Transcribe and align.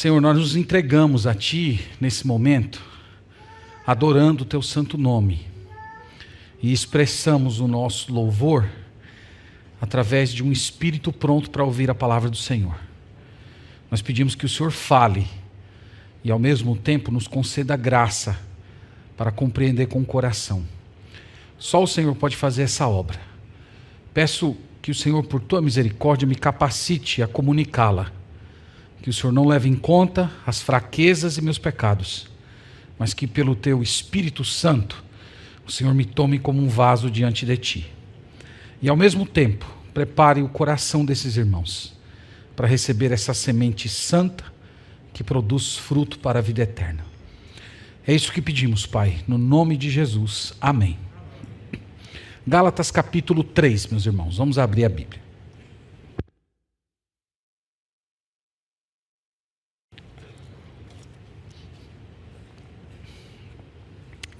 Senhor, 0.00 0.18
nós 0.18 0.38
nos 0.38 0.56
entregamos 0.56 1.26
a 1.26 1.34
Ti 1.34 1.86
nesse 2.00 2.26
momento, 2.26 2.82
adorando 3.86 4.44
o 4.44 4.46
Teu 4.46 4.62
santo 4.62 4.96
nome, 4.96 5.46
e 6.62 6.72
expressamos 6.72 7.60
o 7.60 7.68
nosso 7.68 8.10
louvor 8.10 8.66
através 9.78 10.32
de 10.32 10.42
um 10.42 10.50
espírito 10.50 11.12
pronto 11.12 11.50
para 11.50 11.62
ouvir 11.62 11.90
a 11.90 11.94
palavra 11.94 12.30
do 12.30 12.36
Senhor. 12.38 12.80
Nós 13.90 14.00
pedimos 14.00 14.34
que 14.34 14.46
o 14.46 14.48
Senhor 14.48 14.70
fale 14.70 15.28
e, 16.24 16.30
ao 16.30 16.38
mesmo 16.38 16.74
tempo, 16.78 17.12
nos 17.12 17.28
conceda 17.28 17.76
graça 17.76 18.40
para 19.18 19.30
compreender 19.30 19.88
com 19.88 20.00
o 20.00 20.06
coração. 20.06 20.64
Só 21.58 21.82
o 21.82 21.86
Senhor 21.86 22.16
pode 22.16 22.36
fazer 22.36 22.62
essa 22.62 22.88
obra. 22.88 23.20
Peço 24.14 24.56
que 24.80 24.92
o 24.92 24.94
Senhor, 24.94 25.22
por 25.24 25.42
tua 25.42 25.60
misericórdia, 25.60 26.26
me 26.26 26.36
capacite 26.36 27.22
a 27.22 27.28
comunicá-la 27.28 28.18
que 29.02 29.10
o 29.10 29.12
Senhor 29.12 29.32
não 29.32 29.46
leve 29.46 29.68
em 29.68 29.74
conta 29.74 30.30
as 30.46 30.60
fraquezas 30.60 31.38
e 31.38 31.42
meus 31.42 31.58
pecados, 31.58 32.28
mas 32.98 33.14
que 33.14 33.26
pelo 33.26 33.54
teu 33.54 33.82
Espírito 33.82 34.44
Santo 34.44 35.02
o 35.66 35.72
Senhor 35.72 35.94
me 35.94 36.04
tome 36.04 36.38
como 36.38 36.60
um 36.60 36.68
vaso 36.68 37.10
diante 37.10 37.46
de 37.46 37.56
ti. 37.56 37.92
E 38.82 38.88
ao 38.88 38.96
mesmo 38.96 39.24
tempo, 39.24 39.66
prepare 39.94 40.42
o 40.42 40.48
coração 40.48 41.04
desses 41.04 41.36
irmãos 41.36 41.96
para 42.56 42.66
receber 42.66 43.12
essa 43.12 43.32
semente 43.32 43.88
santa 43.88 44.44
que 45.12 45.24
produz 45.24 45.76
fruto 45.76 46.18
para 46.18 46.38
a 46.38 46.42
vida 46.42 46.62
eterna. 46.62 47.04
É 48.06 48.14
isso 48.14 48.32
que 48.32 48.42
pedimos, 48.42 48.86
Pai, 48.86 49.22
no 49.28 49.38
nome 49.38 49.76
de 49.76 49.90
Jesus. 49.90 50.54
Amém. 50.60 50.98
Gálatas 52.46 52.90
capítulo 52.90 53.44
3, 53.44 53.88
meus 53.88 54.06
irmãos. 54.06 54.38
Vamos 54.38 54.58
abrir 54.58 54.84
a 54.84 54.88
Bíblia. 54.88 55.19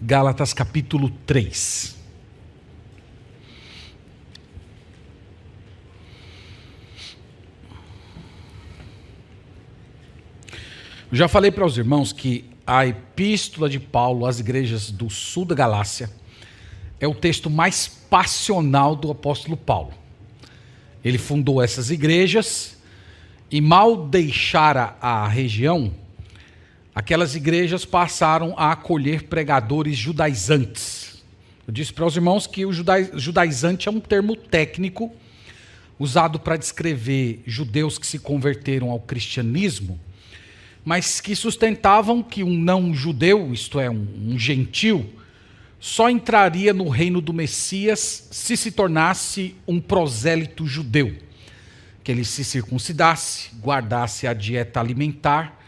Gálatas 0.03 0.55
capítulo 0.55 1.11
3. 1.27 1.95
Eu 11.13 11.17
já 11.17 11.29
falei 11.29 11.51
para 11.51 11.67
os 11.67 11.77
irmãos 11.77 12.15
que 12.15 12.49
a 12.67 12.87
epístola 12.87 13.69
de 13.69 13.79
Paulo 13.79 14.25
às 14.25 14.41
igrejas 14.41 14.91
do 14.91 15.11
sul 15.11 15.45
da 15.45 15.55
Galácia 15.55 16.11
é 16.99 17.07
o 17.07 17.15
texto 17.15 17.51
mais 17.51 17.87
passional 17.87 18.97
do 18.97 19.11
apóstolo 19.11 19.57
Paulo. 19.57 19.93
Ele 21.05 21.19
fundou 21.19 21.61
essas 21.61 21.91
igrejas 21.91 22.79
e 23.51 23.61
mal 23.61 24.07
deixara 24.07 24.97
a 25.01 25.29
região, 25.29 25.93
aquelas 26.95 27.35
igrejas 27.35 27.85
passaram 27.85 28.55
a 28.57 28.73
acolher 28.73 29.25
pregadores 29.25 29.97
judaizantes. 29.97 31.23
Eu 31.67 31.73
disse 31.73 31.93
para 31.93 32.07
os 32.07 32.17
irmãos 32.17 32.47
que 32.47 32.67
o 32.67 32.73
judaizante 32.73 33.89
é 33.89 33.93
um 33.93 34.01
termo 34.01 34.35
técnico 34.35 35.13
usado 35.99 36.41
para 36.41 36.57
descrever 36.57 37.43
judeus 37.47 37.99
que 37.99 38.07
se 38.07 38.19
converteram 38.19 38.91
ao 38.91 38.99
cristianismo, 38.99 40.01
mas 40.85 41.21
que 41.21 41.37
sustentavam 41.37 42.23
que 42.23 42.43
um 42.43 42.59
não 42.59 42.95
judeu, 42.95 43.53
isto 43.53 43.79
é, 43.79 43.91
um, 43.91 44.07
um 44.29 44.39
gentil, 44.39 45.09
só 45.79 46.11
entraria 46.11 46.73
no 46.73 46.89
reino 46.89 47.21
do 47.21 47.33
Messias 47.33 48.29
se 48.31 48.57
se 48.57 48.73
tornasse 48.73 49.55
um 49.67 49.81
prosélito 49.81 50.67
judeu, 50.67 51.15
que 52.03 52.11
ele 52.11 52.25
se 52.25 52.45
circuncidasse, 52.45 53.51
guardasse 53.63 54.27
a 54.27 54.33
dieta 54.33 54.81
alimentar 54.81 55.60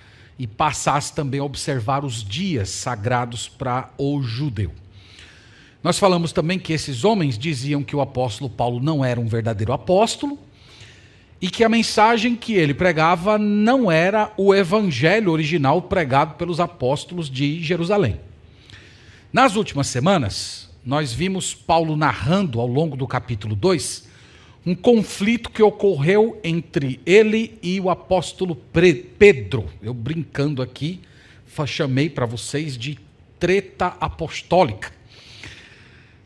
e 0.42 0.46
passasse 0.48 1.14
também 1.14 1.38
a 1.38 1.44
observar 1.44 2.04
os 2.04 2.24
dias 2.24 2.68
sagrados 2.68 3.48
para 3.48 3.90
o 3.96 4.20
judeu. 4.24 4.72
Nós 5.84 6.00
falamos 6.00 6.32
também 6.32 6.58
que 6.58 6.72
esses 6.72 7.04
homens 7.04 7.38
diziam 7.38 7.80
que 7.80 7.94
o 7.94 8.00
apóstolo 8.00 8.50
Paulo 8.50 8.80
não 8.80 9.04
era 9.04 9.20
um 9.20 9.28
verdadeiro 9.28 9.72
apóstolo 9.72 10.36
e 11.40 11.48
que 11.48 11.62
a 11.62 11.68
mensagem 11.68 12.34
que 12.34 12.54
ele 12.54 12.74
pregava 12.74 13.38
não 13.38 13.88
era 13.88 14.32
o 14.36 14.52
evangelho 14.52 15.30
original 15.30 15.80
pregado 15.80 16.34
pelos 16.34 16.58
apóstolos 16.58 17.30
de 17.30 17.62
Jerusalém. 17.62 18.18
Nas 19.32 19.54
últimas 19.54 19.86
semanas, 19.86 20.68
nós 20.84 21.12
vimos 21.12 21.54
Paulo 21.54 21.96
narrando 21.96 22.58
ao 22.58 22.66
longo 22.66 22.96
do 22.96 23.06
capítulo 23.06 23.54
2 23.54 24.08
um 24.64 24.74
conflito 24.74 25.50
que 25.50 25.62
ocorreu 25.62 26.38
entre 26.44 27.00
ele 27.04 27.58
e 27.62 27.80
o 27.80 27.90
apóstolo 27.90 28.54
Pedro. 28.54 29.68
Eu 29.82 29.92
brincando 29.92 30.62
aqui, 30.62 31.00
chamei 31.66 32.08
para 32.08 32.26
vocês 32.26 32.78
de 32.78 32.98
treta 33.38 33.96
apostólica. 34.00 34.92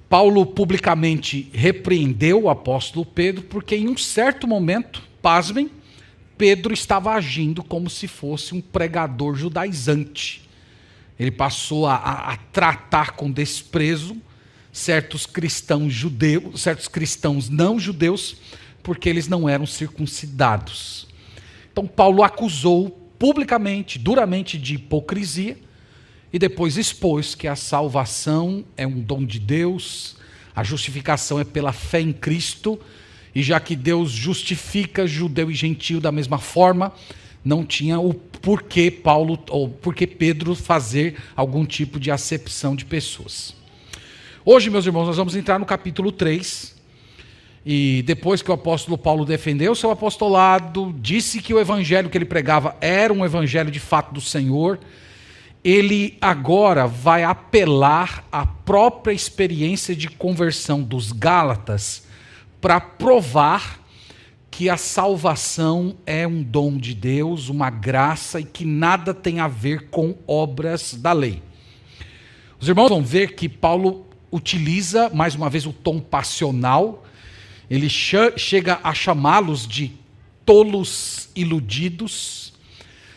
Paulo 0.08 0.46
publicamente 0.46 1.48
repreendeu 1.52 2.44
o 2.44 2.50
apóstolo 2.50 3.04
Pedro 3.04 3.42
porque, 3.42 3.74
em 3.74 3.88
um 3.88 3.96
certo 3.96 4.46
momento, 4.46 5.02
pasmem, 5.20 5.70
Pedro 6.38 6.72
estava 6.72 7.12
agindo 7.12 7.64
como 7.64 7.88
se 7.88 8.06
fosse 8.06 8.54
um 8.54 8.60
pregador 8.60 9.34
judaizante. 9.34 10.42
Ele 11.18 11.30
passou 11.30 11.86
a, 11.86 11.94
a, 11.94 12.32
a 12.34 12.36
tratar 12.36 13.12
com 13.12 13.30
desprezo 13.30 14.16
certos 14.76 15.24
cristãos 15.24 15.90
judeus, 15.90 16.60
certos 16.60 16.86
cristãos 16.86 17.48
não 17.48 17.80
judeus, 17.80 18.36
porque 18.82 19.08
eles 19.08 19.26
não 19.26 19.48
eram 19.48 19.64
circuncidados. 19.64 21.08
Então 21.72 21.86
Paulo 21.86 22.22
acusou 22.22 22.90
publicamente, 23.18 23.98
duramente 23.98 24.58
de 24.58 24.74
hipocrisia 24.74 25.56
e 26.30 26.38
depois 26.38 26.76
expôs 26.76 27.34
que 27.34 27.48
a 27.48 27.56
salvação 27.56 28.66
é 28.76 28.86
um 28.86 29.00
dom 29.00 29.24
de 29.24 29.40
Deus, 29.40 30.16
a 30.54 30.62
justificação 30.62 31.40
é 31.40 31.44
pela 31.44 31.72
fé 31.72 32.02
em 32.02 32.12
Cristo, 32.12 32.78
e 33.34 33.42
já 33.42 33.58
que 33.58 33.74
Deus 33.74 34.10
justifica 34.10 35.06
judeu 35.06 35.50
e 35.50 35.54
gentio 35.54 36.02
da 36.02 36.12
mesma 36.12 36.36
forma, 36.36 36.92
não 37.42 37.64
tinha 37.64 37.98
o 37.98 38.12
porquê 38.12 38.90
Paulo 38.90 39.42
ou 39.48 39.70
porquê 39.70 40.06
Pedro 40.06 40.54
fazer 40.54 41.16
algum 41.34 41.64
tipo 41.64 41.98
de 41.98 42.10
acepção 42.10 42.76
de 42.76 42.84
pessoas. 42.84 43.56
Hoje, 44.48 44.70
meus 44.70 44.86
irmãos, 44.86 45.08
nós 45.08 45.16
vamos 45.16 45.34
entrar 45.34 45.58
no 45.58 45.66
capítulo 45.66 46.12
3. 46.12 46.76
E 47.66 48.04
depois 48.06 48.42
que 48.42 48.50
o 48.52 48.54
apóstolo 48.54 48.96
Paulo 48.96 49.24
defendeu 49.24 49.74
seu 49.74 49.90
apostolado, 49.90 50.94
disse 51.00 51.42
que 51.42 51.52
o 51.52 51.58
evangelho 51.58 52.08
que 52.08 52.16
ele 52.16 52.24
pregava 52.24 52.76
era 52.80 53.12
um 53.12 53.24
evangelho 53.24 53.72
de 53.72 53.80
fato 53.80 54.14
do 54.14 54.20
Senhor, 54.20 54.78
ele 55.64 56.16
agora 56.20 56.86
vai 56.86 57.24
apelar 57.24 58.24
à 58.30 58.46
própria 58.46 59.12
experiência 59.12 59.96
de 59.96 60.08
conversão 60.08 60.80
dos 60.80 61.10
Gálatas 61.10 62.06
para 62.60 62.78
provar 62.78 63.84
que 64.48 64.70
a 64.70 64.76
salvação 64.76 65.96
é 66.06 66.24
um 66.24 66.40
dom 66.40 66.76
de 66.76 66.94
Deus, 66.94 67.48
uma 67.48 67.68
graça 67.68 68.38
e 68.38 68.44
que 68.44 68.64
nada 68.64 69.12
tem 69.12 69.40
a 69.40 69.48
ver 69.48 69.90
com 69.90 70.14
obras 70.24 70.94
da 70.94 71.12
lei. 71.12 71.42
Os 72.60 72.68
irmãos 72.68 72.88
vão 72.88 73.02
ver 73.02 73.34
que 73.34 73.48
Paulo 73.48 74.05
utiliza, 74.30 75.10
mais 75.10 75.34
uma 75.34 75.48
vez, 75.48 75.66
o 75.66 75.72
tom 75.72 76.00
passional, 76.00 77.04
ele 77.70 77.88
chega 77.88 78.78
a 78.82 78.94
chamá-los 78.94 79.66
de 79.66 79.92
tolos 80.44 81.28
iludidos. 81.34 82.54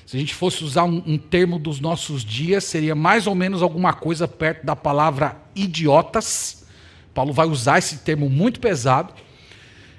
Se 0.06 0.18
a 0.18 0.20
gente 0.20 0.34
fosse 0.34 0.64
usar 0.64 0.86
um, 0.86 1.04
um, 1.06 1.18
termo 1.18 1.60
dos 1.60 1.80
nossos 1.80 2.26
dias, 2.26 2.64
seria 2.64 2.96
mais 2.96 3.28
ou 3.28 3.36
menos 3.36 3.62
alguma 3.62 3.94
coisa 3.94 4.28
perto 4.28 4.66
da 4.66 4.76
palavra 4.76 5.38
idiotas. 5.56 6.66
Paulo 7.14 7.32
vai 7.32 7.46
usar 7.46 7.78
esse 7.78 8.00
termo 8.00 8.28
muito 8.30 8.60
pesado. 8.60 9.14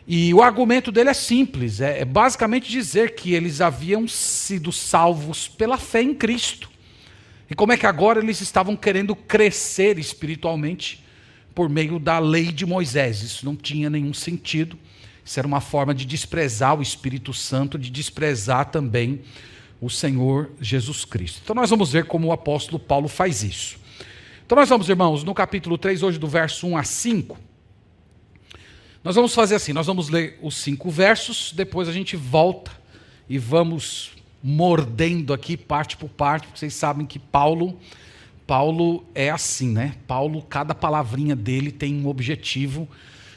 E 0.06 0.34
o 0.34 0.42
argumento 0.42 0.90
dele 0.90 1.10
é 1.10 1.14
simples: 1.14 1.80
é, 1.80 2.00
é 2.00 2.04
basicamente 2.04 2.68
dizer 2.68 3.14
que 3.14 3.32
eles 3.32 3.60
haviam 3.60 4.08
sido 4.08 4.72
salvos 4.72 5.46
pela 5.46 5.78
fé 5.78 6.02
em 6.02 6.12
Cristo. 6.12 6.68
E 7.48 7.54
como 7.54 7.72
é 7.72 7.76
que 7.76 7.86
agora 7.86 8.20
eles 8.20 8.40
estavam 8.40 8.74
querendo 8.74 9.14
crescer 9.14 9.98
espiritualmente 9.98 11.04
por 11.54 11.68
meio 11.68 11.98
da 11.98 12.18
lei 12.18 12.52
de 12.52 12.64
Moisés? 12.64 13.22
Isso 13.22 13.44
não 13.44 13.56
tinha 13.56 13.88
nenhum 13.90 14.14
sentido. 14.14 14.78
Isso 15.24 15.38
era 15.38 15.46
uma 15.46 15.60
forma 15.60 15.94
de 15.94 16.04
desprezar 16.04 16.78
o 16.78 16.82
Espírito 16.82 17.32
Santo, 17.32 17.78
de 17.78 17.90
desprezar 17.90 18.70
também 18.70 19.20
o 19.80 19.88
Senhor 19.88 20.50
Jesus 20.60 21.04
Cristo. 21.04 21.40
Então 21.42 21.54
nós 21.54 21.70
vamos 21.70 21.92
ver 21.92 22.04
como 22.04 22.28
o 22.28 22.32
apóstolo 22.32 22.78
Paulo 22.78 23.08
faz 23.08 23.42
isso. 23.42 23.78
Então 24.44 24.56
nós 24.56 24.68
vamos, 24.68 24.88
irmãos, 24.88 25.22
no 25.22 25.32
capítulo 25.32 25.78
3, 25.78 26.02
hoje 26.02 26.18
do 26.18 26.26
verso 26.26 26.66
1 26.66 26.76
a 26.76 26.82
5. 26.82 27.38
Nós 29.02 29.14
vamos 29.14 29.34
fazer 29.34 29.54
assim, 29.54 29.72
nós 29.72 29.86
vamos 29.86 30.10
ler 30.10 30.38
os 30.42 30.56
cinco 30.56 30.90
versos, 30.90 31.52
depois 31.56 31.88
a 31.88 31.92
gente 31.92 32.16
volta 32.16 32.70
e 33.28 33.38
vamos 33.38 34.10
mordendo 34.42 35.32
aqui 35.32 35.56
parte 35.56 35.96
por 35.96 36.10
parte, 36.10 36.46
porque 36.46 36.58
vocês 36.58 36.74
sabem 36.74 37.06
que 37.06 37.18
Paulo, 37.18 37.78
Paulo 38.50 39.04
é 39.14 39.30
assim, 39.30 39.68
né? 39.68 39.94
Paulo, 40.08 40.42
cada 40.42 40.74
palavrinha 40.74 41.36
dele 41.36 41.70
tem 41.70 41.94
um 41.94 42.08
objetivo. 42.08 42.88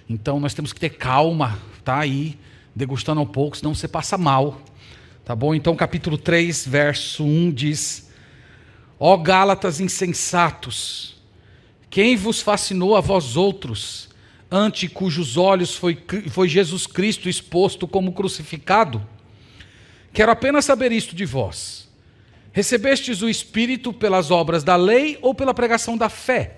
Então 0.10 0.40
nós 0.40 0.56
temos 0.56 0.74
que 0.74 0.80
ter 0.80 0.90
calma, 0.90 1.60
tá 1.84 2.00
aí, 2.00 2.36
degustando 2.76 3.22
um 3.22 3.26
pouco, 3.28 3.56
senão 3.56 3.76
você 3.76 3.88
passa 3.88 4.18
mal. 4.18 4.60
Tá 5.24 5.36
bom? 5.36 5.54
Então, 5.54 5.76
capítulo 5.76 6.18
3, 6.18 6.66
verso 6.66 7.24
1 7.24 7.52
diz: 7.52 8.10
Ó 9.00 9.16
Gálatas 9.16 9.80
insensatos, 9.80 11.22
quem 11.92 12.16
vos 12.16 12.42
fascinou 12.42 12.96
a 12.96 13.00
vós 13.00 13.38
outros, 13.38 14.10
ante 14.50 14.88
cujos 14.88 15.38
olhos 15.38 15.76
foi, 15.76 16.04
foi 16.32 16.50
Jesus 16.50 16.88
Cristo 16.88 17.30
exposto 17.30 17.88
como 17.88 18.14
crucificado? 18.14 19.00
Quero 20.12 20.32
apenas 20.32 20.66
saber 20.66 20.92
isto 20.92 21.16
de 21.16 21.24
vós. 21.24 21.83
Recebestes 22.54 23.24
o 23.24 23.30
Espírito 23.30 23.92
pelas 23.92 24.30
obras 24.30 24.64
da 24.64 24.76
lei 24.76 25.18
ou 25.24 25.34
pela 25.34 25.56
pregação 25.56 25.98
da 25.98 26.08
fé? 26.08 26.58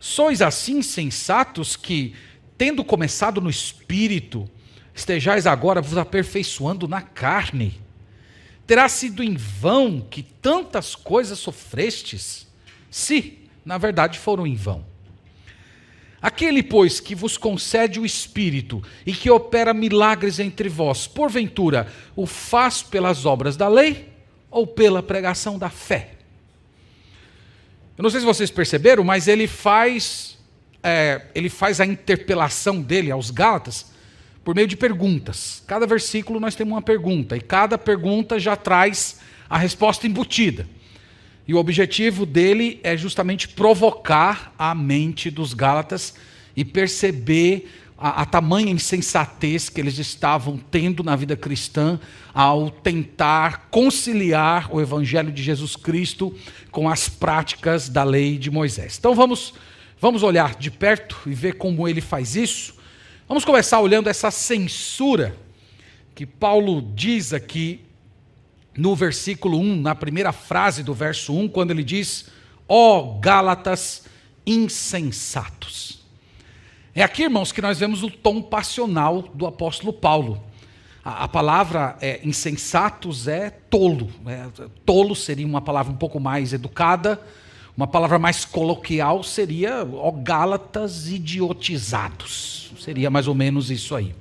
Sois 0.00 0.40
assim 0.40 0.80
sensatos 0.80 1.76
que, 1.76 2.14
tendo 2.56 2.82
começado 2.82 3.42
no 3.42 3.50
Espírito, 3.50 4.48
estejais 4.94 5.46
agora 5.46 5.82
vos 5.82 5.98
aperfeiçoando 5.98 6.88
na 6.88 7.02
carne. 7.02 7.78
Terá 8.66 8.88
sido 8.88 9.22
em 9.22 9.36
vão 9.36 10.00
que 10.00 10.22
tantas 10.22 10.94
coisas 10.94 11.38
sofrestes? 11.38 12.46
Se, 12.90 13.40
na 13.66 13.76
verdade, 13.76 14.18
foram 14.18 14.46
em 14.46 14.54
vão. 14.54 14.82
Aquele, 16.22 16.62
pois, 16.62 17.00
que 17.00 17.14
vos 17.14 17.36
concede 17.36 18.00
o 18.00 18.06
Espírito 18.06 18.82
e 19.04 19.12
que 19.12 19.28
opera 19.28 19.74
milagres 19.74 20.38
entre 20.38 20.70
vós, 20.70 21.06
porventura, 21.06 21.86
o 22.16 22.24
faz 22.24 22.82
pelas 22.82 23.26
obras 23.26 23.58
da 23.58 23.68
lei 23.68 24.13
ou 24.54 24.68
pela 24.68 25.02
pregação 25.02 25.58
da 25.58 25.68
fé? 25.68 26.12
Eu 27.98 28.02
não 28.02 28.08
sei 28.08 28.20
se 28.20 28.26
vocês 28.26 28.52
perceberam, 28.52 29.02
mas 29.02 29.26
ele 29.26 29.48
faz, 29.48 30.38
é, 30.80 31.22
ele 31.34 31.48
faz 31.48 31.80
a 31.80 31.84
interpelação 31.84 32.80
dele 32.80 33.10
aos 33.10 33.30
Gálatas 33.30 33.92
por 34.44 34.54
meio 34.54 34.68
de 34.68 34.76
perguntas. 34.76 35.60
Cada 35.66 35.86
versículo 35.86 36.38
nós 36.38 36.54
temos 36.54 36.72
uma 36.72 36.82
pergunta, 36.82 37.36
e 37.36 37.40
cada 37.40 37.76
pergunta 37.76 38.38
já 38.38 38.54
traz 38.54 39.18
a 39.50 39.58
resposta 39.58 40.06
embutida. 40.06 40.68
E 41.48 41.52
o 41.52 41.58
objetivo 41.58 42.24
dele 42.24 42.78
é 42.84 42.96
justamente 42.96 43.48
provocar 43.48 44.54
a 44.56 44.72
mente 44.72 45.30
dos 45.30 45.52
Gálatas 45.52 46.14
e 46.56 46.64
perceber 46.64 47.68
a, 48.06 48.22
a, 48.22 48.26
tamanha 48.26 48.70
insensatez 48.70 49.68
que 49.68 49.80
eles 49.80 49.98
estavam 49.98 50.58
tendo 50.58 51.02
na 51.02 51.16
vida 51.16 51.36
cristã 51.36 51.98
ao 52.32 52.70
tentar 52.70 53.68
conciliar 53.70 54.68
o 54.74 54.80
evangelho 54.80 55.32
de 55.32 55.42
Jesus 55.42 55.76
Cristo 55.76 56.34
com 56.70 56.88
as 56.88 57.08
práticas 57.08 57.88
da 57.88 58.04
lei 58.04 58.36
de 58.36 58.50
Moisés. 58.50 58.96
Então 58.98 59.14
vamos, 59.14 59.54
vamos 60.00 60.22
olhar 60.22 60.54
de 60.54 60.70
perto 60.70 61.16
e 61.26 61.34
ver 61.34 61.54
como 61.54 61.88
ele 61.88 62.00
faz 62.00 62.36
isso 62.36 62.74
Vamos 63.26 63.42
começar 63.42 63.80
olhando 63.80 64.10
essa 64.10 64.30
censura 64.30 65.34
que 66.14 66.26
Paulo 66.26 66.82
diz 66.94 67.32
aqui 67.32 67.80
no 68.76 68.94
versículo 68.94 69.58
1, 69.58 69.80
na 69.80 69.94
primeira 69.94 70.30
frase 70.30 70.82
do 70.82 70.92
verso 70.92 71.34
1, 71.34 71.48
quando 71.48 71.70
ele 71.70 71.82
diz: 71.82 72.28
Ó 72.68 72.98
oh, 72.98 73.18
Gálatas 73.20 74.04
insensatos. 74.46 76.03
É 76.96 77.02
aqui, 77.02 77.24
irmãos, 77.24 77.50
que 77.50 77.60
nós 77.60 77.80
vemos 77.80 78.04
o 78.04 78.10
tom 78.10 78.40
passional 78.40 79.22
do 79.34 79.48
apóstolo 79.48 79.92
Paulo. 79.92 80.40
A, 81.04 81.24
a 81.24 81.28
palavra 81.28 81.96
é, 82.00 82.20
insensatos 82.22 83.26
é 83.26 83.50
tolo. 83.50 84.08
É, 84.24 84.46
tolo 84.86 85.16
seria 85.16 85.44
uma 85.44 85.60
palavra 85.60 85.92
um 85.92 85.96
pouco 85.96 86.20
mais 86.20 86.52
educada, 86.52 87.20
uma 87.76 87.88
palavra 87.88 88.16
mais 88.16 88.44
coloquial 88.44 89.24
seria, 89.24 89.84
ó 89.92 90.12
Gálatas 90.12 91.08
idiotizados. 91.08 92.70
Seria 92.78 93.10
mais 93.10 93.26
ou 93.26 93.34
menos 93.34 93.72
isso 93.72 93.96
aí. 93.96 94.14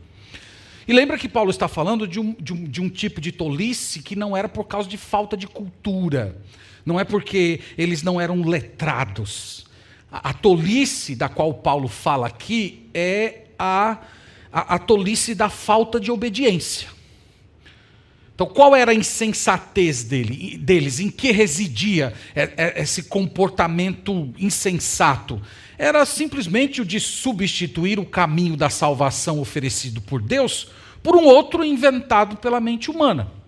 E 0.87 0.93
lembra 0.93 1.19
que 1.19 1.29
Paulo 1.29 1.51
está 1.51 1.67
falando 1.67 2.07
de 2.07 2.19
um, 2.19 2.33
de, 2.39 2.53
um, 2.53 2.63
de 2.63 2.81
um, 2.81 2.89
tipo 2.89 3.21
de 3.21 3.31
tolice 3.31 4.01
que 4.01 4.15
não 4.15 4.35
era 4.35 4.49
por 4.49 4.63
causa 4.63 4.89
de 4.89 4.97
falta 4.97 5.37
de 5.37 5.45
cultura, 5.45 6.41
não 6.83 6.99
é 6.99 7.03
porque 7.03 7.59
eles 7.77 8.01
não 8.01 8.19
eram 8.19 8.41
letrados. 8.41 9.71
A, 10.15 10.31
tolice 10.31 11.15
da 11.15 11.27
qual 11.27 11.51
Paulo 11.55 11.87
fala 11.87 12.27
aqui 12.27 12.87
é 12.93 13.45
a, 13.57 13.97
a, 14.51 14.75
a 14.75 14.79
tolice 14.79 15.33
da 15.33 15.49
falta 15.49 15.99
de 15.99 16.11
obediência. 16.11 16.87
Então, 18.35 18.45
qual 18.45 18.75
era 18.75 18.91
a 18.91 18.95
insensatez 18.95 20.03
dele, 20.03 20.57
deles? 20.57 20.99
Em 20.99 21.09
que 21.09 21.31
residia 21.31 22.13
esse 22.75 23.03
comportamento 23.03 24.33
insensato? 24.37 25.41
Era 25.77 26.05
simplesmente 26.05 26.81
o 26.81 26.85
de 26.85 26.99
substituir 26.99 27.99
o 27.99 28.05
caminho 28.05 28.55
da 28.55 28.69
salvação 28.69 29.39
oferecido 29.39 29.99
por 30.01 30.21
Deus 30.21 30.69
por 31.01 31.15
um 31.15 31.25
outro 31.25 31.63
inventado 31.63 32.37
pela 32.37 32.59
mente 32.59 32.89
humana. 32.89 33.42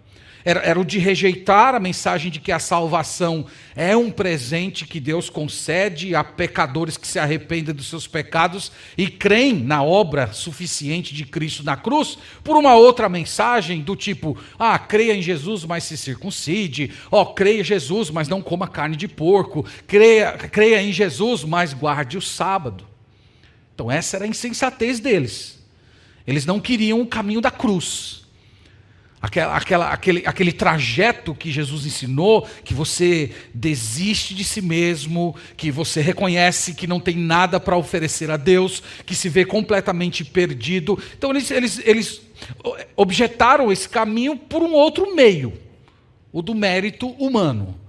Era, 0.48 0.60
era, 0.60 0.80
o 0.80 0.86
de 0.86 1.00
rejeitar 1.00 1.74
a 1.74 1.80
mensagem 1.80 2.30
de 2.30 2.40
que 2.40 2.52
a 2.52 2.60
salvação 2.60 3.48
é 3.76 3.98
um 3.98 4.12
presente 4.12 4.86
que 4.86 5.00
Deus 5.00 5.28
concede 5.28 6.14
a 6.14 6.24
pecadores 6.24 6.98
que 6.98 7.08
se 7.08 7.18
arrependem 7.18 7.74
dos 7.74 7.88
seus 7.90 8.06
pecados 8.06 8.72
e 8.96 9.08
creem 9.08 9.56
na 9.56 9.82
obra 9.82 10.32
suficiente 10.34 11.16
de 11.16 11.26
Cristo 11.26 11.64
na 11.64 11.76
cruz, 11.76 12.20
por 12.44 12.56
uma 12.56 12.76
outra 12.76 13.10
mensagem 13.10 13.82
do 13.82 13.96
tipo: 13.96 14.38
ah, 14.60 14.78
creia 14.78 15.16
em 15.16 15.22
Jesus, 15.22 15.66
mas 15.66 15.84
se 15.84 15.98
circuncide, 15.98 16.92
ó, 17.12 17.24
oh, 17.24 17.26
creia 17.34 17.62
em 17.62 17.64
Jesus, 17.64 18.12
mas 18.12 18.28
não 18.28 18.40
coma 18.40 18.68
carne 18.68 18.96
de 18.96 19.08
porco, 19.08 19.66
creia, 19.88 20.34
creia 20.34 20.80
em 20.80 20.94
Jesus, 20.94 21.44
mas 21.44 21.74
guarde 21.74 22.20
o 22.20 22.22
sábado. 22.22 22.86
Então, 23.74 23.92
essa 23.92 24.18
era 24.18 24.26
a 24.26 24.28
insensatez 24.28 25.00
deles. 25.00 25.60
Eles 26.28 26.46
não 26.46 26.60
queriam 26.60 27.02
o 27.02 27.08
caminho 27.08 27.42
da 27.42 27.50
cruz. 27.50 28.25
Aquela, 29.22 29.58
aquela, 29.58 29.90
aquele, 29.90 30.24
aquele 30.26 30.52
trajeto 30.52 31.34
que 31.34 31.52
Jesus 31.52 31.86
ensinou, 31.86 32.48
que 32.64 32.74
você 32.74 33.32
desiste 33.54 34.36
de 34.36 34.44
si 34.44 34.62
mesmo, 34.62 35.36
que 35.58 35.72
você 35.72 36.00
reconhece 36.02 36.76
que 36.76 36.86
não 36.86 37.00
tem 37.00 37.16
nada 37.16 37.60
para 37.60 37.78
oferecer 37.78 38.30
a 38.30 38.38
Deus, 38.38 38.84
que 39.06 39.16
se 39.16 39.28
vê 39.28 39.44
completamente 39.44 40.24
perdido. 40.24 41.00
Então 41.18 41.32
eles, 41.32 41.50
eles, 41.50 41.82
eles 41.84 42.22
objetaram 42.96 43.72
esse 43.72 43.90
caminho 43.90 44.38
por 44.38 44.62
um 44.62 44.74
outro 44.74 45.16
meio, 45.16 45.54
o 46.32 46.42
do 46.42 46.54
mérito 46.54 47.08
humano. 47.12 47.85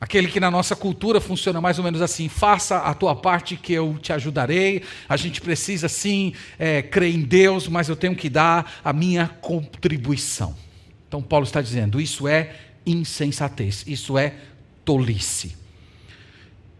Aquele 0.00 0.28
que 0.28 0.40
na 0.40 0.50
nossa 0.50 0.74
cultura 0.74 1.20
funciona 1.20 1.60
mais 1.60 1.78
ou 1.78 1.84
menos 1.84 2.00
assim: 2.00 2.28
faça 2.28 2.78
a 2.78 2.94
tua 2.94 3.14
parte 3.14 3.54
que 3.54 3.74
eu 3.74 3.98
te 4.00 4.12
ajudarei. 4.12 4.82
A 5.06 5.16
gente 5.16 5.42
precisa 5.42 5.88
sim 5.88 6.32
é, 6.58 6.80
crer 6.80 7.14
em 7.14 7.20
Deus, 7.20 7.68
mas 7.68 7.88
eu 7.88 7.96
tenho 7.96 8.16
que 8.16 8.30
dar 8.30 8.80
a 8.82 8.92
minha 8.94 9.28
contribuição. 9.28 10.56
Então, 11.06 11.20
Paulo 11.20 11.44
está 11.44 11.60
dizendo: 11.60 12.00
isso 12.00 12.26
é 12.26 12.54
insensatez, 12.86 13.84
isso 13.86 14.16
é 14.16 14.34
tolice. 14.86 15.60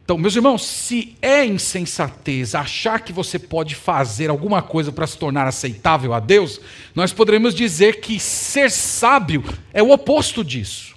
Então, 0.03 0.17
meus 0.19 0.35
irmãos, 0.35 0.67
se 0.67 1.17
é 1.21 1.45
insensatez 1.45 2.55
achar 2.55 3.01
que 3.01 3.13
você 3.13 3.39
pode 3.39 3.77
fazer 3.77 4.29
alguma 4.29 4.61
coisa 4.61 4.91
para 4.91 5.07
se 5.07 5.17
tornar 5.17 5.47
aceitável 5.47 6.13
a 6.15 6.19
Deus, 6.19 6.61
nós 6.97 7.13
poderemos 7.13 7.55
dizer 7.55 8.01
que 8.01 8.19
ser 8.19 8.71
sábio 8.71 9.45
é 9.73 9.83
o 9.83 9.93
oposto 9.93 10.43
disso. 10.43 10.97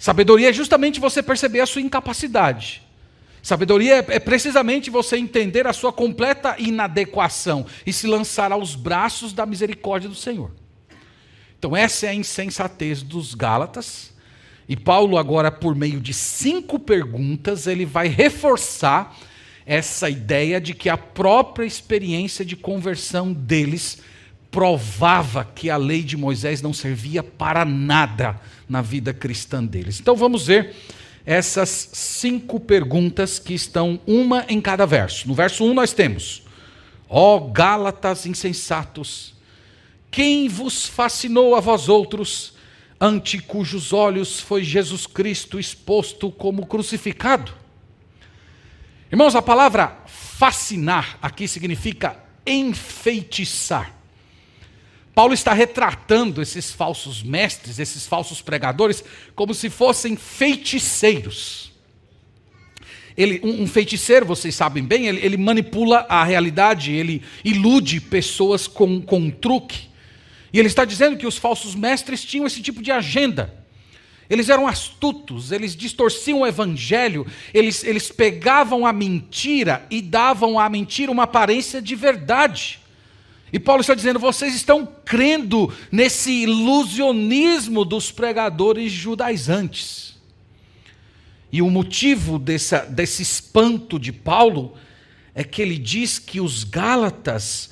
Sabedoria 0.00 0.48
é 0.48 0.52
justamente 0.52 0.98
você 0.98 1.22
perceber 1.22 1.60
a 1.60 1.66
sua 1.66 1.82
incapacidade. 1.82 2.80
Sabedoria 3.42 3.96
é, 3.96 4.16
é 4.16 4.18
precisamente 4.18 4.88
você 4.88 5.18
entender 5.18 5.66
a 5.66 5.74
sua 5.74 5.92
completa 5.92 6.56
inadequação 6.58 7.66
e 7.84 7.92
se 7.92 8.06
lançar 8.06 8.50
aos 8.50 8.74
braços 8.74 9.34
da 9.34 9.44
misericórdia 9.44 10.08
do 10.08 10.14
Senhor. 10.14 10.52
Então, 11.58 11.76
essa 11.76 12.06
é 12.06 12.08
a 12.08 12.14
insensatez 12.14 13.02
dos 13.02 13.34
Gálatas. 13.34 14.14
E 14.66 14.74
Paulo, 14.74 15.18
agora, 15.18 15.52
por 15.52 15.74
meio 15.74 16.00
de 16.00 16.14
cinco 16.14 16.78
perguntas, 16.78 17.66
ele 17.66 17.84
vai 17.84 18.08
reforçar 18.08 19.14
essa 19.66 20.08
ideia 20.08 20.58
de 20.58 20.72
que 20.72 20.88
a 20.88 20.96
própria 20.96 21.66
experiência 21.66 22.42
de 22.42 22.56
conversão 22.56 23.34
deles 23.34 23.98
provava 24.50 25.44
que 25.44 25.68
a 25.68 25.76
lei 25.76 26.02
de 26.02 26.16
Moisés 26.16 26.62
não 26.62 26.72
servia 26.72 27.22
para 27.22 27.66
nada 27.66 28.40
na 28.70 28.80
vida 28.80 29.12
cristã 29.12 29.62
deles. 29.64 29.98
Então 29.98 30.14
vamos 30.14 30.46
ver 30.46 30.76
essas 31.26 31.90
cinco 31.92 32.60
perguntas 32.60 33.38
que 33.38 33.52
estão 33.52 34.00
uma 34.06 34.46
em 34.48 34.60
cada 34.60 34.86
verso. 34.86 35.26
No 35.28 35.34
verso 35.34 35.64
1 35.64 35.74
nós 35.74 35.92
temos: 35.92 36.44
Ó 37.08 37.36
oh, 37.36 37.50
Gálatas 37.50 38.24
insensatos, 38.24 39.34
quem 40.10 40.48
vos 40.48 40.86
fascinou 40.86 41.56
a 41.56 41.60
vós 41.60 41.88
outros, 41.88 42.54
ante 43.00 43.38
cujos 43.38 43.92
olhos 43.92 44.40
foi 44.40 44.62
Jesus 44.62 45.06
Cristo 45.06 45.58
exposto 45.58 46.30
como 46.30 46.64
crucificado? 46.64 47.52
Irmãos, 49.10 49.34
a 49.34 49.42
palavra 49.42 49.98
fascinar 50.06 51.18
aqui 51.20 51.48
significa 51.48 52.16
enfeitiçar. 52.46 53.99
Paulo 55.20 55.34
está 55.34 55.52
retratando 55.52 56.40
esses 56.40 56.72
falsos 56.72 57.22
mestres, 57.22 57.78
esses 57.78 58.06
falsos 58.06 58.40
pregadores, 58.40 59.04
como 59.34 59.52
se 59.52 59.68
fossem 59.68 60.16
feiticeiros. 60.16 61.70
Ele, 63.14 63.38
um, 63.44 63.64
um 63.64 63.66
feiticeiro, 63.66 64.24
vocês 64.24 64.54
sabem 64.54 64.82
bem, 64.82 65.08
ele, 65.08 65.20
ele, 65.22 65.36
manipula 65.36 66.06
a 66.08 66.24
realidade, 66.24 66.92
ele 66.92 67.22
ilude 67.44 68.00
pessoas 68.00 68.66
com, 68.66 69.02
com 69.02 69.18
um 69.18 69.30
truque. 69.30 69.90
E 70.54 70.58
ele 70.58 70.68
está 70.68 70.86
dizendo 70.86 71.18
que 71.18 71.26
os 71.26 71.36
falsos 71.36 71.74
mestres 71.74 72.24
tinham 72.24 72.46
esse 72.46 72.62
tipo 72.62 72.80
de 72.80 72.90
agenda. 72.90 73.54
Eles 74.30 74.48
eram 74.48 74.66
astutos, 74.66 75.52
eles 75.52 75.76
distorciam 75.76 76.40
o 76.40 76.46
evangelho, 76.46 77.26
eles, 77.52 77.84
eles 77.84 78.10
pegavam 78.10 78.86
a 78.86 78.92
mentira 78.94 79.86
e 79.90 80.00
davam 80.00 80.58
à 80.58 80.66
mentira 80.70 81.12
uma 81.12 81.24
aparência 81.24 81.82
de 81.82 81.94
verdade. 81.94 82.79
E 83.52 83.58
Paulo 83.58 83.80
está 83.80 83.94
dizendo: 83.94 84.18
vocês 84.18 84.54
estão 84.54 84.88
crendo 85.04 85.72
nesse 85.90 86.30
ilusionismo 86.42 87.84
dos 87.84 88.10
pregadores 88.10 88.92
judaizantes. 88.92 90.18
E 91.52 91.60
o 91.60 91.70
motivo 91.70 92.38
dessa, 92.38 92.80
desse 92.80 93.22
espanto 93.22 93.98
de 93.98 94.12
Paulo 94.12 94.74
é 95.34 95.42
que 95.42 95.60
ele 95.60 95.76
diz 95.76 96.18
que 96.18 96.40
os 96.40 96.62
Gálatas 96.64 97.70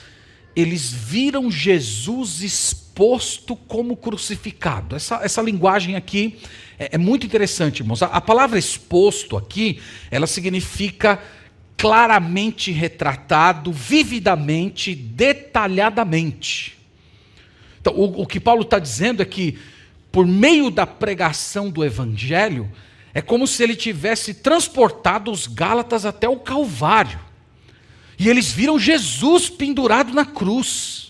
eles 0.59 0.91
viram 0.91 1.49
Jesus 1.53 2.43
exposto 2.43 3.55
como 3.55 3.97
crucificado. 3.97 4.97
Essa, 4.97 5.21
essa 5.23 5.41
linguagem 5.41 5.95
aqui 5.95 6.41
é, 6.77 6.97
é 6.97 6.99
muito 6.99 7.25
interessante, 7.25 7.79
irmãos. 7.79 8.03
A, 8.03 8.07
a 8.07 8.21
palavra 8.21 8.59
exposto 8.59 9.37
aqui, 9.37 9.81
ela 10.11 10.27
significa 10.27 11.23
claramente 11.79 12.73
retratado, 12.73 13.73
vividamente, 13.73 14.97
detalhadamente. 14.97 16.77
Então, 17.81 17.95
o, 17.95 18.23
o 18.23 18.27
que 18.27 18.41
Paulo 18.41 18.63
está 18.63 18.81
dizendo 18.81 19.23
é 19.23 19.25
que, 19.25 19.57
por 20.11 20.27
meio 20.27 20.71
da 20.71 20.85
pregação 20.85 21.71
do 21.71 21.85
Evangelho, 21.85 22.69
é 23.15 23.23
como 23.23 23.47
se 23.47 23.63
ele 23.63 23.77
tivesse 23.77 24.35
transportado 24.35 25.31
os 25.31 25.47
Gálatas 25.47 26.05
até 26.05 26.29
o 26.29 26.41
Calvário. 26.41 27.21
E 28.19 28.29
eles 28.29 28.51
viram 28.51 28.77
Jesus 28.77 29.49
pendurado 29.49 30.13
na 30.13 30.25
cruz. 30.25 31.08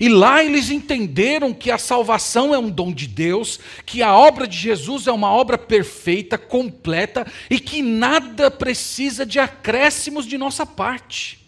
E 0.00 0.08
lá 0.08 0.42
eles 0.42 0.70
entenderam 0.70 1.52
que 1.52 1.70
a 1.70 1.76
salvação 1.76 2.54
é 2.54 2.58
um 2.58 2.70
dom 2.70 2.90
de 2.90 3.06
Deus, 3.06 3.60
que 3.84 4.02
a 4.02 4.16
obra 4.16 4.48
de 4.48 4.56
Jesus 4.56 5.06
é 5.06 5.12
uma 5.12 5.30
obra 5.30 5.58
perfeita, 5.58 6.38
completa 6.38 7.30
e 7.50 7.60
que 7.60 7.82
nada 7.82 8.50
precisa 8.50 9.26
de 9.26 9.38
acréscimos 9.38 10.24
de 10.24 10.38
nossa 10.38 10.64
parte. 10.64 11.38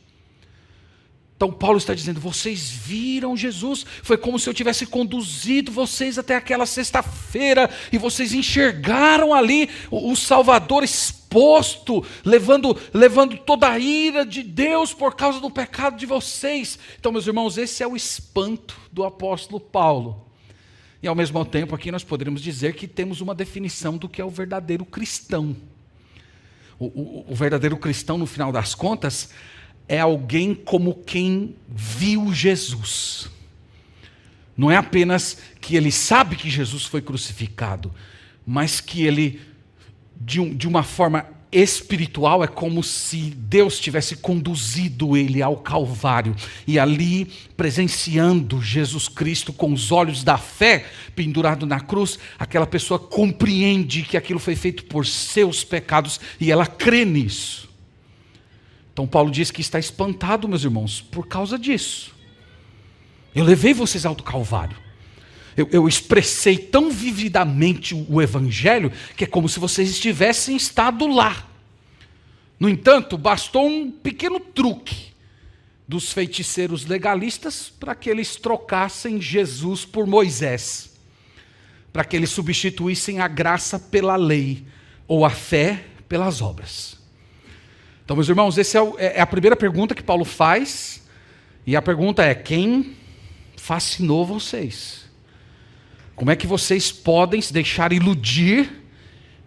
Então 1.42 1.50
Paulo 1.50 1.78
está 1.78 1.92
dizendo: 1.92 2.20
vocês 2.20 2.70
viram 2.70 3.36
Jesus, 3.36 3.84
foi 4.00 4.16
como 4.16 4.38
se 4.38 4.48
eu 4.48 4.54
tivesse 4.54 4.86
conduzido 4.86 5.72
vocês 5.72 6.16
até 6.16 6.36
aquela 6.36 6.66
sexta-feira 6.66 7.68
e 7.90 7.98
vocês 7.98 8.32
enxergaram 8.32 9.34
ali 9.34 9.68
o, 9.90 10.14
Salvador 10.14 10.84
exposto, 11.32 12.04
levando, 12.24 12.76
levando 12.92 13.38
toda 13.38 13.68
a 13.68 13.78
ira 13.78 14.24
de 14.24 14.42
Deus 14.42 14.92
por 14.92 15.14
causa 15.14 15.40
do 15.40 15.50
pecado 15.50 15.96
de 15.96 16.04
vocês. 16.04 16.78
Então, 16.98 17.10
meus 17.10 17.26
irmãos, 17.26 17.56
esse 17.56 17.82
é 17.82 17.86
o 17.86 17.96
espanto 17.96 18.78
do 18.92 19.02
apóstolo 19.02 19.58
Paulo. 19.58 20.26
E 21.02 21.08
ao 21.08 21.14
mesmo 21.14 21.44
tempo, 21.44 21.74
aqui 21.74 21.90
nós 21.90 22.04
poderíamos 22.04 22.42
dizer 22.42 22.74
que 22.74 22.86
temos 22.86 23.20
uma 23.20 23.34
definição 23.34 23.96
do 23.96 24.08
que 24.08 24.20
é 24.20 24.24
o 24.24 24.30
verdadeiro 24.30 24.84
cristão. 24.84 25.56
O, 26.78 26.86
o, 26.86 27.26
o 27.30 27.34
verdadeiro 27.34 27.76
cristão, 27.76 28.18
no 28.18 28.26
final 28.26 28.52
das 28.52 28.74
contas, 28.74 29.30
é 29.88 29.98
alguém 29.98 30.54
como 30.54 30.94
quem 30.94 31.56
viu 31.68 32.32
Jesus. 32.32 33.28
Não 34.56 34.70
é 34.70 34.76
apenas 34.76 35.38
que 35.60 35.76
ele 35.76 35.90
sabe 35.90 36.36
que 36.36 36.50
Jesus 36.50 36.84
foi 36.84 37.00
crucificado, 37.00 37.92
mas 38.46 38.80
que 38.80 39.04
ele, 39.04 39.40
de, 40.24 40.40
um, 40.40 40.54
de 40.54 40.68
uma 40.68 40.82
forma 40.82 41.26
espiritual, 41.52 42.42
é 42.42 42.46
como 42.46 42.82
se 42.82 43.30
Deus 43.36 43.78
tivesse 43.78 44.16
conduzido 44.16 45.14
ele 45.14 45.42
ao 45.42 45.58
Calvário 45.58 46.34
e 46.66 46.78
ali, 46.78 47.26
presenciando 47.56 48.62
Jesus 48.62 49.06
Cristo 49.06 49.52
com 49.52 49.70
os 49.70 49.92
olhos 49.92 50.24
da 50.24 50.38
fé 50.38 50.86
pendurado 51.14 51.66
na 51.66 51.78
cruz, 51.78 52.18
aquela 52.38 52.66
pessoa 52.66 52.98
compreende 52.98 54.02
que 54.02 54.16
aquilo 54.16 54.40
foi 54.40 54.56
feito 54.56 54.84
por 54.84 55.04
seus 55.04 55.62
pecados 55.62 56.18
e 56.40 56.50
ela 56.50 56.66
crê 56.66 57.04
nisso. 57.04 57.68
Então 58.92 59.06
Paulo 59.06 59.30
diz 59.30 59.50
que 59.50 59.60
está 59.60 59.78
espantado, 59.78 60.48
meus 60.48 60.64
irmãos, 60.64 61.02
por 61.02 61.26
causa 61.26 61.58
disso. 61.58 62.14
Eu 63.34 63.44
levei 63.44 63.74
vocês 63.74 64.06
ao 64.06 64.16
Calvário. 64.16 64.81
Eu, 65.56 65.68
eu, 65.70 65.88
expressei 65.88 66.56
tão 66.56 66.90
vividamente 66.90 67.94
o 67.94 68.22
Evangelho 68.22 68.90
que 69.16 69.24
é 69.24 69.26
como 69.26 69.48
se 69.48 69.60
vocês 69.60 69.90
estivessem 69.90 70.56
estado 70.56 71.06
lá. 71.06 71.46
No 72.58 72.68
entanto, 72.68 73.18
bastou 73.18 73.66
um 73.66 73.90
pequeno 73.90 74.40
truque 74.40 75.12
dos 75.86 76.12
feiticeiros 76.12 76.86
legalistas 76.86 77.68
para 77.68 77.94
que 77.94 78.08
eles 78.08 78.36
trocassem 78.36 79.20
Jesus 79.20 79.84
por 79.84 80.06
Moisés, 80.06 80.94
para 81.92 82.04
que 82.04 82.16
eles 82.16 82.30
substituíssem 82.30 83.20
a 83.20 83.28
graça 83.28 83.78
pela 83.78 84.16
lei 84.16 84.64
ou 85.06 85.24
a 85.24 85.30
fé 85.30 85.84
pelas 86.08 86.40
obras. 86.40 86.96
Então, 88.04 88.16
meus 88.16 88.28
irmãos, 88.28 88.58
essa 88.58 88.78
é, 88.98 89.18
é 89.18 89.20
a 89.20 89.26
primeira 89.26 89.56
pergunta 89.56 89.94
que 89.94 90.02
Paulo 90.02 90.24
faz. 90.24 91.02
E 91.66 91.76
a 91.76 91.82
pergunta 91.82 92.22
é: 92.22 92.34
quem 92.34 92.96
fascinou 93.56 94.26
vocês? 94.26 95.01
Como 96.14 96.30
é 96.30 96.36
que 96.36 96.46
vocês 96.46 96.92
podem 96.92 97.40
se 97.40 97.52
deixar 97.52 97.92
iludir 97.92 98.82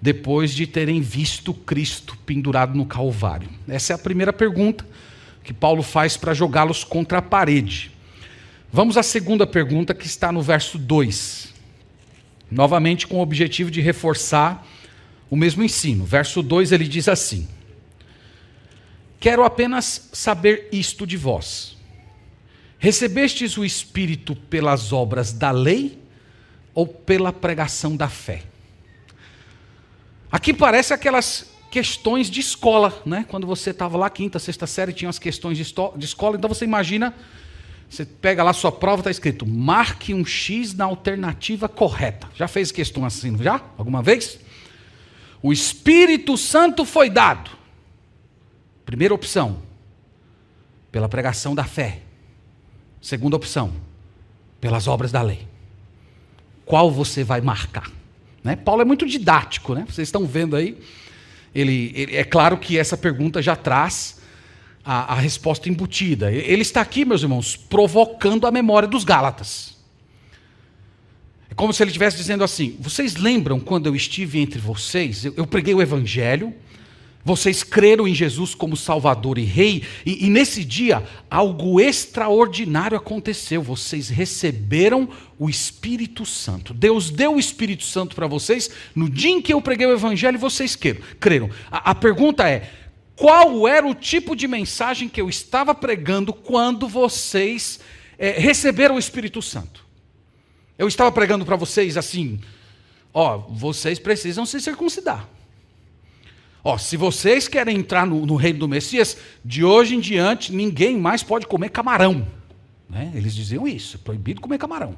depois 0.01 0.53
de 0.53 0.65
terem 0.65 1.01
visto 1.01 1.53
Cristo 1.53 2.17
pendurado 2.25 2.75
no 2.75 2.85
Calvário? 2.85 3.49
Essa 3.67 3.93
é 3.93 3.95
a 3.95 3.99
primeira 3.99 4.33
pergunta 4.33 4.85
que 5.43 5.53
Paulo 5.53 5.83
faz 5.83 6.17
para 6.17 6.33
jogá-los 6.33 6.83
contra 6.83 7.19
a 7.19 7.21
parede. 7.21 7.91
Vamos 8.71 8.97
à 8.97 9.03
segunda 9.03 9.45
pergunta 9.45 9.93
que 9.93 10.07
está 10.07 10.31
no 10.31 10.41
verso 10.41 10.77
2. 10.77 11.53
Novamente 12.49 13.07
com 13.07 13.17
o 13.17 13.21
objetivo 13.21 13.69
de 13.69 13.79
reforçar 13.79 14.65
o 15.29 15.35
mesmo 15.35 15.63
ensino. 15.63 16.03
Verso 16.03 16.41
2 16.41 16.71
ele 16.71 16.87
diz 16.87 17.07
assim: 17.07 17.47
Quero 19.19 19.43
apenas 19.43 20.09
saber 20.11 20.67
isto 20.71 21.05
de 21.05 21.15
vós: 21.15 21.77
recebestes 22.79 23.57
o 23.57 23.63
Espírito 23.63 24.35
pelas 24.35 24.91
obras 24.91 25.31
da 25.31 25.51
lei 25.51 26.04
ou 26.75 26.85
pela 26.85 27.33
pregação 27.33 27.95
da 27.95 28.07
fé? 28.07 28.43
Aqui 30.31 30.53
parece 30.53 30.93
aquelas 30.93 31.49
questões 31.71 32.29
de 32.29 32.39
escola, 32.39 33.01
né? 33.05 33.25
Quando 33.27 33.47
você 33.47 33.71
estava 33.71 33.97
lá, 33.97 34.09
quinta, 34.09 34.37
sexta 34.37 34.67
série, 34.67 34.93
tinha 34.93 35.09
as 35.09 35.17
questões 35.17 35.57
de, 35.57 35.63
de 35.63 36.05
escola, 36.05 36.37
então 36.37 36.47
você 36.47 36.65
imagina, 36.65 37.13
você 37.89 38.05
pega 38.05 38.43
lá 38.43 38.53
sua 38.53 38.71
prova, 38.71 39.01
está 39.01 39.11
escrito, 39.11 39.45
marque 39.45 40.13
um 40.13 40.25
X 40.25 40.73
na 40.73 40.85
alternativa 40.85 41.67
correta. 41.67 42.29
Já 42.35 42.47
fez 42.47 42.71
questão 42.71 43.05
assim, 43.05 43.37
já? 43.41 43.61
Alguma 43.77 44.01
vez? 44.01 44.39
O 45.41 45.53
Espírito 45.53 46.37
Santo 46.37 46.85
foi 46.85 47.09
dado. 47.09 47.51
Primeira 48.85 49.13
opção, 49.13 49.61
pela 50.91 51.09
pregação 51.09 51.53
da 51.55 51.63
fé. 51.63 52.01
Segunda 53.01 53.35
opção, 53.35 53.73
pelas 54.59 54.87
obras 54.87 55.11
da 55.11 55.21
lei. 55.21 55.47
Qual 56.65 56.91
você 56.91 57.23
vai 57.23 57.41
marcar? 57.41 57.91
Né? 58.43 58.55
Paulo 58.55 58.81
é 58.81 58.85
muito 58.85 59.05
didático, 59.05 59.73
né? 59.73 59.85
Vocês 59.87 60.07
estão 60.07 60.25
vendo 60.25 60.55
aí. 60.55 60.77
Ele, 61.53 61.91
ele, 61.95 62.15
é 62.15 62.23
claro 62.23 62.57
que 62.57 62.77
essa 62.77 62.97
pergunta 62.97 63.41
já 63.41 63.55
traz 63.55 64.19
a, 64.83 65.13
a 65.13 65.15
resposta 65.15 65.69
embutida. 65.69 66.31
Ele 66.31 66.61
está 66.61 66.81
aqui, 66.81 67.05
meus 67.05 67.23
irmãos, 67.23 67.55
provocando 67.55 68.45
a 68.45 68.51
memória 68.51 68.87
dos 68.87 69.03
Gálatas. 69.03 69.75
É 71.49 71.55
como 71.55 71.73
se 71.73 71.81
ele 71.81 71.89
estivesse 71.89 72.17
dizendo 72.17 72.43
assim: 72.43 72.75
vocês 72.79 73.15
lembram 73.15 73.59
quando 73.59 73.87
eu 73.87 73.95
estive 73.95 74.39
entre 74.39 74.59
vocês? 74.59 75.25
Eu, 75.25 75.33
eu 75.37 75.47
preguei 75.47 75.73
o 75.73 75.81
Evangelho, 75.81 76.53
vocês 77.25 77.63
creram 77.63 78.07
em 78.07 78.13
Jesus 78.13 78.53
como 78.53 78.77
Salvador 78.77 79.39
e 79.39 79.43
Rei, 79.43 79.81
e, 80.05 80.27
e, 80.27 80.29
nesse 80.29 80.63
dia 80.63 81.03
algo 81.27 81.81
extraordinário 81.81 82.95
aconteceu. 82.95 83.63
Vocês 83.63 84.09
receberam 84.09 85.09
o 85.39 85.49
Espírito 85.49 86.23
Santo. 86.23 86.71
Deus 86.71 87.09
deu 87.09 87.33
o 87.33 87.39
Espírito 87.39 87.83
Santo 87.83 88.15
para 88.15 88.27
vocês 88.27 88.69
no 88.95 89.09
dia 89.09 89.31
em 89.31 89.41
que 89.41 89.51
eu 89.51 89.59
preguei 89.59 89.87
o 89.87 89.91
Evangelho, 89.93 90.37
vocês 90.37 90.75
creram. 90.75 91.01
creram. 91.19 91.49
A, 91.71 91.89
a 91.91 91.95
pergunta 91.95 92.47
é: 92.47 92.69
qual 93.15 93.67
era 93.67 93.87
o 93.87 93.95
tipo 93.95 94.35
de 94.35 94.47
mensagem 94.47 95.09
que 95.09 95.19
eu 95.19 95.27
estava 95.27 95.73
pregando 95.73 96.31
quando 96.31 96.87
vocês 96.87 97.79
é, 98.19 98.31
receberam 98.39 98.97
o 98.97 98.99
Espírito 98.99 99.41
Santo? 99.41 99.83
Eu 100.77 100.87
estava 100.87 101.11
pregando 101.11 101.43
para 101.43 101.55
vocês 101.55 101.97
assim: 101.97 102.39
ó, 103.11 103.39
vocês 103.49 103.97
precisam 103.97 104.45
se 104.45 104.61
circuncidar. 104.61 105.27
Ó, 106.67 106.79
se 106.79 106.97
vocês 106.97 107.47
querem 107.47 107.77
entrar 107.77 108.07
no, 108.07 108.25
no, 108.25 108.35
reino 108.35 108.57
do 108.57 108.67
Messias, 108.67 109.15
de 109.45 109.63
hoje 109.63 109.93
em 109.93 109.99
diante 109.99 110.51
ninguém 110.51 110.97
mais 110.97 111.21
pode 111.21 111.45
comer 111.45 111.69
camarão. 111.69 112.27
Né? 112.89 113.11
Eles 113.13 113.35
diziam 113.35 113.67
isso, 113.67 113.99
proibido 113.99 114.41
comer 114.41 114.57
camarão. 114.57 114.97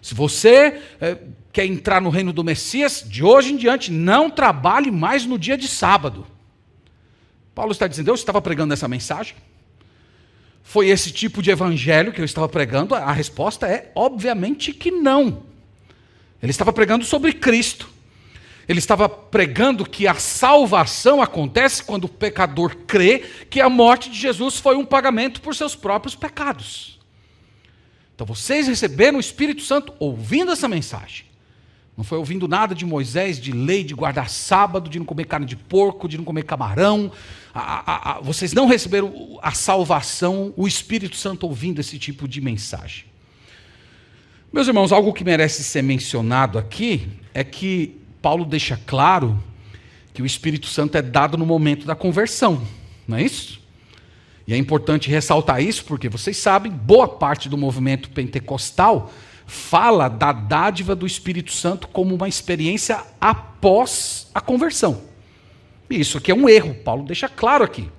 Se 0.00 0.14
você 0.14 0.80
é, 1.02 1.18
quer 1.52 1.66
entrar 1.66 2.00
no 2.00 2.08
reino 2.08 2.32
do 2.32 2.42
Messias, 2.42 3.04
de 3.06 3.22
hoje 3.22 3.52
em 3.52 3.58
diante 3.58 3.92
não 3.92 4.30
trabalhe 4.30 4.90
mais 4.90 5.26
no 5.26 5.38
dia 5.38 5.58
de 5.58 5.68
sábado. 5.68 6.26
Paulo 7.54 7.72
está 7.72 7.86
dizendo, 7.86 8.08
eu 8.08 8.14
estava 8.14 8.40
pregando 8.40 8.72
essa 8.72 8.88
mensagem. 8.88 9.36
Foi 10.62 10.88
esse 10.88 11.10
tipo 11.10 11.42
de 11.42 11.50
evangelho 11.50 12.10
que 12.10 12.22
eu 12.22 12.24
estava 12.24 12.48
pregando? 12.48 12.94
A 12.94 13.12
resposta 13.12 13.66
é 13.68 13.92
obviamente 13.94 14.72
que 14.72 14.90
não. 14.90 15.42
Ele 16.42 16.50
estava 16.50 16.72
pregando 16.72 17.04
sobre 17.04 17.34
Cristo. 17.34 17.92
Ele 18.68 18.78
estava 18.78 19.08
pregando 19.08 19.88
que 19.88 20.06
a 20.06 20.14
salvação 20.14 21.20
acontece 21.20 21.82
quando 21.82 22.04
o 22.04 22.08
pecador 22.08 22.76
crê 22.86 23.18
que 23.50 23.60
a 23.60 23.68
morte 23.68 24.10
de 24.10 24.18
Jesus 24.18 24.58
foi 24.58 24.76
um 24.76 24.84
pagamento 24.84 25.40
por 25.40 25.54
seus 25.54 25.76
próprios 25.76 26.14
pecados. 26.14 26.98
Então 28.14 28.26
vocês 28.26 28.68
receberam 28.68 29.18
o 29.18 29.20
Espírito 29.20 29.62
Santo 29.62 29.92
ouvindo 29.98 30.52
essa 30.52 30.68
mensagem. 30.68 31.26
Não 31.96 32.02
foi 32.02 32.18
ouvindo 32.18 32.48
nada 32.48 32.74
de 32.74 32.84
Moisés, 32.84 33.40
de 33.40 33.52
lei, 33.52 33.84
de 33.84 33.94
guardar 33.94 34.28
sábado, 34.28 34.90
de 34.90 34.98
não 34.98 35.06
comer 35.06 35.26
carne 35.26 35.46
de 35.46 35.56
porco, 35.56 36.08
de 36.08 36.16
não 36.16 36.24
comer 36.24 36.42
camarão. 36.42 37.12
A, 37.52 37.60
a, 37.60 38.10
a, 38.12 38.20
vocês 38.20 38.52
não 38.52 38.66
receberam 38.66 39.38
a 39.40 39.52
salvação, 39.52 40.52
o 40.56 40.66
Espírito 40.66 41.16
Santo 41.16 41.46
ouvindo 41.46 41.80
esse 41.80 41.98
tipo 41.98 42.26
de 42.26 42.40
mensagem. 42.40 43.04
Meus 44.52 44.66
irmãos, 44.66 44.90
algo 44.90 45.12
que 45.12 45.24
merece 45.24 45.62
ser 45.62 45.82
mencionado 45.82 46.58
aqui 46.58 47.08
é 47.32 47.44
que 47.44 48.00
Paulo 48.24 48.46
deixa 48.46 48.80
claro 48.86 49.38
que 50.14 50.22
o 50.22 50.24
Espírito 50.24 50.66
Santo 50.66 50.96
é 50.96 51.02
dado 51.02 51.36
no 51.36 51.44
momento 51.44 51.86
da 51.86 51.94
conversão, 51.94 52.66
não 53.06 53.18
é 53.18 53.22
isso? 53.22 53.60
E 54.46 54.54
é 54.54 54.56
importante 54.56 55.10
ressaltar 55.10 55.62
isso 55.62 55.84
porque 55.84 56.08
vocês 56.08 56.38
sabem, 56.38 56.72
boa 56.72 57.06
parte 57.06 57.50
do 57.50 57.58
movimento 57.58 58.08
pentecostal 58.08 59.12
fala 59.46 60.08
da 60.08 60.32
dádiva 60.32 60.96
do 60.96 61.06
Espírito 61.06 61.52
Santo 61.52 61.86
como 61.86 62.14
uma 62.14 62.26
experiência 62.26 63.04
após 63.20 64.30
a 64.34 64.40
conversão. 64.40 65.02
E 65.90 66.00
isso 66.00 66.16
aqui 66.16 66.30
é 66.30 66.34
um 66.34 66.48
erro, 66.48 66.74
Paulo 66.76 67.04
deixa 67.04 67.28
claro 67.28 67.62
aqui. 67.62 67.90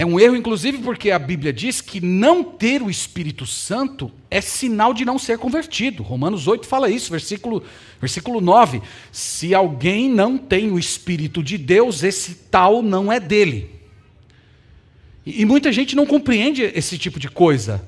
É 0.00 0.06
um 0.06 0.20
erro, 0.20 0.36
inclusive, 0.36 0.78
porque 0.78 1.10
a 1.10 1.18
Bíblia 1.18 1.52
diz 1.52 1.80
que 1.80 2.00
não 2.00 2.44
ter 2.44 2.80
o 2.80 2.88
Espírito 2.88 3.44
Santo 3.44 4.12
é 4.30 4.40
sinal 4.40 4.94
de 4.94 5.04
não 5.04 5.18
ser 5.18 5.38
convertido. 5.38 6.04
Romanos 6.04 6.46
8 6.46 6.68
fala 6.68 6.88
isso, 6.88 7.10
versículo, 7.10 7.64
versículo 8.00 8.40
9. 8.40 8.80
Se 9.10 9.52
alguém 9.56 10.08
não 10.08 10.38
tem 10.38 10.70
o 10.70 10.78
Espírito 10.78 11.42
de 11.42 11.58
Deus, 11.58 12.04
esse 12.04 12.36
tal 12.48 12.80
não 12.80 13.10
é 13.10 13.18
dele. 13.18 13.70
E, 15.26 15.42
e 15.42 15.44
muita 15.44 15.72
gente 15.72 15.96
não 15.96 16.06
compreende 16.06 16.62
esse 16.62 16.96
tipo 16.96 17.18
de 17.18 17.28
coisa. 17.28 17.84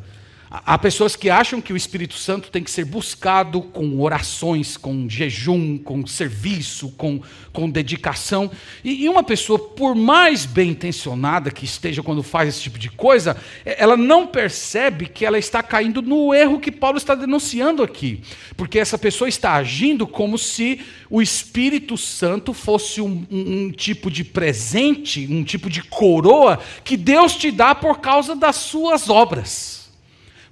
Há 0.52 0.76
pessoas 0.76 1.14
que 1.14 1.30
acham 1.30 1.60
que 1.60 1.72
o 1.72 1.76
Espírito 1.76 2.14
Santo 2.14 2.50
tem 2.50 2.64
que 2.64 2.72
ser 2.72 2.84
buscado 2.84 3.62
com 3.62 4.00
orações, 4.00 4.76
com 4.76 5.08
jejum, 5.08 5.78
com 5.78 6.04
serviço, 6.04 6.90
com, 6.96 7.20
com 7.52 7.70
dedicação. 7.70 8.50
E, 8.82 9.04
e 9.04 9.08
uma 9.08 9.22
pessoa, 9.22 9.60
por 9.60 9.94
mais 9.94 10.46
bem 10.46 10.70
intencionada 10.70 11.52
que 11.52 11.64
esteja 11.64 12.02
quando 12.02 12.24
faz 12.24 12.48
esse 12.48 12.62
tipo 12.62 12.80
de 12.80 12.90
coisa, 12.90 13.36
ela 13.64 13.96
não 13.96 14.26
percebe 14.26 15.06
que 15.06 15.24
ela 15.24 15.38
está 15.38 15.62
caindo 15.62 16.02
no 16.02 16.34
erro 16.34 16.58
que 16.58 16.72
Paulo 16.72 16.98
está 16.98 17.14
denunciando 17.14 17.80
aqui. 17.80 18.20
Porque 18.56 18.80
essa 18.80 18.98
pessoa 18.98 19.28
está 19.28 19.52
agindo 19.52 20.04
como 20.04 20.36
se 20.36 20.80
o 21.08 21.22
Espírito 21.22 21.96
Santo 21.96 22.52
fosse 22.52 23.00
um, 23.00 23.24
um, 23.30 23.66
um 23.66 23.70
tipo 23.70 24.10
de 24.10 24.24
presente, 24.24 25.28
um 25.30 25.44
tipo 25.44 25.70
de 25.70 25.80
coroa 25.80 26.58
que 26.82 26.96
Deus 26.96 27.36
te 27.36 27.52
dá 27.52 27.72
por 27.72 28.00
causa 28.00 28.34
das 28.34 28.56
suas 28.56 29.08
obras 29.08 29.79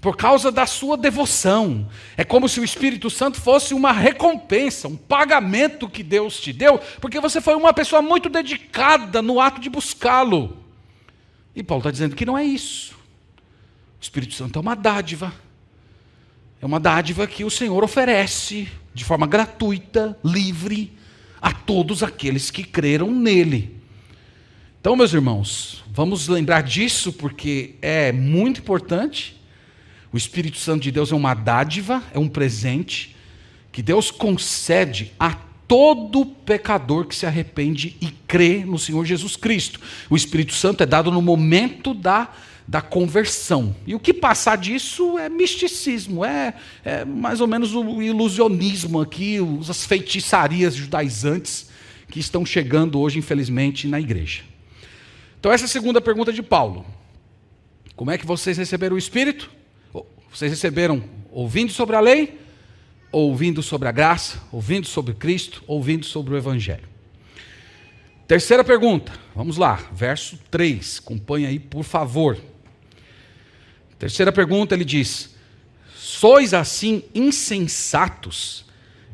por 0.00 0.16
causa 0.16 0.52
da 0.52 0.66
sua 0.66 0.96
devoção. 0.96 1.88
É 2.16 2.24
como 2.24 2.48
se 2.48 2.60
o 2.60 2.64
Espírito 2.64 3.10
Santo 3.10 3.40
fosse 3.40 3.74
uma 3.74 3.92
recompensa, 3.92 4.88
um 4.88 4.96
pagamento 4.96 5.88
que 5.88 6.02
Deus 6.02 6.40
te 6.40 6.52
deu, 6.52 6.78
porque 7.00 7.20
você 7.20 7.40
foi 7.40 7.54
uma 7.54 7.72
pessoa 7.72 8.00
muito 8.00 8.28
dedicada 8.28 9.20
no 9.20 9.40
ato 9.40 9.60
de 9.60 9.68
buscá-lo. 9.68 10.56
E 11.54 11.62
Paulo 11.62 11.80
está 11.80 11.90
dizendo 11.90 12.14
que 12.14 12.26
não 12.26 12.38
é 12.38 12.44
isso. 12.44 12.94
O 13.98 14.02
Espírito 14.02 14.34
Santo 14.34 14.58
é 14.58 14.62
uma 14.62 14.76
dádiva. 14.76 15.32
É 16.60 16.66
uma 16.66 16.78
dádiva 16.78 17.26
que 17.26 17.44
o 17.44 17.50
Senhor 17.50 17.82
oferece 17.82 18.68
de 18.94 19.04
forma 19.04 19.26
gratuita, 19.26 20.16
livre, 20.24 20.92
a 21.40 21.52
todos 21.52 22.02
aqueles 22.02 22.50
que 22.50 22.64
creram 22.64 23.10
nele. 23.12 23.76
Então, 24.80 24.96
meus 24.96 25.12
irmãos, 25.12 25.84
vamos 25.88 26.28
lembrar 26.28 26.62
disso 26.62 27.12
porque 27.12 27.76
é 27.80 28.10
muito 28.12 28.60
importante 28.60 29.37
o 30.12 30.16
Espírito 30.16 30.58
Santo 30.58 30.82
de 30.82 30.90
Deus 30.90 31.12
é 31.12 31.14
uma 31.14 31.34
dádiva, 31.34 32.02
é 32.12 32.18
um 32.18 32.28
presente 32.28 33.14
que 33.70 33.82
Deus 33.82 34.10
concede 34.10 35.12
a 35.18 35.36
todo 35.68 36.24
pecador 36.24 37.06
que 37.06 37.14
se 37.14 37.26
arrepende 37.26 37.94
e 38.00 38.10
crê 38.26 38.64
no 38.64 38.78
Senhor 38.78 39.04
Jesus 39.04 39.36
Cristo. 39.36 39.78
O 40.08 40.16
Espírito 40.16 40.54
Santo 40.54 40.82
é 40.82 40.86
dado 40.86 41.12
no 41.12 41.20
momento 41.20 41.92
da, 41.92 42.32
da 42.66 42.80
conversão. 42.80 43.76
E 43.86 43.94
o 43.94 44.00
que 44.00 44.14
passar 44.14 44.56
disso 44.56 45.18
é 45.18 45.28
misticismo, 45.28 46.24
é, 46.24 46.54
é 46.82 47.04
mais 47.04 47.42
ou 47.42 47.46
menos 47.46 47.74
o 47.74 48.00
ilusionismo 48.00 49.02
aqui, 49.02 49.36
as 49.68 49.84
feitiçarias 49.84 50.74
judaizantes 50.74 51.68
que 52.10 52.18
estão 52.18 52.46
chegando 52.46 52.98
hoje, 52.98 53.18
infelizmente, 53.18 53.86
na 53.86 54.00
igreja. 54.00 54.42
Então, 55.38 55.52
essa 55.52 55.64
é 55.64 55.66
a 55.66 55.68
segunda 55.68 56.00
pergunta 56.00 56.32
de 56.32 56.42
Paulo. 56.42 56.86
Como 57.94 58.10
é 58.10 58.16
que 58.16 58.26
vocês 58.26 58.56
receberam 58.56 58.96
o 58.96 58.98
Espírito? 58.98 59.57
Vocês 60.38 60.52
receberam 60.52 61.02
ouvindo 61.32 61.72
sobre 61.72 61.96
a 61.96 62.00
lei, 62.00 62.40
ouvindo 63.10 63.60
sobre 63.60 63.88
a 63.88 63.90
graça, 63.90 64.40
ouvindo 64.52 64.86
sobre 64.86 65.12
Cristo, 65.12 65.64
ouvindo 65.66 66.06
sobre 66.06 66.32
o 66.32 66.36
Evangelho. 66.36 66.88
Terceira 68.24 68.62
pergunta, 68.62 69.10
vamos 69.34 69.56
lá, 69.56 69.80
verso 69.90 70.38
3, 70.48 71.00
acompanha 71.04 71.48
aí, 71.48 71.58
por 71.58 71.82
favor. 71.82 72.38
Terceira 73.98 74.30
pergunta, 74.30 74.76
ele 74.76 74.84
diz: 74.84 75.34
Sois 75.96 76.54
assim 76.54 77.02
insensatos, 77.12 78.64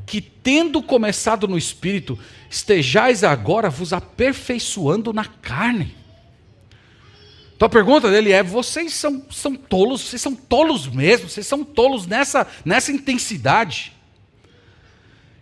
que 0.04 0.20
tendo 0.20 0.82
começado 0.82 1.48
no 1.48 1.56
espírito, 1.56 2.18
estejais 2.50 3.24
agora 3.24 3.70
vos 3.70 3.94
aperfeiçoando 3.94 5.10
na 5.10 5.24
carne. 5.24 6.03
Então 7.64 7.81
a 7.81 7.83
pergunta 7.83 8.11
dele 8.11 8.31
é: 8.31 8.42
vocês 8.42 8.92
são, 8.92 9.24
são 9.31 9.57
tolos, 9.57 10.03
vocês 10.03 10.20
são 10.20 10.35
tolos 10.35 10.87
mesmo, 10.87 11.31
vocês 11.31 11.46
são 11.46 11.64
tolos 11.64 12.07
nessa, 12.07 12.46
nessa 12.62 12.92
intensidade. 12.92 13.90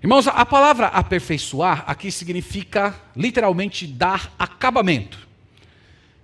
Irmãos, 0.00 0.28
a 0.28 0.46
palavra 0.46 0.86
aperfeiçoar 0.86 1.82
aqui 1.84 2.12
significa 2.12 2.94
literalmente 3.16 3.88
dar 3.88 4.32
acabamento. 4.38 5.18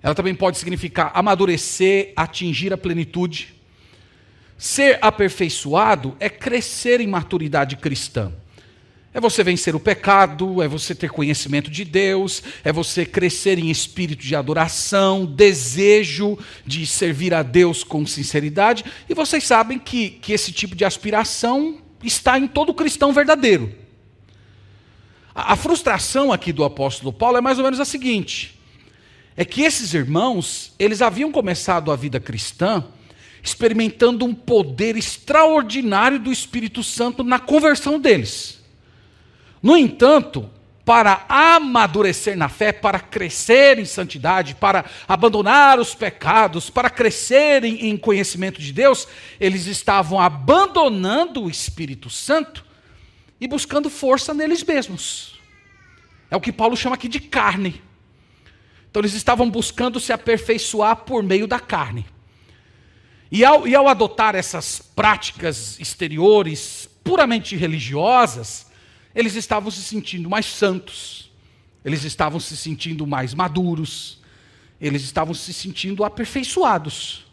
Ela 0.00 0.14
também 0.14 0.36
pode 0.36 0.58
significar 0.58 1.10
amadurecer, 1.14 2.12
atingir 2.14 2.72
a 2.72 2.78
plenitude. 2.78 3.56
Ser 4.56 5.00
aperfeiçoado 5.02 6.16
é 6.20 6.30
crescer 6.30 7.00
em 7.00 7.08
maturidade 7.08 7.74
cristã. 7.74 8.32
É 9.18 9.20
você 9.20 9.42
vencer 9.42 9.74
o 9.74 9.80
pecado, 9.80 10.62
é 10.62 10.68
você 10.68 10.94
ter 10.94 11.10
conhecimento 11.10 11.68
de 11.68 11.84
Deus, 11.84 12.40
é 12.62 12.72
você 12.72 13.04
crescer 13.04 13.58
em 13.58 13.68
espírito 13.68 14.22
de 14.22 14.36
adoração, 14.36 15.26
desejo 15.26 16.38
de 16.64 16.86
servir 16.86 17.34
a 17.34 17.42
Deus 17.42 17.82
com 17.82 18.06
sinceridade. 18.06 18.84
E 19.08 19.14
vocês 19.14 19.42
sabem 19.42 19.76
que, 19.76 20.10
que 20.10 20.32
esse 20.32 20.52
tipo 20.52 20.76
de 20.76 20.84
aspiração 20.84 21.78
está 22.00 22.38
em 22.38 22.46
todo 22.46 22.72
cristão 22.72 23.12
verdadeiro. 23.12 23.74
A, 25.34 25.54
a 25.54 25.56
frustração 25.56 26.32
aqui 26.32 26.52
do 26.52 26.62
apóstolo 26.62 27.12
Paulo 27.12 27.38
é 27.38 27.40
mais 27.40 27.58
ou 27.58 27.64
menos 27.64 27.80
a 27.80 27.84
seguinte: 27.84 28.56
é 29.36 29.44
que 29.44 29.62
esses 29.62 29.94
irmãos, 29.94 30.72
eles 30.78 31.02
haviam 31.02 31.32
começado 31.32 31.90
a 31.90 31.96
vida 31.96 32.20
cristã 32.20 32.84
experimentando 33.42 34.24
um 34.24 34.32
poder 34.32 34.96
extraordinário 34.96 36.20
do 36.20 36.30
Espírito 36.30 36.84
Santo 36.84 37.24
na 37.24 37.40
conversão 37.40 37.98
deles. 37.98 38.57
No 39.62 39.76
entanto, 39.76 40.48
para 40.88 41.26
amadurecer 41.28 42.34
na 42.34 42.48
fé, 42.48 42.72
para 42.72 42.98
crescer 42.98 43.78
em 43.78 43.84
santidade, 43.84 44.54
para 44.54 44.86
abandonar 45.06 45.78
os 45.78 45.94
pecados, 45.94 46.70
para 46.70 46.88
crescer 46.88 47.62
em, 47.62 47.94
conhecimento 47.94 48.58
de 48.58 48.72
Deus, 48.72 49.06
eles 49.38 49.66
estavam 49.66 50.18
abandonando 50.18 51.42
o 51.44 51.50
Espírito 51.50 52.08
Santo 52.08 52.64
e 53.38 53.46
buscando 53.46 53.90
força 53.90 54.32
neles 54.32 54.62
mesmos. 54.62 55.38
É 56.30 56.36
o 56.36 56.40
que 56.40 56.50
Paulo 56.50 56.74
chama 56.74 56.94
aqui 56.94 57.06
de 57.06 57.20
carne. 57.20 57.82
Então 58.90 59.02
eles 59.02 59.12
estavam 59.12 59.50
buscando 59.50 60.00
se 60.00 60.10
aperfeiçoar 60.10 60.96
por 61.04 61.22
meio 61.22 61.46
da 61.46 61.60
carne. 61.60 62.06
E 63.30 63.44
ao, 63.44 63.68
e 63.68 63.74
ao 63.74 63.88
adotar 63.88 64.34
essas 64.34 64.80
práticas 64.80 65.78
exteriores 65.78 66.88
puramente 67.04 67.54
religiosas, 67.56 68.67
eles 69.18 69.34
estavam 69.34 69.68
se 69.68 69.82
sentindo 69.82 70.30
mais 70.30 70.46
santos, 70.46 71.28
eles 71.84 72.04
estavam 72.04 72.38
se 72.38 72.56
sentindo 72.56 73.04
mais 73.04 73.34
maduros, 73.34 74.20
eles 74.80 75.02
estavam 75.02 75.34
se 75.34 75.52
sentindo 75.52 76.04
aperfeiçoados. 76.04 77.26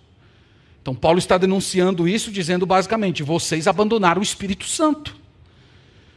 Então, 0.81 0.95
Paulo 0.95 1.19
está 1.19 1.37
denunciando 1.37 2.07
isso, 2.07 2.31
dizendo 2.31 2.65
basicamente: 2.65 3.21
vocês 3.21 3.67
abandonaram 3.67 4.19
o 4.19 4.23
Espírito 4.23 4.65
Santo. 4.65 5.15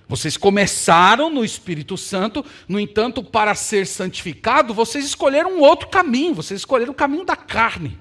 Vocês 0.08 0.38
começaram 0.38 1.28
no 1.28 1.44
Espírito 1.44 1.98
Santo, 1.98 2.42
no 2.66 2.80
entanto, 2.80 3.22
para 3.22 3.54
ser 3.54 3.86
santificado, 3.86 4.72
vocês 4.72 5.04
escolheram 5.04 5.58
um 5.58 5.60
outro 5.60 5.88
caminho, 5.88 6.34
vocês 6.34 6.60
escolheram 6.60 6.92
o 6.92 6.96
caminho 6.96 7.26
da 7.26 7.36
carne. 7.36 7.98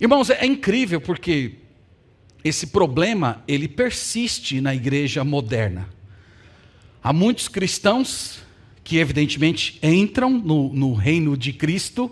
Irmãos, 0.00 0.30
é 0.30 0.46
incrível 0.46 0.98
porque 0.98 1.59
esse 2.44 2.68
problema 2.68 3.42
ele 3.46 3.68
persiste 3.68 4.60
na 4.60 4.74
igreja 4.74 5.24
moderna. 5.24 5.88
Há 7.02 7.12
muitos 7.12 7.48
cristãos 7.48 8.40
que, 8.84 8.98
evidentemente, 8.98 9.78
entram 9.82 10.30
no, 10.30 10.72
no 10.72 10.94
reino 10.94 11.36
de 11.36 11.52
Cristo 11.52 12.10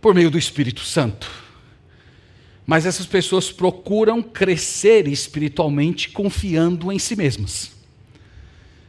por 0.00 0.14
meio 0.14 0.30
do 0.30 0.38
Espírito 0.38 0.80
Santo. 0.80 1.30
Mas 2.66 2.84
essas 2.84 3.06
pessoas 3.06 3.52
procuram 3.52 4.22
crescer 4.22 5.06
espiritualmente 5.06 6.08
confiando 6.10 6.90
em 6.90 6.98
si 6.98 7.14
mesmas. 7.14 7.72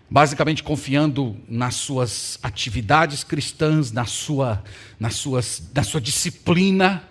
Basicamente 0.09 0.63
confiando 0.63 1.35
nas 1.47 1.75
suas 1.75 2.39
atividades 2.41 3.23
cristãs, 3.23 3.91
na 3.91 4.05
sua, 4.05 4.63
nas 4.99 5.15
suas, 5.15 5.61
na 5.75 5.83
sua 5.83 6.01
disciplina, 6.01 7.03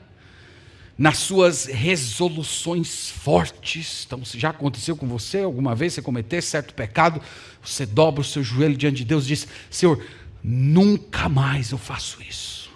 nas 0.98 1.18
suas 1.18 1.66
resoluções 1.66 3.11
fortes. 3.11 4.04
Então, 4.06 4.24
se 4.24 4.38
já 4.38 4.50
aconteceu 4.50 4.96
com 4.96 5.06
você 5.06 5.40
alguma 5.40 5.74
vez, 5.74 5.92
você 5.92 6.02
cometer 6.02 6.42
certo 6.42 6.72
pecado, 6.74 7.20
você 7.62 7.85
dobra 7.85 8.20
o 8.20 8.24
seu 8.24 8.42
joelho 8.42 8.76
diante 8.76 8.98
de 8.98 9.04
Deus 9.04 9.24
e 9.24 9.28
diz: 9.28 9.48
Senhor, 9.70 10.02
nunca 10.42 11.28
mais 11.28 11.70
eu 11.70 11.78
faço 11.78 12.22
isso. 12.22 12.70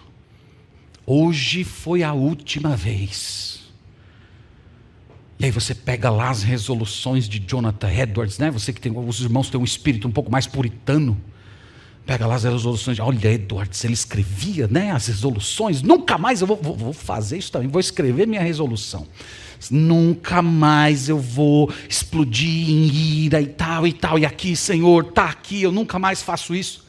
Hoje 1.06 1.64
foi 1.64 2.02
a 2.02 2.12
última 2.12 2.76
vez. 2.76 3.60
E 5.38 5.46
aí 5.46 5.50
você 5.50 5.74
pega 5.74 6.10
lá 6.10 6.28
as 6.28 6.42
resoluções 6.42 7.26
de 7.26 7.38
Jonathan 7.38 7.90
Edwards, 7.90 8.38
né? 8.38 8.50
Você 8.50 8.74
que 8.74 8.80
tem 8.80 8.92
os 8.94 9.20
irmãos 9.22 9.48
têm 9.48 9.58
um 9.58 9.64
espírito 9.64 10.06
um 10.06 10.12
pouco 10.12 10.30
mais 10.30 10.46
puritano. 10.46 11.18
Pega 12.06 12.26
lá 12.26 12.34
as 12.34 12.44
resoluções. 12.44 12.98
Olha, 12.98 13.32
Edwards, 13.32 13.84
ele 13.84 13.94
escrevia 13.94 14.66
né, 14.66 14.90
as 14.90 15.06
resoluções. 15.06 15.82
Nunca 15.82 16.18
mais 16.18 16.40
eu 16.40 16.46
vou, 16.46 16.56
vou, 16.56 16.76
vou 16.76 16.92
fazer 16.92 17.38
isso 17.38 17.52
também. 17.52 17.68
Vou 17.68 17.80
escrever 17.80 18.26
minha 18.26 18.42
resolução. 18.42 19.06
Nunca 19.70 20.40
mais 20.40 21.08
eu 21.08 21.18
vou 21.18 21.72
explodir 21.88 22.70
em 22.70 22.86
ira 23.24 23.40
e 23.40 23.46
tal 23.46 23.86
e 23.86 23.92
tal. 23.92 24.18
E 24.18 24.24
aqui, 24.24 24.56
Senhor, 24.56 25.04
está 25.04 25.26
aqui. 25.26 25.62
Eu 25.62 25.70
nunca 25.70 25.98
mais 25.98 26.22
faço 26.22 26.54
isso. 26.54 26.88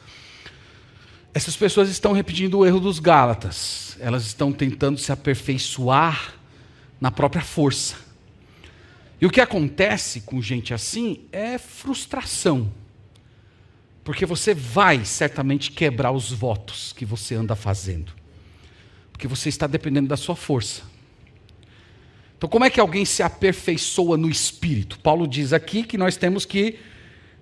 Essas 1.34 1.56
pessoas 1.56 1.90
estão 1.90 2.14
repetindo 2.14 2.60
o 2.60 2.66
erro 2.66 2.80
dos 2.80 3.00
Gálatas. 3.00 3.98
Elas 4.00 4.26
estão 4.26 4.52
tentando 4.52 4.98
se 4.98 5.12
aperfeiçoar 5.12 6.34
na 7.00 7.12
própria 7.12 7.42
força. 7.42 7.96
E 9.20 9.26
o 9.26 9.30
que 9.30 9.40
acontece 9.40 10.22
com 10.22 10.42
gente 10.42 10.74
assim 10.74 11.22
é 11.32 11.58
frustração. 11.58 12.72
Porque 14.04 14.26
você 14.26 14.54
vai 14.54 15.06
certamente 15.06 15.72
quebrar 15.72 16.12
os 16.12 16.32
votos 16.32 16.94
que 16.94 17.06
você 17.06 17.36
anda 17.36 17.56
fazendo. 17.56 18.12
Porque 19.12 19.28
você 19.28 19.50
está 19.50 19.68
dependendo 19.68 20.08
da 20.08 20.18
sua 20.18 20.36
força. 20.36 20.82
Então, 22.38 22.50
como 22.50 22.66
é 22.66 22.72
que 22.72 22.80
alguém 22.80 23.06
se 23.06 23.22
aperfeiçoa 23.22 24.18
no 24.18 24.28
espírito? 24.28 24.98
Paulo 25.00 25.28
diz 25.28 25.54
aqui 25.54 25.84
que 25.84 25.96
nós 25.96 26.18
temos 26.18 26.44
que, 26.44 26.80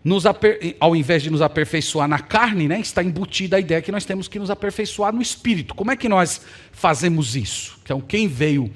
nos 0.04 0.26
ao 0.26 0.94
invés 0.94 1.24
de 1.24 1.30
nos 1.30 1.42
aperfeiçoar 1.42 2.06
na 2.06 2.20
carne, 2.20 2.68
né, 2.68 2.82
está 2.82 3.02
embutida 3.02 3.56
a 3.56 3.60
ideia 3.62 3.82
que 3.82 3.94
nós 3.94 4.04
temos 4.04 4.28
que 4.28 4.38
nos 4.38 4.50
aperfeiçoar 4.50 5.14
no 5.14 5.22
espírito. 5.22 5.74
Como 5.74 5.90
é 5.90 5.96
que 5.96 6.10
nós 6.10 6.42
fazemos 6.74 7.38
isso? 7.38 7.80
Então, 7.82 8.02
quem 8.02 8.28
veio 8.28 8.70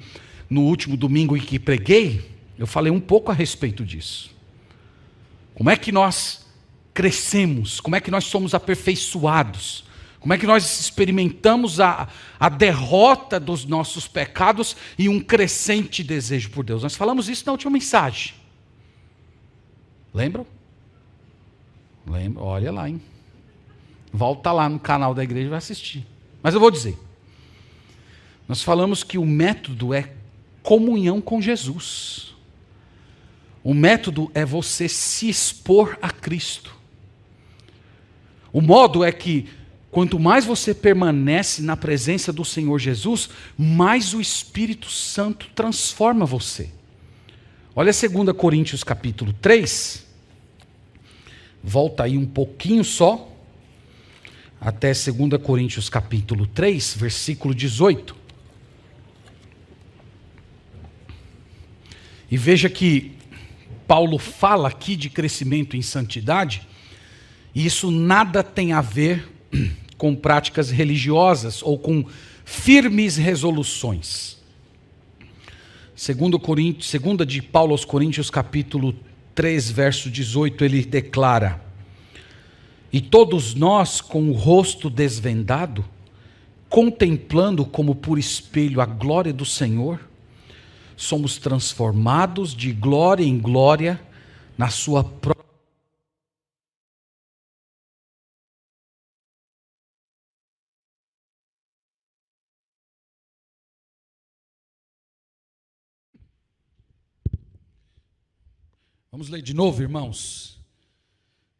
no 0.48 0.62
último 0.62 0.96
domingo 0.96 1.36
em 1.36 1.40
que 1.40 1.58
preguei, 1.58 2.30
eu 2.58 2.66
falei 2.66 2.90
um 2.90 3.00
pouco 3.00 3.30
a 3.30 3.34
respeito 3.34 3.84
disso. 3.84 4.34
Como 5.54 5.68
é 5.68 5.76
que 5.76 5.92
nós 5.92 6.43
crescemos, 6.94 7.80
como 7.80 7.96
é 7.96 8.00
que 8.00 8.10
nós 8.10 8.24
somos 8.24 8.54
aperfeiçoados, 8.54 9.84
como 10.20 10.32
é 10.32 10.38
que 10.38 10.46
nós 10.46 10.80
experimentamos 10.80 11.80
a, 11.80 12.08
a 12.40 12.48
derrota 12.48 13.38
dos 13.38 13.66
nossos 13.66 14.08
pecados 14.08 14.74
e 14.96 15.06
um 15.08 15.20
crescente 15.20 16.02
desejo 16.02 16.48
por 16.50 16.64
Deus. 16.64 16.82
Nós 16.82 16.94
falamos 16.94 17.28
isso 17.28 17.44
na 17.44 17.52
última 17.52 17.72
mensagem. 17.72 18.32
Lembram? 20.14 20.46
Lembra? 22.06 22.42
Olha 22.42 22.72
lá, 22.72 22.88
hein? 22.88 23.02
Volta 24.12 24.52
lá 24.52 24.68
no 24.68 24.78
canal 24.78 25.12
da 25.12 25.22
igreja 25.22 25.46
e 25.46 25.50
vai 25.50 25.58
assistir. 25.58 26.06
Mas 26.42 26.54
eu 26.54 26.60
vou 26.60 26.70
dizer. 26.70 26.96
Nós 28.48 28.62
falamos 28.62 29.02
que 29.02 29.18
o 29.18 29.26
método 29.26 29.92
é 29.92 30.12
comunhão 30.62 31.20
com 31.20 31.40
Jesus. 31.40 32.34
O 33.62 33.74
método 33.74 34.30
é 34.34 34.44
você 34.44 34.88
se 34.88 35.28
expor 35.28 35.98
a 36.00 36.10
Cristo. 36.10 36.73
O 38.54 38.60
modo 38.60 39.02
é 39.02 39.10
que 39.10 39.48
quanto 39.90 40.16
mais 40.16 40.44
você 40.44 40.72
permanece 40.72 41.60
na 41.60 41.76
presença 41.76 42.32
do 42.32 42.44
Senhor 42.44 42.78
Jesus, 42.78 43.28
mais 43.58 44.14
o 44.14 44.20
Espírito 44.20 44.88
Santo 44.88 45.48
transforma 45.56 46.24
você. 46.24 46.70
Olha 47.74 47.90
2 47.90 48.32
Coríntios 48.36 48.84
capítulo 48.84 49.32
3. 49.32 50.06
Volta 51.64 52.04
aí 52.04 52.16
um 52.16 52.24
pouquinho 52.24 52.84
só. 52.84 53.28
Até 54.60 54.92
2 54.92 55.42
Coríntios 55.42 55.88
capítulo 55.88 56.46
3, 56.46 56.94
versículo 56.96 57.52
18. 57.52 58.14
E 62.30 62.36
veja 62.36 62.70
que 62.70 63.16
Paulo 63.88 64.16
fala 64.16 64.68
aqui 64.68 64.94
de 64.94 65.10
crescimento 65.10 65.76
em 65.76 65.82
santidade 65.82 66.62
e 67.54 67.64
isso 67.64 67.90
nada 67.90 68.42
tem 68.42 68.72
a 68.72 68.80
ver 68.80 69.30
com 69.96 70.14
práticas 70.14 70.70
religiosas 70.70 71.62
ou 71.62 71.78
com 71.78 72.04
firmes 72.44 73.16
resoluções. 73.16 74.38
Segundo 75.94 76.38
Coríntios, 76.40 76.88
segunda 76.88 77.24
de 77.24 77.40
Paulo 77.40 77.72
aos 77.72 77.84
Coríntios, 77.84 78.28
capítulo 78.28 78.94
3, 79.34 79.70
verso 79.70 80.10
18, 80.10 80.64
ele 80.64 80.84
declara: 80.84 81.62
E 82.92 83.00
todos 83.00 83.54
nós, 83.54 84.00
com 84.00 84.28
o 84.28 84.32
rosto 84.32 84.90
desvendado, 84.90 85.84
contemplando 86.68 87.64
como 87.64 87.94
por 87.94 88.18
espelho 88.18 88.80
a 88.80 88.86
glória 88.86 89.32
do 89.32 89.46
Senhor, 89.46 90.00
somos 90.96 91.38
transformados 91.38 92.54
de 92.54 92.72
glória 92.72 93.24
em 93.24 93.38
glória 93.38 94.00
na 94.58 94.68
sua 94.68 95.04
própria 95.04 95.33
Vamos 109.14 109.28
ler 109.28 109.42
de 109.42 109.54
novo, 109.54 109.80
irmãos. 109.80 110.58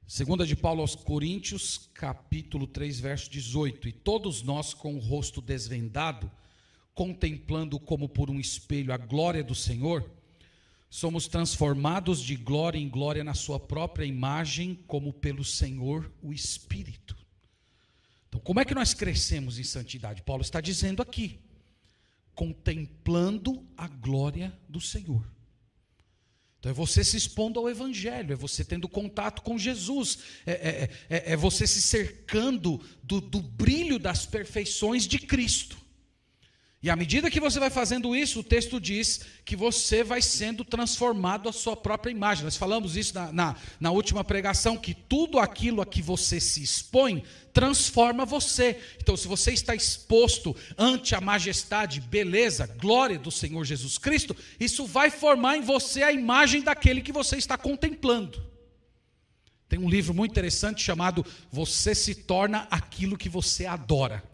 Segunda 0.08 0.44
de 0.44 0.56
Paulo 0.56 0.80
aos 0.80 0.96
Coríntios, 0.96 1.88
capítulo 1.94 2.66
3, 2.66 2.98
verso 2.98 3.30
18. 3.30 3.90
E 3.90 3.92
todos 3.92 4.42
nós 4.42 4.74
com 4.74 4.96
o 4.96 4.98
rosto 4.98 5.40
desvendado, 5.40 6.28
contemplando 6.96 7.78
como 7.78 8.08
por 8.08 8.28
um 8.28 8.40
espelho 8.40 8.92
a 8.92 8.96
glória 8.96 9.44
do 9.44 9.54
Senhor, 9.54 10.04
somos 10.90 11.28
transformados 11.28 12.20
de 12.20 12.34
glória 12.34 12.76
em 12.76 12.88
glória 12.88 13.22
na 13.22 13.34
sua 13.34 13.60
própria 13.60 14.04
imagem, 14.04 14.74
como 14.88 15.12
pelo 15.12 15.44
Senhor 15.44 16.12
o 16.20 16.32
Espírito. 16.32 17.16
Então, 18.28 18.40
como 18.40 18.58
é 18.58 18.64
que 18.64 18.74
nós 18.74 18.94
crescemos 18.94 19.60
em 19.60 19.64
santidade? 19.64 20.22
Paulo 20.22 20.42
está 20.42 20.60
dizendo 20.60 21.00
aqui, 21.00 21.38
contemplando 22.34 23.64
a 23.76 23.86
glória 23.86 24.52
do 24.68 24.80
Senhor. 24.80 25.33
Então 26.64 26.70
é 26.70 26.74
você 26.74 27.04
se 27.04 27.18
expondo 27.18 27.60
ao 27.60 27.68
Evangelho, 27.68 28.32
é 28.32 28.36
você 28.36 28.64
tendo 28.64 28.88
contato 28.88 29.42
com 29.42 29.58
Jesus, 29.58 30.20
é, 30.46 30.52
é, 30.52 30.90
é, 31.10 31.32
é 31.32 31.36
você 31.36 31.66
se 31.66 31.82
cercando 31.82 32.80
do, 33.02 33.20
do 33.20 33.42
brilho 33.42 33.98
das 33.98 34.24
perfeições 34.24 35.06
de 35.06 35.18
Cristo. 35.18 35.76
E 36.84 36.90
à 36.90 36.96
medida 36.96 37.30
que 37.30 37.40
você 37.40 37.58
vai 37.58 37.70
fazendo 37.70 38.14
isso, 38.14 38.40
o 38.40 38.44
texto 38.44 38.78
diz 38.78 39.22
que 39.42 39.56
você 39.56 40.04
vai 40.04 40.20
sendo 40.20 40.62
transformado 40.62 41.48
à 41.48 41.52
sua 41.52 41.74
própria 41.74 42.10
imagem. 42.10 42.44
Nós 42.44 42.58
falamos 42.58 42.94
isso 42.94 43.14
na, 43.14 43.32
na, 43.32 43.56
na, 43.80 43.90
última 43.90 44.22
pregação, 44.22 44.76
que 44.76 44.92
tudo 44.92 45.38
aquilo 45.38 45.80
a 45.80 45.86
que 45.86 46.02
você 46.02 46.38
se 46.38 46.62
expõe 46.62 47.24
transforma 47.54 48.26
você. 48.26 48.78
Então, 48.98 49.16
se 49.16 49.26
você 49.26 49.50
está 49.54 49.74
exposto 49.74 50.54
ante 50.76 51.14
a 51.14 51.22
majestade, 51.22 52.02
beleza, 52.02 52.66
glória 52.66 53.18
do 53.18 53.30
Senhor 53.30 53.64
Jesus 53.64 53.96
Cristo, 53.96 54.36
isso 54.60 54.84
vai 54.84 55.08
formar 55.08 55.56
em 55.56 55.62
você 55.62 56.02
a 56.02 56.12
imagem 56.12 56.60
daquele 56.60 57.00
que 57.00 57.12
você 57.12 57.38
está 57.38 57.56
contemplando. 57.56 58.44
Tem 59.70 59.78
um 59.78 59.88
livro 59.88 60.12
muito 60.12 60.32
interessante 60.32 60.82
chamado 60.82 61.24
Você 61.50 61.94
se 61.94 62.14
torna 62.14 62.68
aquilo 62.70 63.16
que 63.16 63.30
você 63.30 63.64
adora. 63.64 64.33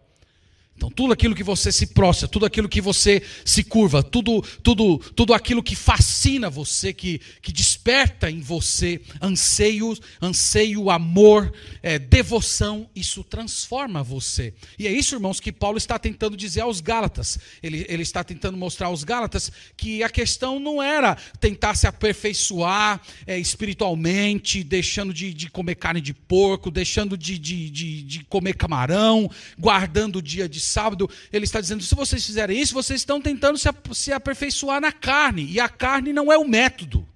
Então, 0.80 0.90
tudo 0.90 1.12
aquilo 1.12 1.34
que 1.34 1.44
você 1.44 1.70
se 1.70 1.88
prostra, 1.88 2.26
tudo 2.26 2.46
aquilo 2.46 2.66
que 2.66 2.80
você 2.80 3.22
se 3.44 3.62
curva, 3.62 4.02
tudo, 4.02 4.40
tudo, 4.62 4.96
tudo 5.14 5.34
aquilo 5.34 5.62
que 5.62 5.76
fascina 5.76 6.48
você, 6.48 6.90
que, 6.90 7.20
que 7.42 7.52
desperta 7.52 8.30
em 8.30 8.40
você 8.40 8.98
anseio, 9.20 9.94
anseio, 10.22 10.88
amor, 10.88 11.52
é, 11.82 11.98
devoção, 11.98 12.88
isso 12.96 13.22
transforma 13.22 14.02
você. 14.02 14.54
E 14.78 14.86
é 14.86 14.90
isso, 14.90 15.14
irmãos, 15.14 15.38
que 15.38 15.52
Paulo 15.52 15.76
está 15.76 15.98
tentando 15.98 16.34
dizer 16.34 16.62
aos 16.62 16.80
Gálatas. 16.80 17.38
Ele, 17.62 17.84
ele 17.86 18.02
está 18.02 18.24
tentando 18.24 18.56
mostrar 18.56 18.86
aos 18.86 19.04
Gálatas 19.04 19.52
que 19.76 20.02
a 20.02 20.08
questão 20.08 20.58
não 20.58 20.82
era 20.82 21.14
tentar 21.38 21.74
se 21.74 21.86
aperfeiçoar 21.86 23.02
é, 23.26 23.38
espiritualmente, 23.38 24.64
deixando 24.64 25.12
de, 25.12 25.34
de, 25.34 25.50
comer 25.50 25.74
carne 25.74 26.00
de 26.00 26.14
porco, 26.14 26.70
deixando 26.70 27.18
de, 27.18 27.38
de, 27.38 27.68
de, 27.68 28.02
de 28.02 28.24
comer 28.24 28.54
camarão, 28.54 29.30
guardando 29.58 30.16
o 30.16 30.22
dia 30.22 30.48
de 30.48 30.69
sábado, 30.70 31.10
ele 31.32 31.44
está 31.44 31.60
dizendo: 31.60 31.82
se 31.82 31.94
vocês 31.94 32.24
fizerem 32.24 32.60
isso, 32.60 32.72
vocês 32.72 33.00
estão 33.00 33.20
tentando 33.20 33.58
se, 33.94 34.12
aperfeiçoar 34.12 34.80
na 34.80 34.92
carne. 34.92 35.44
E 35.44 35.60
a 35.60 35.68
carne 35.68 36.12
não 36.12 36.32
é 36.32 36.38
o 36.38 36.48
método. 36.48 37.06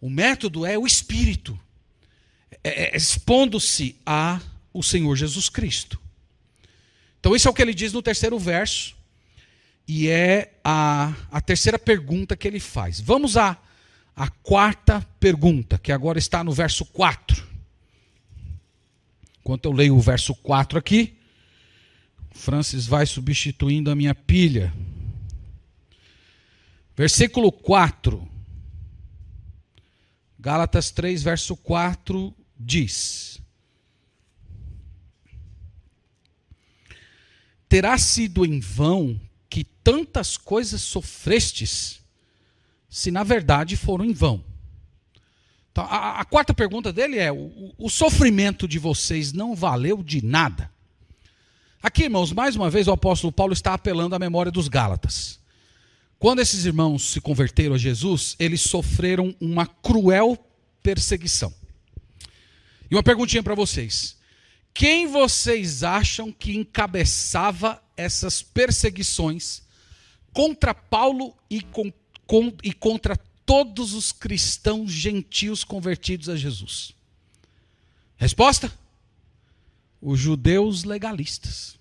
O 0.00 0.08
método 0.08 0.64
é 0.64 0.78
o 0.78 0.86
espírito, 0.86 1.58
é, 2.64 2.84
é, 2.84 2.96
expondo-se 2.96 3.96
a 4.04 4.40
o 4.72 4.82
Senhor 4.82 5.14
Jesus 5.14 5.48
Cristo. 5.48 6.00
Então, 7.18 7.36
isso 7.36 7.46
é 7.46 7.50
o 7.50 7.54
que 7.54 7.60
ele 7.60 7.74
diz 7.74 7.92
no 7.92 8.00
terceiro 8.00 8.38
verso, 8.38 8.96
e 9.86 10.08
é 10.08 10.54
a, 10.64 11.12
a 11.30 11.40
terceira 11.40 11.78
pergunta 11.78 12.34
que 12.34 12.48
ele 12.48 12.60
faz. 12.60 12.98
Vamos 12.98 13.36
à, 13.36 13.58
à 14.16 14.28
quarta 14.28 15.06
pergunta, 15.18 15.78
que 15.78 15.92
agora 15.92 16.18
está 16.18 16.42
no 16.42 16.52
verso 16.52 16.84
4. 16.86 17.46
Enquanto 19.40 19.66
eu 19.66 19.72
leio 19.72 19.96
o 19.96 20.00
verso 20.00 20.34
4 20.34 20.78
aqui, 20.78 21.18
Francis 22.30 22.86
vai 22.86 23.06
substituindo 23.06 23.90
a 23.90 23.94
minha 23.94 24.14
pilha. 24.14 24.72
Versículo 26.96 27.50
4. 27.50 28.28
Gálatas 30.38 30.90
3, 30.90 31.22
verso 31.22 31.56
4 31.56 32.34
diz: 32.58 33.40
Terá 37.68 37.98
sido 37.98 38.44
em 38.44 38.58
vão 38.58 39.20
que 39.48 39.64
tantas 39.64 40.36
coisas 40.36 40.80
sofrestes, 40.80 42.00
se 42.88 43.10
na 43.10 43.22
verdade 43.22 43.76
foram 43.76 44.04
em 44.04 44.12
vão. 44.12 44.44
Então, 45.70 45.84
a, 45.84 46.20
a 46.20 46.24
quarta 46.24 46.52
pergunta 46.52 46.92
dele 46.92 47.18
é: 47.18 47.30
o, 47.30 47.74
o 47.78 47.88
sofrimento 47.88 48.66
de 48.66 48.78
vocês 48.78 49.32
não 49.32 49.54
valeu 49.54 50.02
de 50.02 50.24
nada? 50.24 50.70
Aqui, 51.82 52.04
irmãos, 52.04 52.30
mais 52.30 52.56
uma 52.56 52.68
vez 52.68 52.88
o 52.88 52.92
apóstolo 52.92 53.32
Paulo 53.32 53.54
está 53.54 53.72
apelando 53.72 54.14
à 54.14 54.18
memória 54.18 54.52
dos 54.52 54.68
Gálatas. 54.68 55.40
Quando 56.18 56.40
esses 56.40 56.66
irmãos 56.66 57.10
se 57.10 57.22
converteram 57.22 57.74
a 57.74 57.78
Jesus, 57.78 58.36
eles 58.38 58.60
sofreram 58.60 59.34
uma 59.40 59.66
cruel 59.66 60.36
perseguição. 60.82 61.54
E 62.90 62.94
uma 62.94 63.02
perguntinha 63.02 63.42
para 63.42 63.54
vocês: 63.54 64.18
quem 64.74 65.06
vocês 65.06 65.82
acham 65.82 66.30
que 66.30 66.54
encabeçava 66.54 67.82
essas 67.96 68.42
perseguições 68.42 69.62
contra 70.34 70.74
Paulo 70.74 71.34
e, 71.48 71.62
com, 71.62 71.90
com, 72.26 72.52
e 72.62 72.74
contra 72.74 73.16
todos 73.46 73.94
os 73.94 74.12
cristãos 74.12 74.92
gentios 74.92 75.64
convertidos 75.64 76.28
a 76.28 76.36
Jesus? 76.36 76.94
Resposta? 78.18 78.70
Os 80.00 80.18
judeus 80.18 80.84
legalistas. 80.84 81.78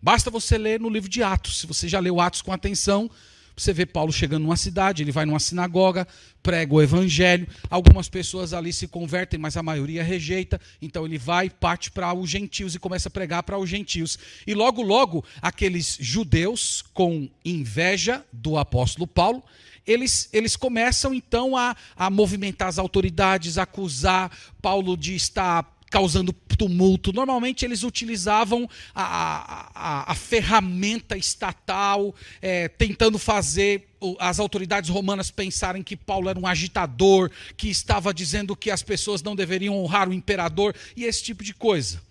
Basta 0.00 0.30
você 0.30 0.58
ler 0.58 0.80
no 0.80 0.90
livro 0.90 1.08
de 1.08 1.22
Atos. 1.22 1.60
Se 1.60 1.66
você 1.66 1.88
já 1.88 1.98
leu 1.98 2.20
Atos 2.20 2.42
com 2.42 2.52
atenção, 2.52 3.10
você 3.56 3.72
vê 3.72 3.86
Paulo 3.86 4.12
chegando 4.12 4.42
numa 4.42 4.56
cidade, 4.56 5.02
ele 5.02 5.12
vai 5.12 5.24
numa 5.24 5.38
sinagoga, 5.38 6.06
prega 6.42 6.74
o 6.74 6.82
evangelho, 6.82 7.46
algumas 7.70 8.08
pessoas 8.08 8.52
ali 8.52 8.72
se 8.72 8.88
convertem, 8.88 9.38
mas 9.38 9.56
a 9.56 9.62
maioria 9.62 10.02
rejeita, 10.02 10.60
então 10.82 11.06
ele 11.06 11.18
vai, 11.18 11.48
parte 11.48 11.90
para 11.90 12.12
os 12.12 12.28
gentios 12.28 12.74
e 12.74 12.80
começa 12.80 13.08
a 13.08 13.10
pregar 13.10 13.44
para 13.44 13.58
os 13.58 13.70
gentios. 13.70 14.18
E 14.46 14.54
logo, 14.54 14.82
logo, 14.82 15.24
aqueles 15.40 15.96
judeus, 16.00 16.82
com 16.92 17.28
inveja 17.44 18.24
do 18.32 18.58
apóstolo 18.58 19.06
Paulo, 19.06 19.42
eles, 19.86 20.28
eles 20.32 20.56
começam 20.56 21.14
então 21.14 21.56
a, 21.56 21.76
a 21.94 22.08
movimentar 22.10 22.68
as 22.68 22.78
autoridades, 22.78 23.58
acusar 23.58 24.36
Paulo 24.60 24.96
de 24.96 25.14
estar 25.14 25.62
causando 25.94 26.32
tumulto. 26.32 27.12
Normalmente 27.12 27.64
eles 27.64 27.84
utilizavam 27.84 28.68
a, 28.92 29.70
a, 29.72 30.10
a 30.10 30.14
ferramenta 30.16 31.16
estatal, 31.16 32.12
é, 32.42 32.66
tentando 32.66 33.16
fazer 33.16 33.88
as 34.18 34.40
autoridades 34.40 34.90
romanas 34.90 35.30
pensarem 35.30 35.84
que 35.84 35.94
Paulo 35.96 36.28
era 36.28 36.36
um 36.36 36.48
agitador, 36.48 37.30
que 37.56 37.68
estava 37.68 38.12
dizendo 38.12 38.56
que 38.56 38.72
as 38.72 38.82
pessoas 38.82 39.22
não 39.22 39.36
deveriam 39.36 39.78
honrar 39.78 40.08
o 40.08 40.12
imperador 40.12 40.74
e 40.96 41.04
esse 41.04 41.22
tipo 41.22 41.44
de 41.44 41.54
coisa. 41.54 42.02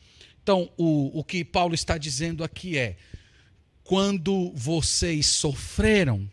Então, 0.42 0.72
o, 0.78 1.20
o 1.20 1.22
que 1.22 1.44
Paulo 1.44 1.76
está 1.76 1.98
dizendo 1.98 2.42
aqui 2.42 2.78
é: 2.78 2.96
quando 3.84 4.54
vocês 4.56 5.26
sofreram, 5.26 6.26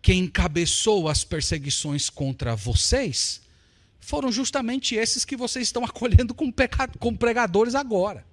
quem 0.00 0.20
encabeçou 0.20 1.06
as 1.06 1.22
perseguições 1.22 2.08
contra 2.08 2.56
vocês 2.56 3.46
foram 4.08 4.32
justamente 4.32 4.94
esses 4.94 5.22
que 5.22 5.36
vocês 5.36 5.68
estão 5.68 5.84
acolhendo 5.86 6.34
como, 6.34 6.52
como 6.98 7.18
pregadores 7.18 7.74
agora. 7.74 8.26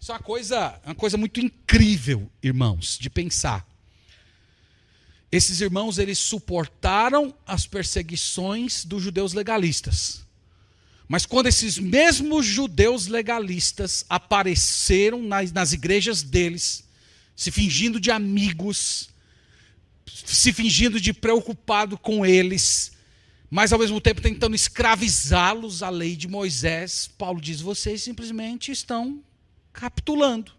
Isso 0.00 0.12
é 0.12 0.14
uma 0.14 0.22
coisa, 0.22 0.80
uma 0.86 0.94
coisa 0.94 1.16
muito 1.16 1.40
incrível, 1.40 2.30
irmãos, 2.40 2.96
de 2.96 3.10
pensar. 3.10 3.66
Esses 5.30 5.60
irmãos, 5.60 5.98
eles 5.98 6.18
suportaram 6.18 7.34
as 7.44 7.66
perseguições 7.66 8.84
dos 8.84 9.02
judeus 9.02 9.32
legalistas. 9.32 10.24
Mas 11.08 11.26
quando 11.26 11.48
esses 11.48 11.76
mesmos 11.76 12.46
judeus 12.46 13.08
legalistas 13.08 14.04
apareceram 14.08 15.20
nas, 15.20 15.50
nas 15.50 15.72
igrejas 15.72 16.22
deles, 16.22 16.84
se 17.34 17.50
fingindo 17.50 17.98
de 17.98 18.12
amigos, 18.12 19.10
se 20.06 20.52
fingindo 20.52 21.00
de 21.00 21.12
preocupado 21.12 21.98
com 21.98 22.24
eles, 22.24 22.92
mas 23.50 23.72
ao 23.72 23.80
mesmo 23.80 24.00
tempo 24.00 24.20
tentando 24.20 24.54
escravizá-los 24.54 25.82
à 25.82 25.90
lei 25.90 26.14
de 26.14 26.28
Moisés, 26.28 27.10
Paulo 27.18 27.40
diz: 27.40 27.60
vocês 27.60 28.00
simplesmente 28.00 28.70
estão 28.70 29.20
capitulando. 29.72 30.52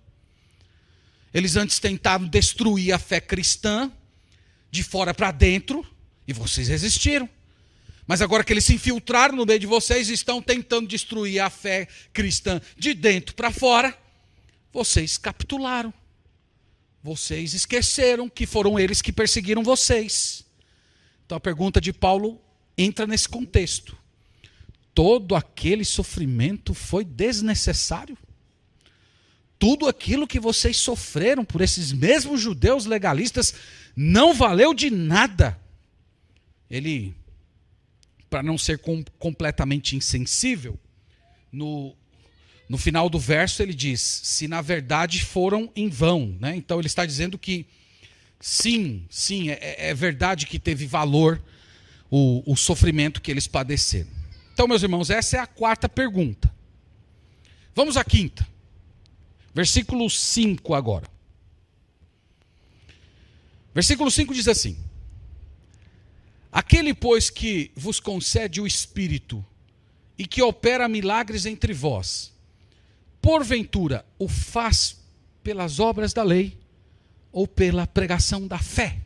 Eles 1.34 1.56
antes 1.56 1.80
tentaram 1.80 2.28
destruir 2.28 2.94
a 2.94 3.00
fé 3.00 3.22
cristã 3.22 3.90
de 4.70 4.84
fora 4.84 5.14
para 5.14 5.32
dentro 5.32 5.86
e 6.28 6.34
vocês 6.34 6.68
resistiram. 6.68 7.30
Mas 8.06 8.22
agora 8.22 8.44
que 8.44 8.52
eles 8.52 8.66
se 8.66 8.74
infiltraram 8.74 9.38
no 9.38 9.46
meio 9.46 9.60
de 9.60 9.68
vocês 9.68 10.10
estão 10.10 10.42
tentando 10.42 10.86
destruir 10.86 11.40
a 11.40 11.50
fé 11.50 11.88
cristã 12.12 12.60
de 12.78 12.94
dentro 12.94 13.34
para 13.36 13.52
fora, 13.52 13.98
vocês 14.74 15.18
capitularam. 15.18 15.94
Vocês 17.02 17.54
esqueceram 17.54 18.28
que 18.28 18.46
foram 18.46 18.78
eles 18.78 19.02
que 19.02 19.14
perseguiram 19.14 19.64
vocês. 19.64 20.46
Então 21.26 21.38
a 21.38 21.42
pergunta 21.42 21.80
de 21.80 21.94
Paulo 21.94 22.42
entra 22.78 23.08
nesse 23.08 23.28
contexto. 23.28 23.98
Todo 24.94 25.36
aquele 25.36 25.86
sofrimento 25.86 26.74
foi 26.74 27.06
desnecessário? 27.06 28.18
Tudo 29.58 29.88
aquilo 29.88 30.28
que 30.28 30.40
vocês 30.40 30.78
sofreram 30.78 31.46
por 31.46 31.62
esses 31.62 31.92
mesmos 31.92 32.42
judeus 32.42 32.86
legalistas 32.86 33.54
não 33.96 34.34
valeu 34.34 34.74
de 34.74 34.90
nada. 34.90 35.60
Ele, 36.70 37.14
para 38.30 38.42
não 38.42 38.58
ser 38.58 38.80
com, 38.80 39.04
completamente 39.20 39.96
insensível, 39.96 40.80
no, 41.52 41.96
no 42.68 42.78
final 42.78 43.10
do 43.10 43.20
verso 43.20 43.62
ele 43.62 43.74
diz: 43.74 44.02
se 44.02 44.48
na 44.48 44.62
verdade 44.62 45.24
foram 45.24 45.72
em 45.76 45.90
vão. 45.90 46.36
Né? 46.40 46.56
Então 46.56 46.80
ele 46.80 46.88
está 46.88 47.06
dizendo 47.06 47.38
que 47.38 47.66
sim, 48.40 49.06
sim, 49.10 49.52
é, 49.52 49.90
é 49.90 49.94
verdade 49.94 50.48
que 50.48 50.58
teve 50.58 50.88
valor 50.88 51.42
o, 52.12 52.44
o 52.46 52.58
sofrimento 52.58 53.22
que 53.22 53.32
eles 53.32 53.48
padeceram. 53.48 54.10
Então, 54.54 54.68
meus 54.68 54.84
irmãos, 54.84 55.10
essa 55.10 55.38
é 55.38 55.40
a 55.40 55.48
quarta 55.48 55.88
pergunta. 55.88 56.54
Vamos 57.74 57.96
à 57.96 58.04
quinta. 58.04 58.46
Versículo 59.54 60.10
5 60.10 60.76
agora. 60.76 61.10
Versículo 63.74 64.12
5 64.12 64.34
diz 64.34 64.48
assim: 64.50 64.78
Aquele, 66.52 66.94
pois, 66.94 67.30
que 67.30 67.72
vos 67.76 68.00
concede 68.00 68.60
o 68.60 68.68
Espírito 68.68 69.44
e 70.18 70.28
que 70.28 70.42
opera 70.42 70.90
milagres 70.90 71.46
entre 71.46 71.74
vós, 71.74 72.34
porventura 73.22 74.06
o 74.20 74.28
faz 74.28 74.98
pelas 75.42 75.80
obras 75.80 76.12
da 76.12 76.24
lei 76.24 76.58
ou 77.32 77.48
pela 77.48 77.88
pregação 77.88 78.46
da 78.46 78.60
fé? 78.60 79.00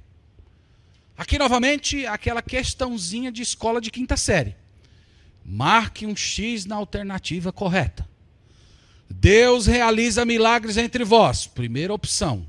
Aqui 1.18 1.38
novamente, 1.38 2.06
aquela 2.06 2.42
questãozinha 2.42 3.32
de 3.32 3.42
escola 3.42 3.80
de 3.80 3.90
quinta 3.90 4.18
série. 4.18 4.56
Marque 5.46 6.06
um 6.06 6.16
X 6.16 6.66
na 6.66 6.76
alternativa 6.76 7.52
correta. 7.52 8.08
Deus 9.10 9.66
realiza 9.66 10.26
milagres 10.26 10.76
entre 10.76 11.04
vós. 11.06 11.48
Primeira 11.48 11.94
opção, 11.94 12.46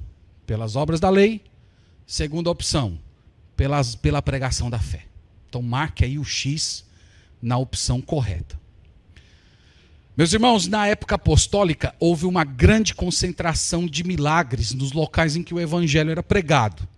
pelas 0.46 0.74
obras 0.74 0.98
da 0.98 1.10
lei. 1.10 1.44
Segunda 2.06 2.50
opção, 2.50 2.98
pelas, 3.56 3.94
pela 3.94 4.20
pregação 4.20 4.68
da 4.68 4.78
fé. 4.78 5.06
Então 5.48 5.62
marque 5.62 6.04
aí 6.04 6.18
o 6.18 6.24
X 6.24 6.84
na 7.40 7.56
opção 7.56 8.00
correta. 8.00 8.58
Meus 10.16 10.32
irmãos, 10.32 10.66
na 10.66 10.86
época 10.86 11.14
apostólica 11.14 11.94
houve 12.00 12.24
uma 12.24 12.42
grande 12.42 12.94
concentração 12.94 13.86
de 13.86 14.02
milagres 14.02 14.72
nos 14.72 14.92
locais 14.92 15.36
em 15.36 15.42
que 15.42 15.52
o 15.54 15.60
evangelho 15.60 16.10
era 16.10 16.22
pregado. 16.22 16.88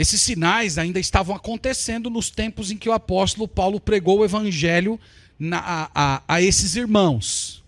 Esses 0.00 0.22
sinais 0.22 0.78
ainda 0.78 0.98
estavam 0.98 1.36
acontecendo 1.36 2.08
nos 2.08 2.30
tempos 2.30 2.70
em 2.70 2.78
que 2.78 2.88
o 2.88 2.92
apóstolo 2.94 3.46
Paulo 3.46 3.78
pregou 3.78 4.20
o 4.20 4.24
evangelho 4.24 4.98
na, 5.38 5.58
a, 5.58 5.90
a, 5.94 6.22
a 6.26 6.40
esses 6.40 6.74
irmãos. 6.74 7.62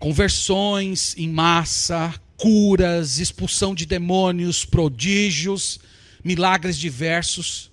Conversões 0.00 1.14
em 1.16 1.28
massa, 1.28 2.12
curas, 2.36 3.20
expulsão 3.20 3.72
de 3.72 3.86
demônios, 3.86 4.64
prodígios, 4.64 5.78
milagres 6.24 6.76
diversos. 6.76 7.70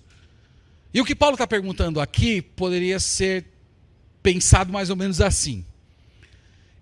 E 0.94 1.00
o 1.00 1.04
que 1.04 1.16
Paulo 1.16 1.34
está 1.34 1.44
perguntando 1.44 2.00
aqui 2.00 2.40
poderia 2.40 3.00
ser 3.00 3.46
pensado 4.22 4.72
mais 4.72 4.90
ou 4.90 4.96
menos 4.96 5.20
assim. 5.20 5.64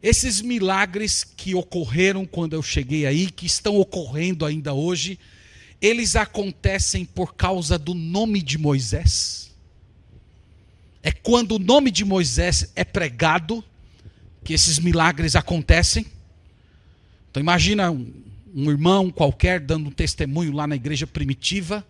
Esses 0.03 0.43
milagres 0.43 1.25
que 1.25 1.55
ocorreram 1.55 2.27
quando 2.27 2.53
eu 2.53 2.63
cheguei 2.63 3.07
aí, 3.07 3.31
que 3.31 3.47
estão 3.47 3.79
ocorrendo 3.79 4.45
ainda 4.45 4.75
hoje, 4.75 5.19
eles 5.81 6.17
acontecem 6.17 7.05
por 7.05 7.35
causa 7.35 7.79
do 7.79 7.95
nome 7.95 8.43
de 8.43 8.59
Moisés. 8.59 9.55
É 11.03 11.13
quando 11.13 11.53
o 11.53 11.59
nome 11.59 11.91
de 11.91 12.05
Moisés 12.05 12.73
é 12.75 12.85
pregado 12.85 13.65
que 14.45 14.53
esses 14.53 14.79
milagres 14.79 15.37
acontecem. 15.37 16.07
Então 17.31 17.41
imagina 17.41 17.91
um, 17.91 18.13
um 18.55 18.71
irmão 18.71 19.11
qualquer 19.11 19.61
dando 19.61 19.89
um 19.89 19.93
testemunho 19.93 20.53
lá 20.53 20.67
na 20.67 20.75
igreja 20.75 21.07
primitiva, 21.07 21.87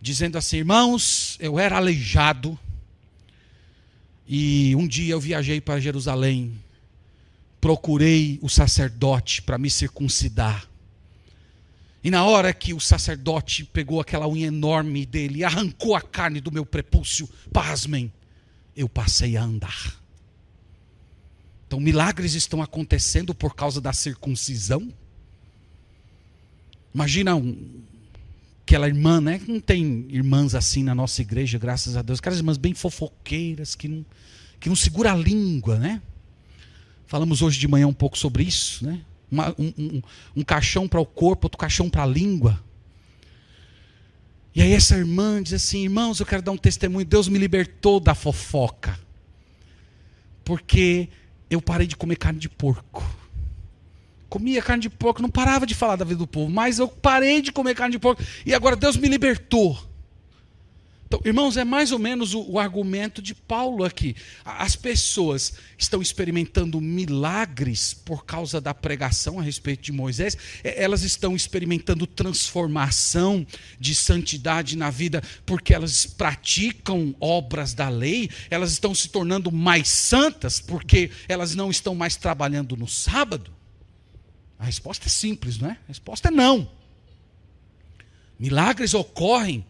dizendo 0.00 0.38
assim: 0.38 0.58
"Irmãos, 0.58 1.36
eu 1.40 1.58
era 1.58 1.76
aleijado, 1.76 2.58
e 4.28 4.76
um 4.76 4.86
dia 4.86 5.14
eu 5.14 5.20
viajei 5.20 5.58
para 5.58 5.80
Jerusalém, 5.80 6.52
procurei 7.60 8.38
o 8.42 8.48
sacerdote 8.48 9.40
para 9.40 9.56
me 9.56 9.70
circuncidar. 9.70 10.68
E 12.02 12.10
na 12.10 12.24
hora 12.24 12.52
que 12.52 12.72
o 12.72 12.80
sacerdote 12.80 13.64
pegou 13.64 14.00
aquela 14.00 14.28
unha 14.28 14.46
enorme 14.46 15.04
dele 15.04 15.40
e 15.40 15.44
arrancou 15.44 15.96
a 15.96 16.00
carne 16.00 16.40
do 16.40 16.52
meu 16.52 16.64
prepúcio, 16.64 17.28
pasmem, 17.52 18.12
eu 18.76 18.88
passei 18.88 19.36
a 19.36 19.42
andar. 19.42 19.96
Então, 21.66 21.80
milagres 21.80 22.34
estão 22.34 22.62
acontecendo 22.62 23.34
por 23.34 23.54
causa 23.54 23.80
da 23.80 23.92
circuncisão. 23.92 24.92
Imagina 26.94 27.34
um, 27.34 27.82
aquela 28.62 28.86
irmã, 28.86 29.20
né? 29.20 29.40
Não 29.46 29.60
tem 29.60 30.06
irmãs 30.08 30.54
assim 30.54 30.82
na 30.82 30.94
nossa 30.94 31.20
igreja, 31.20 31.58
graças 31.58 31.96
a 31.96 32.02
Deus. 32.02 32.20
Aquelas 32.20 32.38
irmãs 32.38 32.56
bem 32.56 32.74
fofoqueiras, 32.74 33.74
que 33.74 33.88
não, 33.88 34.06
que 34.60 34.68
não 34.68 34.76
segura 34.76 35.12
a 35.12 35.16
língua, 35.16 35.78
né? 35.78 36.00
Falamos 37.06 37.42
hoje 37.42 37.58
de 37.58 37.66
manhã 37.66 37.86
um 37.86 37.92
pouco 37.92 38.16
sobre 38.16 38.44
isso, 38.44 38.86
né? 38.86 39.00
Uma, 39.30 39.54
um, 39.58 39.72
um, 39.78 40.02
um 40.36 40.42
caixão 40.42 40.88
para 40.88 41.00
o 41.00 41.06
corpo, 41.06 41.46
outro 41.46 41.58
caixão 41.58 41.90
para 41.90 42.02
a 42.02 42.06
língua. 42.06 42.62
E 44.54 44.62
aí 44.62 44.72
essa 44.72 44.96
irmã 44.96 45.42
diz 45.42 45.52
assim, 45.52 45.84
irmãos, 45.84 46.18
eu 46.18 46.26
quero 46.26 46.42
dar 46.42 46.52
um 46.52 46.56
testemunho, 46.56 47.04
Deus 47.04 47.28
me 47.28 47.38
libertou 47.38 48.00
da 48.00 48.14
fofoca. 48.14 48.98
Porque 50.44 51.08
eu 51.50 51.60
parei 51.60 51.86
de 51.86 51.96
comer 51.96 52.16
carne 52.16 52.38
de 52.38 52.48
porco 52.48 53.04
comia 54.28 54.62
carne 54.62 54.82
de 54.82 54.90
porco, 54.90 55.22
não 55.22 55.30
parava 55.30 55.66
de 55.66 55.74
falar 55.74 55.96
da 55.96 56.04
vida 56.04 56.18
do 56.18 56.26
povo, 56.26 56.50
mas 56.50 56.78
eu 56.78 56.86
parei 56.86 57.40
de 57.40 57.50
comer 57.50 57.74
carne 57.74 57.92
de 57.92 57.98
porco 57.98 58.22
e 58.44 58.54
agora 58.54 58.76
Deus 58.76 58.96
me 58.96 59.08
libertou. 59.08 59.87
Então, 61.08 61.22
irmãos, 61.24 61.56
é 61.56 61.64
mais 61.64 61.90
ou 61.90 61.98
menos 61.98 62.34
o, 62.34 62.42
o, 62.42 62.58
argumento 62.58 63.22
de 63.22 63.34
Paulo 63.34 63.82
aqui. 63.82 64.14
As 64.44 64.76
pessoas 64.76 65.54
estão 65.78 66.02
experimentando 66.02 66.78
milagres 66.82 67.94
por 67.94 68.26
causa 68.26 68.60
da 68.60 68.74
pregação 68.74 69.40
a 69.40 69.42
respeito 69.42 69.82
de 69.84 69.90
Moisés, 69.90 70.36
é, 70.62 70.84
elas 70.84 71.04
estão 71.04 71.34
experimentando 71.34 72.06
transformação 72.06 73.46
de 73.80 73.94
santidade 73.94 74.76
na 74.76 74.90
vida 74.90 75.22
porque 75.46 75.72
elas 75.72 76.04
praticam 76.04 77.16
obras 77.18 77.72
da 77.72 77.88
lei, 77.88 78.28
elas 78.50 78.70
estão 78.72 78.94
se 78.94 79.08
tornando 79.08 79.50
mais 79.50 79.88
santas 79.88 80.60
porque 80.60 81.10
elas 81.26 81.54
não 81.54 81.70
estão 81.70 81.94
mais 81.94 82.16
trabalhando 82.16 82.76
no 82.76 82.86
sábado. 82.86 83.50
A 84.58 84.66
resposta 84.66 85.06
é 85.06 85.08
simples, 85.08 85.58
não 85.58 85.70
é? 85.70 85.72
A 85.72 85.88
resposta 85.88 86.28
é 86.28 86.30
não. 86.30 86.70
Milagres 88.38 88.92
ocorrem 88.92 89.64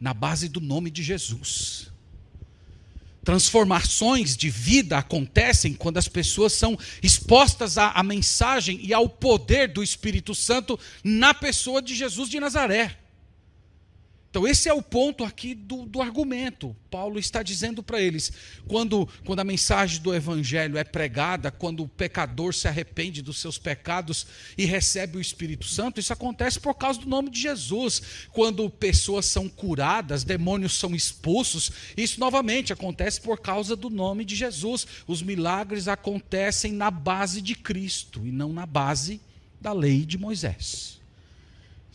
na 0.00 0.14
base 0.14 0.48
do 0.48 0.60
nome 0.60 0.90
de 0.90 1.02
Jesus. 1.02 1.90
Transformações 3.22 4.34
de 4.34 4.48
vida 4.48 4.96
acontecem 4.96 5.74
quando 5.74 5.98
as 5.98 6.08
pessoas 6.08 6.54
são 6.54 6.78
expostas 7.02 7.76
à, 7.76 7.90
à, 7.90 8.02
mensagem 8.02 8.80
e 8.82 8.94
ao 8.94 9.08
poder 9.08 9.68
do 9.68 9.82
Espírito 9.82 10.34
Santo 10.34 10.80
na 11.04 11.34
pessoa 11.34 11.82
de 11.82 11.94
Jesus 11.94 12.30
de 12.30 12.40
Nazaré. 12.40 12.99
Então, 14.30 14.46
esse 14.46 14.68
é 14.68 14.72
o 14.72 14.80
ponto 14.80 15.24
aqui 15.24 15.56
do, 15.56 15.84
do 15.84 16.00
argumento. 16.00 16.74
Paulo 16.88 17.18
está 17.18 17.42
dizendo 17.42 17.82
para 17.82 18.00
eles: 18.00 18.32
quando, 18.68 19.08
quando 19.24 19.40
a 19.40 19.44
mensagem 19.44 20.00
do 20.00 20.14
Evangelho 20.14 20.78
é 20.78 20.84
pregada, 20.84 21.50
quando 21.50 21.82
o 21.82 21.88
pecador 21.88 22.54
se 22.54 22.68
arrepende 22.68 23.22
dos 23.22 23.38
seus 23.38 23.58
pecados 23.58 24.28
e 24.56 24.64
recebe 24.64 25.18
o 25.18 25.20
Espírito 25.20 25.66
Santo, 25.66 25.98
isso 25.98 26.12
acontece 26.12 26.60
por 26.60 26.74
causa 26.74 27.00
do 27.00 27.08
nome 27.08 27.28
de 27.28 27.40
Jesus. 27.40 28.02
Quando 28.30 28.70
pessoas 28.70 29.26
são 29.26 29.48
curadas, 29.48 30.22
demônios 30.22 30.78
são 30.78 30.94
expulsos, 30.94 31.72
isso 31.96 32.20
novamente 32.20 32.72
acontece 32.72 33.20
por 33.20 33.40
causa 33.40 33.74
do 33.74 33.90
nome 33.90 34.24
de 34.24 34.36
Jesus. 34.36 34.86
Os 35.08 35.22
milagres 35.22 35.88
acontecem 35.88 36.70
na 36.70 36.88
base 36.88 37.42
de 37.42 37.56
Cristo 37.56 38.24
e 38.24 38.30
não 38.30 38.52
na 38.52 38.64
base 38.64 39.20
da 39.60 39.72
lei 39.72 40.06
de 40.06 40.16
Moisés. 40.16 40.99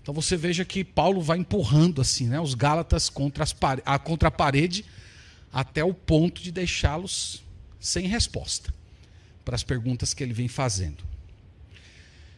Então 0.06 0.14
você 0.14 0.38
veja 0.38 0.64
que 0.64 0.84
Paulo 0.84 1.20
vai 1.20 1.40
empurrando 1.40 2.00
assim, 2.00 2.28
né, 2.28 2.40
os 2.40 2.54
Gálatas 2.54 3.10
contra, 3.10 3.44
as, 3.44 3.56
a, 3.84 3.98
contra 3.98 4.28
a 4.28 4.32
parede 4.32 4.86
até 5.52 5.84
o 5.84 5.96
ponto 5.96 6.44
de 6.44 6.52
deixá-los 6.52 7.42
sem 7.80 8.06
resposta 8.06 8.72
para 9.44 9.56
as 9.56 9.64
perguntas 9.64 10.14
que 10.14 10.22
ele 10.22 10.32
vem 10.32 10.48
fazendo. 10.48 11.04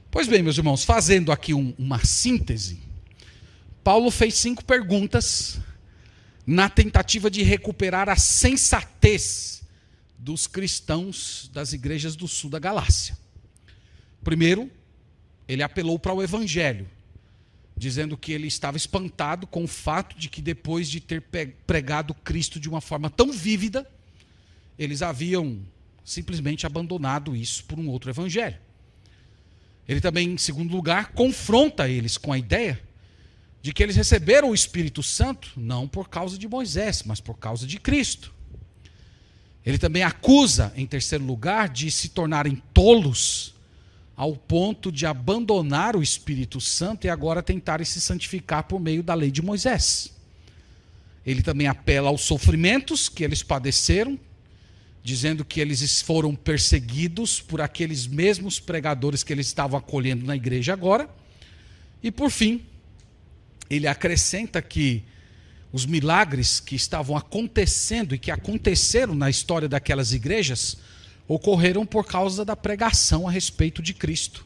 Pois 0.10 0.30
bem, 0.30 0.42
meus 0.42 0.58
irmãos, 0.58 0.86
fazendo 0.86 1.30
aqui 1.30 1.54
um, 1.54 1.74
uma 1.78 2.06
síntese, 2.06 2.80
Paulo 3.84 4.10
fez 4.12 4.36
cinco 4.36 4.64
perguntas 4.64 5.60
na 6.46 6.70
tentativa 6.70 7.30
de 7.30 7.44
recuperar 7.44 8.08
a 8.08 8.16
sensatez 8.16 9.62
dos 10.18 10.48
cristãos 10.48 11.52
das 11.54 11.74
igrejas 11.74 12.16
do 12.16 12.30
sul 12.30 12.50
da 12.50 12.60
Galácia. 12.60 13.18
Primeiro, 14.24 14.72
ele 15.50 15.64
apelou 15.64 16.00
para 16.00 16.14
o 16.14 16.24
evangelho 16.24 16.96
dizendo 17.78 18.18
que 18.18 18.32
ele 18.32 18.48
estava 18.48 18.76
espantado 18.76 19.46
com 19.46 19.64
o 19.64 19.68
fato 19.68 20.18
de 20.18 20.28
que 20.28 20.42
depois 20.42 20.90
de 20.90 21.00
ter 21.00 21.24
pregado 21.68 22.14
Cristo 22.14 22.60
de 22.60 22.68
uma 22.68 22.82
forma 22.82 23.08
tão 23.08 23.32
vívida, 23.32 23.88
eles 24.80 25.04
haviam 25.04 25.60
simplesmente 26.04 26.66
abandonado 26.66 27.36
isso 27.36 27.64
por 27.66 27.78
um 27.78 27.88
outro 27.88 28.10
evangelho. 28.10 28.58
Ele 29.88 30.02
também, 30.02 30.32
em 30.32 30.38
segundo 30.38 30.76
lugar, 30.76 31.14
confronta 31.14 31.88
eles 31.88 32.18
com 32.18 32.34
a 32.34 32.38
ideia 32.38 32.82
de 33.62 33.72
que 33.72 33.84
eles 33.84 33.96
receberam 33.96 34.50
o 34.50 34.56
Espírito 34.56 35.04
Santo 35.04 35.52
não 35.56 35.88
por 35.88 36.10
causa 36.10 36.38
de 36.38 36.48
Moisés, 36.48 37.04
mas 37.06 37.22
por 37.22 37.38
causa 37.38 37.68
de 37.68 37.80
Cristo. 37.80 38.34
Ele 39.66 39.78
também 39.78 40.02
acusa, 40.02 40.74
em 40.76 40.86
terceiro 40.86 41.24
lugar, 41.24 41.70
de 41.70 41.92
se 41.92 42.10
tornarem 42.10 42.62
tolos 42.74 43.54
ao 44.18 44.36
ponto 44.36 44.92
de 44.92 45.06
abandonar 45.06 45.96
o 45.96 46.02
Espírito 46.02 46.60
Santo 46.60 47.06
e 47.06 47.10
agora 47.10 47.44
tentarem 47.44 47.86
se 47.86 48.02
santificar 48.02 48.64
por 48.64 48.80
meio 48.80 49.04
da 49.04 49.14
lei 49.14 49.30
de 49.30 49.44
Moisés. 49.44 50.12
Ele 51.24 51.44
também 51.44 51.68
apela 51.68 52.10
aos 52.10 52.22
sofrimentos 52.22 53.10
que 53.10 53.24
eles 53.24 53.44
padeceram, 53.44 54.20
dizendo 55.04 55.46
que 55.46 55.60
eles 55.60 56.02
foram 56.02 56.34
perseguidos 56.34 57.40
por 57.40 57.62
aqueles 57.62 58.08
mesmos 58.08 58.60
pregadores 58.60 59.24
que 59.24 59.32
eles 59.32 59.46
estavam 59.46 59.78
acolhendo 59.78 60.26
na 60.26 60.36
igreja 60.36 60.74
agora. 60.74 61.08
E 62.02 62.10
por 62.10 62.32
fim, 62.32 62.66
ele 63.70 63.86
acrescenta 63.86 64.64
que 64.64 65.04
os 65.72 65.86
milagres 65.86 66.60
que 66.60 66.76
estavam 66.76 67.16
acontecendo 67.16 68.16
e 68.16 68.18
que 68.18 68.32
aconteceram 68.32 69.14
na 69.14 69.30
história 69.30 69.70
daquelas 69.70 70.12
igrejas 70.12 70.78
ocorreram 71.28 71.86
por 71.86 72.06
causa 72.06 72.46
da 72.46 72.56
pregação 72.56 73.28
a 73.28 73.32
respeito 73.32 73.82
de 73.82 73.94
Cristo 73.94 74.46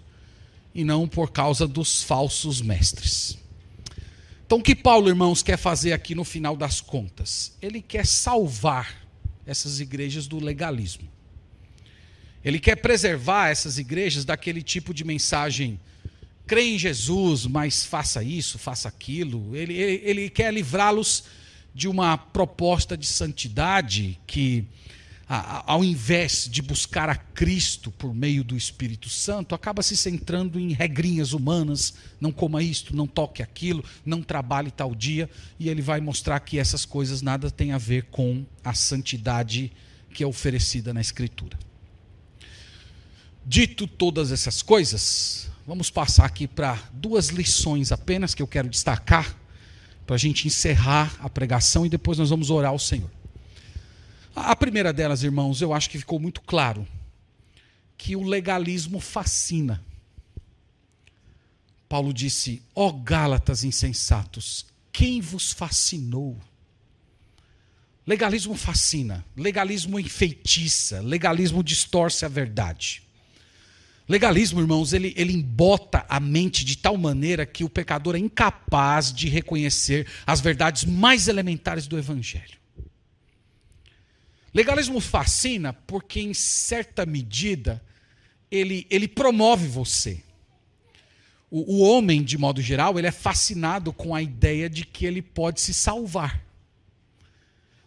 e 0.73 0.83
não 0.83 1.07
por 1.07 1.31
causa 1.31 1.67
dos 1.67 2.01
falsos 2.01 2.61
mestres. 2.61 3.37
Então, 4.45 4.59
o 4.59 4.63
que 4.63 4.75
Paulo, 4.75 5.07
irmãos, 5.07 5.41
quer 5.41 5.57
fazer 5.57 5.93
aqui 5.93 6.13
no 6.13 6.23
final 6.23 6.57
das 6.57 6.81
contas? 6.81 7.55
Ele 7.61 7.81
quer 7.81 8.05
salvar 8.05 9.07
essas 9.45 9.79
igrejas 9.79 10.27
do 10.27 10.39
legalismo. 10.39 11.07
Ele 12.43 12.59
quer 12.59 12.75
preservar 12.75 13.49
essas 13.49 13.77
igrejas 13.77 14.25
daquele 14.25 14.61
tipo 14.61 14.93
de 14.93 15.03
mensagem 15.03 15.79
crê 16.51 16.63
em 16.63 16.77
Jesus, 16.77 17.45
mas 17.45 17.85
faça 17.85 18.21
isso, 18.21 18.59
faça 18.59 18.89
aquilo. 18.89 19.55
Ele, 19.55 19.73
ele, 19.73 20.01
ele 20.03 20.29
quer 20.29 20.53
livrá-los 20.53 21.23
de 21.73 21.87
uma 21.87 22.17
proposta 22.17 22.97
de 22.97 23.05
santidade 23.05 24.19
que, 24.27 24.65
ao 25.33 25.81
invés 25.81 26.49
de 26.51 26.61
buscar 26.61 27.07
a 27.07 27.15
Cristo 27.15 27.89
por 27.89 28.13
meio 28.13 28.43
do 28.43 28.57
Espírito 28.57 29.07
Santo, 29.07 29.55
acaba 29.55 29.81
se 29.81 29.95
centrando 29.95 30.59
em 30.59 30.73
regrinhas 30.73 31.31
humanas: 31.31 31.93
não 32.19 32.33
coma 32.33 32.61
isto, 32.61 32.93
não 32.93 33.07
toque 33.07 33.41
aquilo, 33.41 33.81
não 34.05 34.21
trabalhe 34.21 34.69
tal 34.69 34.93
dia. 34.93 35.29
E 35.57 35.69
ele 35.69 35.81
vai 35.81 36.01
mostrar 36.01 36.37
que 36.41 36.59
essas 36.59 36.83
coisas 36.83 37.21
nada 37.21 37.49
têm 37.49 37.71
a 37.71 37.77
ver 37.77 38.07
com 38.11 38.45
a 38.61 38.73
santidade 38.73 39.71
que 40.13 40.21
é 40.21 40.27
oferecida 40.27 40.93
na 40.93 40.99
Escritura. 40.99 41.57
Dito 43.45 43.87
todas 43.87 44.33
essas 44.33 44.61
coisas, 44.61 45.49
vamos 45.65 45.89
passar 45.89 46.25
aqui 46.25 46.45
para 46.45 46.77
duas 46.91 47.29
lições 47.29 47.93
apenas 47.93 48.35
que 48.35 48.41
eu 48.41 48.47
quero 48.47 48.67
destacar, 48.67 49.33
para 50.05 50.15
a 50.15 50.19
gente 50.19 50.45
encerrar 50.45 51.15
a 51.21 51.29
pregação 51.29 51.85
e 51.85 51.89
depois 51.89 52.17
nós 52.17 52.29
vamos 52.29 52.49
orar 52.49 52.71
ao 52.71 52.79
Senhor. 52.79 53.20
A 54.35 54.55
primeira 54.55 54.93
delas, 54.93 55.23
irmãos, 55.23 55.61
eu 55.61 55.73
acho 55.73 55.89
que 55.89 55.97
ficou 55.99 56.19
muito 56.19 56.41
claro 56.41 56.87
que 57.97 58.15
o 58.15 58.23
legalismo 58.23 58.99
fascina. 58.99 59.83
Paulo 61.87 62.13
disse: 62.13 62.61
Ó 62.73 62.87
oh, 62.87 62.93
Gálatas 62.93 63.63
insensatos, 63.63 64.65
quem 64.91 65.19
vos 65.19 65.51
fascinou? 65.51 66.39
Legalismo 68.07 68.55
fascina, 68.55 69.23
legalismo 69.35 69.99
enfeitiça, 69.99 71.01
legalismo 71.01 71.63
distorce 71.63 72.25
a 72.25 72.27
verdade. 72.27 73.03
Legalismo, 74.07 74.59
irmãos, 74.59 74.91
ele, 74.91 75.13
ele 75.15 75.31
embota 75.31 76.05
a 76.09 76.19
mente 76.19 76.65
de 76.65 76.77
tal 76.77 76.97
maneira 76.97 77.45
que 77.45 77.63
o 77.63 77.69
pecador 77.69 78.15
é 78.15 78.19
incapaz 78.19 79.13
de 79.13 79.29
reconhecer 79.29 80.07
as 80.25 80.41
verdades 80.41 80.83
mais 80.83 81.27
elementares 81.27 81.87
do 81.87 81.97
Evangelho. 81.97 82.60
Legalismo 84.53 84.99
fascina 84.99 85.73
porque, 85.73 86.19
em 86.19 86.33
certa 86.33 87.05
medida, 87.05 87.81
ele, 88.49 88.85
ele 88.89 89.07
promove 89.07 89.67
você. 89.67 90.21
O, 91.49 91.77
o 91.77 91.79
homem, 91.81 92.23
de 92.23 92.37
modo 92.37 92.61
geral, 92.61 92.97
ele 92.97 93.07
é 93.07 93.11
fascinado 93.11 93.93
com 93.93 94.13
a 94.13 94.21
ideia 94.21 94.69
de 94.69 94.85
que 94.85 95.05
ele 95.05 95.21
pode 95.21 95.61
se 95.61 95.73
salvar. 95.73 96.41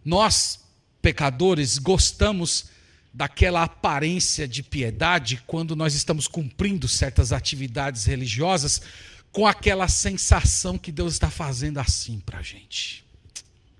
Nós, 0.04 0.60
pecadores, 1.00 1.78
gostamos 1.78 2.66
daquela 3.12 3.62
aparência 3.62 4.48
de 4.48 4.62
piedade 4.62 5.42
quando 5.46 5.76
nós 5.76 5.94
estamos 5.94 6.26
cumprindo 6.26 6.88
certas 6.88 7.32
atividades 7.32 8.04
religiosas, 8.04 8.82
com 9.30 9.46
aquela 9.46 9.88
sensação 9.88 10.76
que 10.76 10.92
Deus 10.92 11.12
está 11.12 11.30
fazendo 11.30 11.78
assim 11.78 12.20
para 12.20 12.38
a 12.38 12.42
gente. 12.42 13.04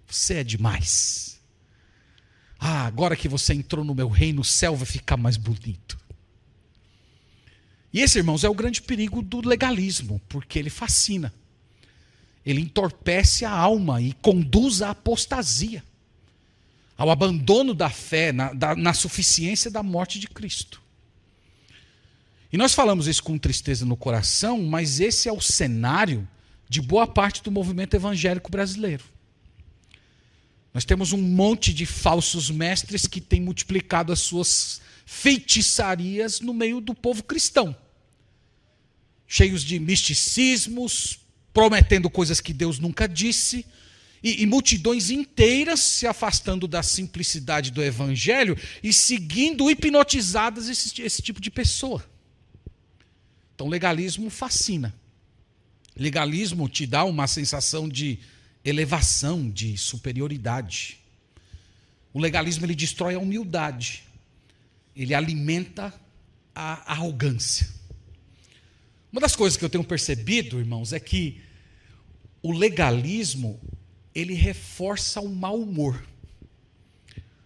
Você 0.06 0.34
é 0.34 0.44
demais. 0.44 1.33
Ah, 2.66 2.86
agora 2.86 3.14
que 3.14 3.28
você 3.28 3.52
entrou 3.52 3.84
no 3.84 3.94
meu 3.94 4.08
reino, 4.08 4.40
o 4.40 4.44
céu 4.44 4.74
vai 4.74 4.86
ficar 4.86 5.18
mais 5.18 5.36
bonito. 5.36 5.98
E 7.92 8.00
esse, 8.00 8.16
irmãos, 8.16 8.42
é 8.42 8.48
o 8.48 8.54
grande 8.54 8.80
perigo 8.80 9.20
do 9.20 9.46
legalismo, 9.46 10.18
porque 10.30 10.60
ele 10.60 10.70
fascina. 10.70 11.30
Ele 12.44 12.62
entorpece 12.62 13.44
a 13.44 13.50
alma 13.50 14.00
e 14.00 14.14
conduz 14.14 14.80
à 14.80 14.90
apostasia 14.90 15.84
ao 16.96 17.10
abandono 17.10 17.74
da 17.74 17.90
fé 17.90 18.32
na, 18.32 18.54
da, 18.54 18.74
na 18.74 18.94
suficiência 18.94 19.70
da 19.70 19.82
morte 19.82 20.18
de 20.18 20.26
Cristo. 20.26 20.80
E 22.50 22.56
nós 22.56 22.72
falamos 22.72 23.06
isso 23.06 23.22
com 23.22 23.36
tristeza 23.36 23.84
no 23.84 23.94
coração, 23.96 24.62
mas 24.62 25.00
esse 25.00 25.28
é 25.28 25.32
o 25.32 25.40
cenário 25.40 26.26
de 26.66 26.80
boa 26.80 27.06
parte 27.06 27.42
do 27.42 27.50
movimento 27.50 27.92
evangélico 27.92 28.50
brasileiro. 28.50 29.04
Nós 30.74 30.84
temos 30.84 31.12
um 31.12 31.22
monte 31.22 31.72
de 31.72 31.86
falsos 31.86 32.50
mestres 32.50 33.06
que 33.06 33.20
têm 33.20 33.40
multiplicado 33.40 34.12
as 34.12 34.18
suas 34.18 34.80
feitiçarias 35.06 36.40
no 36.40 36.52
meio 36.52 36.80
do 36.80 36.92
povo 36.92 37.22
cristão, 37.22 37.76
cheios 39.24 39.62
de 39.62 39.78
misticismos, 39.78 41.20
prometendo 41.52 42.10
coisas 42.10 42.40
que 42.40 42.52
Deus 42.52 42.80
nunca 42.80 43.06
disse, 43.06 43.64
e, 44.20 44.42
e, 44.42 44.46
multidões 44.46 45.10
inteiras 45.10 45.80
se 45.80 46.06
afastando 46.06 46.66
da 46.66 46.82
simplicidade 46.82 47.70
do 47.70 47.82
evangelho 47.82 48.56
e 48.82 48.90
seguindo 48.90 49.70
hipnotizadas 49.70 50.66
esse, 50.66 51.02
esse 51.02 51.20
tipo 51.20 51.42
de 51.42 51.50
pessoa. 51.50 52.02
Então, 53.54 53.68
legalismo 53.68 54.30
fascina. 54.30 54.94
Legalismo 55.94 56.70
te 56.70 56.86
dá 56.86 57.04
uma 57.04 57.26
sensação 57.26 57.86
de 57.86 58.18
elevação, 58.64 59.50
de 59.50 59.76
superioridade. 59.76 60.98
O 62.12 62.20
legalismo 62.20 62.64
ele 62.64 62.74
destrói 62.74 63.14
a 63.14 63.18
humildade. 63.18 64.04
Ele 64.96 65.14
alimenta 65.14 65.92
a 66.54 66.92
arrogância. 66.92 67.68
Uma 69.12 69.20
das 69.20 69.36
coisas 69.36 69.56
que 69.56 69.64
eu 69.64 69.70
tenho 69.70 69.84
percebido, 69.84 70.58
irmãos, 70.58 70.92
é 70.92 71.00
que 71.00 71.40
o 72.42 72.52
legalismo 72.52 73.60
ele 74.14 74.34
reforça 74.34 75.20
o 75.20 75.28
mau 75.28 75.60
humor. 75.60 76.04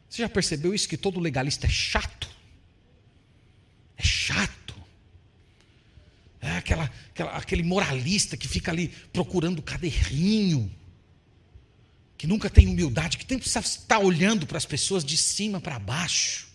Você 0.09 0.23
já 0.23 0.29
percebeu 0.29 0.75
isso? 0.75 0.89
Que 0.89 0.97
todo 0.97 1.21
legalista 1.21 1.67
é 1.67 1.71
chato? 1.71 2.29
É 3.97 4.03
chato. 4.03 4.75
É 6.41 6.53
aquela, 6.53 6.91
aquela, 7.11 7.31
aquele 7.33 7.63
moralista 7.63 8.37
que 8.37 8.47
fica 8.47 8.71
ali 8.71 8.89
procurando 9.13 9.61
cada 9.61 9.87
errinho, 9.87 10.71
que 12.19 12.27
nunca 12.27 12.51
tem 12.51 12.67
humildade, 12.67 13.17
que 13.17 13.25
sempre 13.25 13.47
está 13.47 13.97
olhando 14.01 14.45
para 14.45 14.59
as 14.59 14.67
pessoas 14.67 15.05
de 15.05 15.17
cima 15.17 15.61
para 15.61 15.79
baixo. 15.79 16.49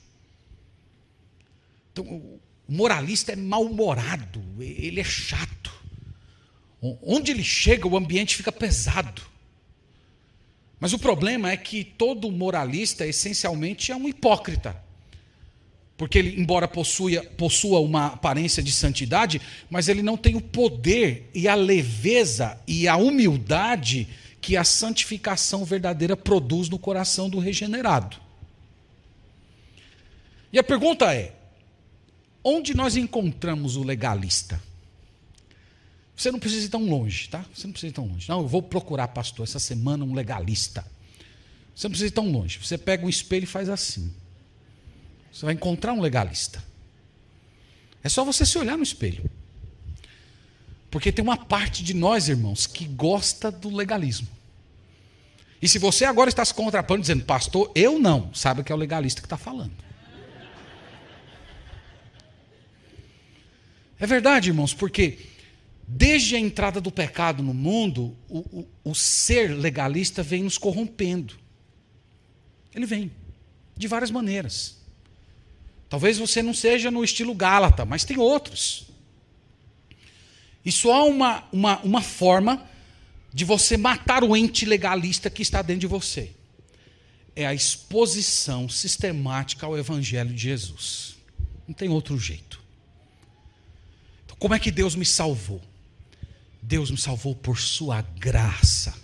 Então, 1.93 2.03
o 2.03 2.39
moralista 2.68 3.32
é 3.32 3.36
mal-humorado, 3.38 4.43
ele 4.59 4.99
é 4.99 5.03
chato. 5.05 5.72
Onde 7.01 7.32
ele 7.32 7.45
chega, 7.45 7.88
o 7.88 7.95
ambiente 7.95 8.36
fica 8.36 8.51
pesado. 8.51 9.22
Mas 10.82 10.91
o 10.91 10.99
problema 10.99 11.49
é 11.49 11.55
que 11.55 11.86
todo 11.86 12.30
moralista 12.30 13.07
essencialmente 13.07 13.89
é 13.89 13.95
um 13.95 14.09
hipócrita. 14.09 14.76
Porque 15.95 16.20
ele, 16.20 16.41
embora 16.41 16.68
possua, 16.68 17.24
possua 17.38 17.80
uma 17.80 18.07
aparência 18.07 18.61
de 18.61 18.72
santidade, 18.74 19.39
mas 19.70 19.88
ele 19.88 20.03
não 20.03 20.18
tem 20.18 20.36
o 20.36 20.41
poder 20.41 21.30
e 21.34 21.47
a 21.47 21.55
leveza 21.55 22.59
e 22.68 22.86
a 22.86 22.97
humildade 22.97 24.09
que 24.43 24.57
a 24.57 24.65
santificação 24.65 25.63
verdadeira 25.63 26.17
produz 26.17 26.67
no 26.67 26.77
coração 26.77 27.29
do 27.29 27.39
regenerado. 27.39 28.17
E 30.51 30.59
a 30.59 30.63
pergunta 30.63 31.15
é: 31.15 31.33
onde 32.43 32.75
nós 32.75 32.97
encontramos 32.97 33.77
o 33.77 33.83
legalista? 33.83 34.61
Você 36.13 36.29
não 36.29 36.39
precisa 36.39 36.65
ir 36.65 36.69
tão 36.69 36.85
longe, 36.85 37.29
tá? 37.29 37.43
Você 37.55 37.65
não 37.65 37.71
precisa 37.71 37.91
ir 37.91 37.93
tão 37.93 38.05
longe. 38.05 38.27
Não, 38.27 38.41
eu 38.41 38.47
vou 38.47 38.61
procurar, 38.61 39.07
pastor, 39.07 39.45
essa 39.45 39.59
semana 39.59 40.03
um 40.03 40.13
legalista. 40.13 40.85
Você 41.73 41.87
não 41.87 41.91
precisa 41.91 42.09
ir 42.09 42.11
tão 42.11 42.29
longe. 42.29 42.59
Você 42.59 42.77
pega 42.77 43.05
um 43.05 43.09
espelho 43.09 43.45
e 43.45 43.47
faz 43.47 43.69
assim. 43.69 44.13
Você 45.31 45.45
vai 45.45 45.55
encontrar 45.55 45.93
um 45.93 46.01
legalista. 46.01 46.63
É 48.03 48.09
só 48.09 48.25
você 48.25 48.45
se 48.45 48.57
olhar 48.57 48.75
no 48.75 48.83
espelho. 48.83 49.31
Porque 50.93 51.11
tem 51.11 51.23
uma 51.23 51.35
parte 51.35 51.83
de 51.83 51.95
nós, 51.95 52.29
irmãos, 52.29 52.67
que 52.67 52.85
gosta 52.85 53.51
do 53.51 53.75
legalismo. 53.75 54.27
E 55.59 55.67
se 55.67 55.79
você 55.79 56.05
agora 56.05 56.29
está 56.29 56.45
se 56.45 56.53
contrapondo 56.53 57.01
dizendo, 57.01 57.25
pastor, 57.25 57.71
eu 57.73 57.97
não, 57.97 58.31
sabe 58.31 58.63
que 58.63 58.71
é 58.71 58.75
o 58.75 58.77
legalista 58.77 59.19
que 59.19 59.25
está 59.25 59.35
falando. 59.35 59.73
É 63.99 64.05
verdade, 64.05 64.49
irmãos, 64.49 64.71
porque 64.71 65.17
Desde 65.85 66.35
a 66.35 66.39
entrada 66.39 66.79
do 66.79 66.89
pecado 66.89 67.43
no 67.43 67.53
mundo, 67.53 68.15
o, 68.29 68.39
o, 68.39 68.67
o, 68.85 68.95
ser 68.95 69.49
legalista 69.53 70.23
vem 70.23 70.43
nos 70.43 70.57
corrompendo. 70.57 71.35
Ele 72.73 72.85
vem, 72.85 73.11
de 73.75 73.87
várias 73.87 74.09
maneiras. 74.09 74.77
Talvez 75.89 76.17
você 76.17 76.41
não 76.41 76.53
seja 76.53 76.89
no 76.89 77.03
estilo 77.03 77.35
Gálata, 77.35 77.83
mas 77.83 78.05
tem 78.05 78.17
outros. 78.17 78.92
Só 80.72 80.93
há 80.93 81.03
uma, 81.03 81.43
uma, 81.51 81.80
uma 81.80 82.01
forma 82.01 82.70
de 83.34 83.43
você 83.43 83.76
matar 83.76 84.24
o 84.24 84.36
ente 84.36 84.66
legalista 84.66 85.30
que 85.30 85.41
está 85.41 85.61
dentro 85.61 85.82
de 85.82 85.88
você. 85.88 86.32
É 87.36 87.45
a 87.45 87.53
exposição 87.53 88.70
sistemática 88.70 89.66
ao 89.66 89.78
Evangelho 89.78 90.34
de 90.34 90.43
Jesus. 90.43 91.18
Não 91.68 91.74
tem 91.74 91.89
outro 91.89 92.18
jeito. 92.18 92.61
Então, 94.26 94.38
como 94.38 94.53
é 94.53 94.59
que 94.59 94.72
Deus 94.72 94.95
me 94.95 95.05
salvou? 95.05 95.61
Deus 96.61 96.91
me 96.91 96.97
salvou 96.97 97.36
por 97.36 97.59
sua 97.59 98.01
graça. 98.01 99.02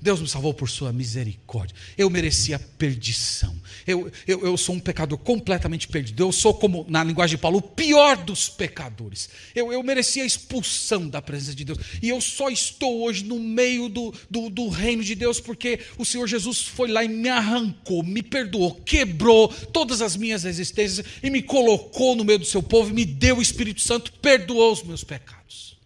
Deus 0.00 0.20
me 0.20 0.28
salvou 0.28 0.54
por 0.54 0.68
sua 0.68 0.92
misericórdia. 0.92 1.76
Eu 1.96 2.08
merecia 2.08 2.58
perdição. 2.58 3.54
Eu, 3.86 4.10
eu, 4.26 4.46
eu 4.46 4.56
sou 4.56 4.74
um 4.74 4.80
pecador 4.80 5.18
completamente 5.18 5.86
perdido. 5.86 6.22
Eu 6.22 6.32
sou, 6.32 6.54
como 6.54 6.86
na 6.88 7.04
linguagem 7.04 7.36
de 7.36 7.42
Paulo, 7.42 7.58
o 7.58 7.62
pior 7.62 8.16
dos 8.16 8.48
pecadores. 8.48 9.28
Eu, 9.54 9.72
eu 9.72 9.82
merecia 9.82 10.22
a 10.22 10.26
expulsão 10.26 11.06
da 11.06 11.20
presença 11.20 11.54
de 11.54 11.64
Deus. 11.64 11.78
E 12.02 12.08
eu 12.08 12.20
só 12.20 12.48
estou 12.48 13.02
hoje 13.02 13.24
no 13.24 13.38
meio 13.38 13.88
do, 13.88 14.14
do, 14.30 14.48
do 14.48 14.68
reino 14.68 15.04
de 15.04 15.14
Deus 15.14 15.38
porque 15.38 15.80
o 15.98 16.04
Senhor 16.04 16.26
Jesus 16.26 16.62
foi 16.62 16.90
lá 16.90 17.04
e 17.04 17.08
me 17.08 17.28
arrancou, 17.28 18.02
me 18.02 18.22
perdoou, 18.22 18.74
quebrou 18.74 19.48
todas 19.48 20.00
as 20.00 20.16
minhas 20.16 20.44
resistências 20.44 21.04
e 21.22 21.28
me 21.28 21.42
colocou 21.42 22.16
no 22.16 22.24
meio 22.24 22.38
do 22.38 22.46
seu 22.46 22.62
povo, 22.62 22.94
me 22.94 23.04
deu 23.04 23.36
o 23.36 23.42
Espírito 23.42 23.82
Santo, 23.82 24.12
perdoou 24.14 24.72
os 24.72 24.82
meus 24.82 25.04
pecados. 25.04 25.78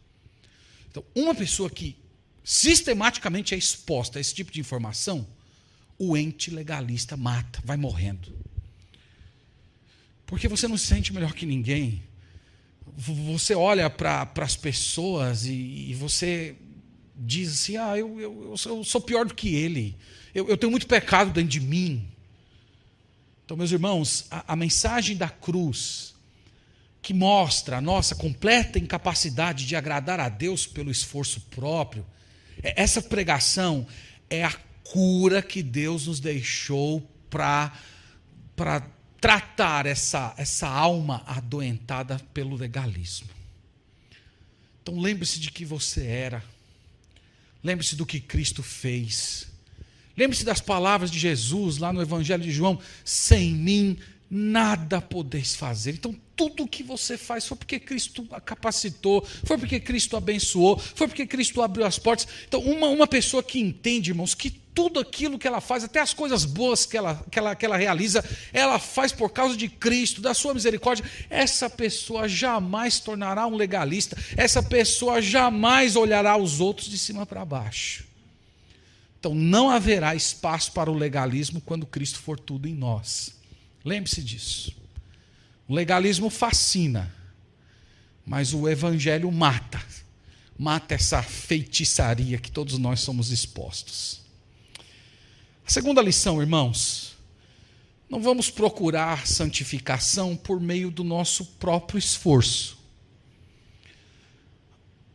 Então, 0.88 1.04
uma 1.16 1.34
pessoa 1.34 1.68
que 1.68 1.96
sistematicamente 2.44 3.54
é 3.54 3.58
exposta 3.58 4.18
a 4.18 4.20
esse 4.20 4.34
tipo 4.34 4.52
de 4.52 4.60
informação, 4.60 5.26
o 5.98 6.16
ente 6.16 6.50
legalista 6.50 7.16
mata, 7.16 7.60
vai 7.64 7.78
morrendo. 7.78 8.32
Porque 10.26 10.46
você 10.48 10.68
não 10.68 10.76
se 10.76 10.86
sente 10.86 11.12
melhor 11.12 11.32
que 11.32 11.46
ninguém. 11.46 12.02
Você 12.96 13.54
olha 13.54 13.88
para 13.88 14.30
as 14.36 14.56
pessoas 14.56 15.46
e, 15.46 15.90
e, 15.90 15.94
você 15.94 16.54
diz 17.16 17.52
assim: 17.52 17.76
ah, 17.76 17.96
eu, 17.96 18.20
eu, 18.20 18.48
eu, 18.50 18.56
sou, 18.56 18.78
eu 18.78 18.84
sou, 18.84 19.00
pior 19.00 19.24
do 19.24 19.34
que 19.34 19.54
ele. 19.54 19.96
Eu, 20.34 20.48
eu, 20.48 20.56
tenho 20.56 20.70
muito 20.70 20.86
pecado 20.86 21.32
dentro 21.32 21.50
de 21.50 21.60
mim. 21.60 22.06
Então, 23.44 23.56
meus 23.56 23.72
irmãos, 23.72 24.26
a, 24.30 24.52
a 24.52 24.56
mensagem 24.56 25.16
da 25.16 25.28
cruz, 25.28 26.14
que 27.02 27.12
mostra 27.12 27.78
a 27.78 27.80
nossa 27.80 28.14
completa 28.14 28.78
incapacidade 28.78 29.66
de 29.66 29.76
agradar 29.76 30.20
a 30.20 30.28
Deus 30.28 30.66
pelo 30.66 30.90
esforço 30.90 31.40
próprio, 31.42 32.04
essa 32.62 33.02
pregação 33.02 33.86
é 34.30 34.44
a 34.44 34.52
cura 34.84 35.42
que 35.42 35.62
Deus 35.62 36.06
nos 36.06 36.20
deixou 36.20 37.00
para 37.28 37.72
tratar 39.20 39.86
essa, 39.86 40.34
essa 40.36 40.68
alma 40.68 41.22
adoentada 41.26 42.18
pelo 42.32 42.56
legalismo. 42.56 43.28
Então 44.82 45.00
lembre-se 45.00 45.40
de 45.40 45.50
que 45.50 45.64
você 45.64 46.06
era. 46.06 46.44
Lembre-se 47.62 47.96
do 47.96 48.04
que 48.04 48.20
Cristo 48.20 48.62
fez. 48.62 49.48
Lembre-se 50.16 50.44
das 50.44 50.60
palavras 50.60 51.10
de 51.10 51.18
Jesus 51.18 51.78
lá 51.78 51.92
no 51.92 52.02
Evangelho 52.02 52.42
de 52.42 52.52
João: 52.52 52.78
sem 53.02 53.54
mim 53.54 53.98
nada 54.30 55.00
podeis 55.00 55.56
fazer. 55.56 55.94
Então, 55.94 56.14
tudo 56.36 56.64
o 56.64 56.68
que 56.68 56.82
você 56.82 57.16
faz 57.16 57.46
foi 57.46 57.56
porque 57.56 57.78
Cristo 57.78 58.24
capacitou, 58.44 59.24
foi 59.44 59.56
porque 59.56 59.78
Cristo 59.78 60.16
abençoou, 60.16 60.78
foi 60.78 61.06
porque 61.06 61.26
Cristo 61.26 61.62
abriu 61.62 61.86
as 61.86 61.98
portas. 61.98 62.26
Então, 62.46 62.60
uma, 62.60 62.88
uma 62.88 63.06
pessoa 63.06 63.42
que 63.42 63.60
entende, 63.60 64.10
irmãos, 64.10 64.34
que 64.34 64.50
tudo 64.50 64.98
aquilo 64.98 65.38
que 65.38 65.46
ela 65.46 65.60
faz, 65.60 65.84
até 65.84 66.00
as 66.00 66.12
coisas 66.12 66.44
boas 66.44 66.84
que 66.84 66.96
ela, 66.96 67.24
que, 67.30 67.38
ela, 67.38 67.54
que 67.54 67.64
ela 67.64 67.76
realiza, 67.76 68.24
ela 68.52 68.78
faz 68.80 69.12
por 69.12 69.30
causa 69.30 69.56
de 69.56 69.68
Cristo, 69.68 70.20
da 70.20 70.34
sua 70.34 70.52
misericórdia, 70.52 71.04
essa 71.30 71.70
pessoa 71.70 72.28
jamais 72.28 72.98
tornará 72.98 73.46
um 73.46 73.54
legalista, 73.54 74.16
essa 74.36 74.62
pessoa 74.62 75.22
jamais 75.22 75.94
olhará 75.94 76.36
os 76.36 76.60
outros 76.60 76.88
de 76.88 76.98
cima 76.98 77.24
para 77.24 77.44
baixo. 77.44 78.04
Então, 79.20 79.34
não 79.34 79.70
haverá 79.70 80.14
espaço 80.14 80.72
para 80.72 80.90
o 80.90 80.98
legalismo 80.98 81.60
quando 81.60 81.86
Cristo 81.86 82.18
for 82.18 82.38
tudo 82.38 82.68
em 82.68 82.74
nós. 82.74 83.32
Lembre-se 83.84 84.22
disso. 84.22 84.83
O 85.66 85.74
legalismo 85.74 86.28
fascina, 86.28 87.14
mas 88.24 88.52
o 88.52 88.68
evangelho 88.68 89.30
mata. 89.30 89.82
Mata 90.58 90.94
essa 90.94 91.22
feitiçaria 91.22 92.38
que 92.38 92.50
todos 92.50 92.78
nós 92.78 93.00
somos 93.00 93.30
expostos. 93.30 94.20
A 95.66 95.70
segunda 95.70 96.02
lição, 96.02 96.40
irmãos, 96.40 97.16
não 98.08 98.20
vamos 98.20 98.50
procurar 98.50 99.26
santificação 99.26 100.36
por 100.36 100.60
meio 100.60 100.90
do 100.90 101.02
nosso 101.02 101.44
próprio 101.58 101.98
esforço. 101.98 102.78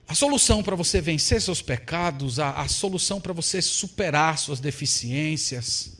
A 0.07 0.15
solução 0.15 0.63
para 0.63 0.75
você 0.75 0.99
vencer 0.99 1.39
seus 1.39 1.61
pecados, 1.61 2.39
a, 2.39 2.61
a 2.61 2.67
solução 2.67 3.21
para 3.21 3.31
você 3.31 3.61
superar 3.61 4.39
suas 4.39 4.59
deficiências, 4.59 5.98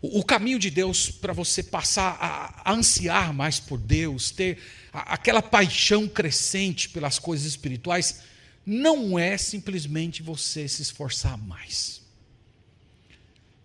o, 0.00 0.22
caminho 0.22 0.58
de 0.58 0.70
Deus 0.70 1.10
para 1.10 1.32
você 1.32 1.62
passar 1.62 2.16
a, 2.20 2.72
ansiar 2.72 3.32
mais 3.32 3.58
por 3.58 3.78
Deus, 3.78 4.30
ter 4.30 4.58
aquela 4.92 5.42
paixão 5.42 6.06
crescente 6.06 6.88
pelas 6.88 7.18
coisas 7.18 7.46
espirituais, 7.46 8.20
não 8.64 9.18
é 9.18 9.36
simplesmente 9.36 10.22
você 10.22 10.68
se 10.68 10.82
esforçar 10.82 11.38
mais. 11.38 12.02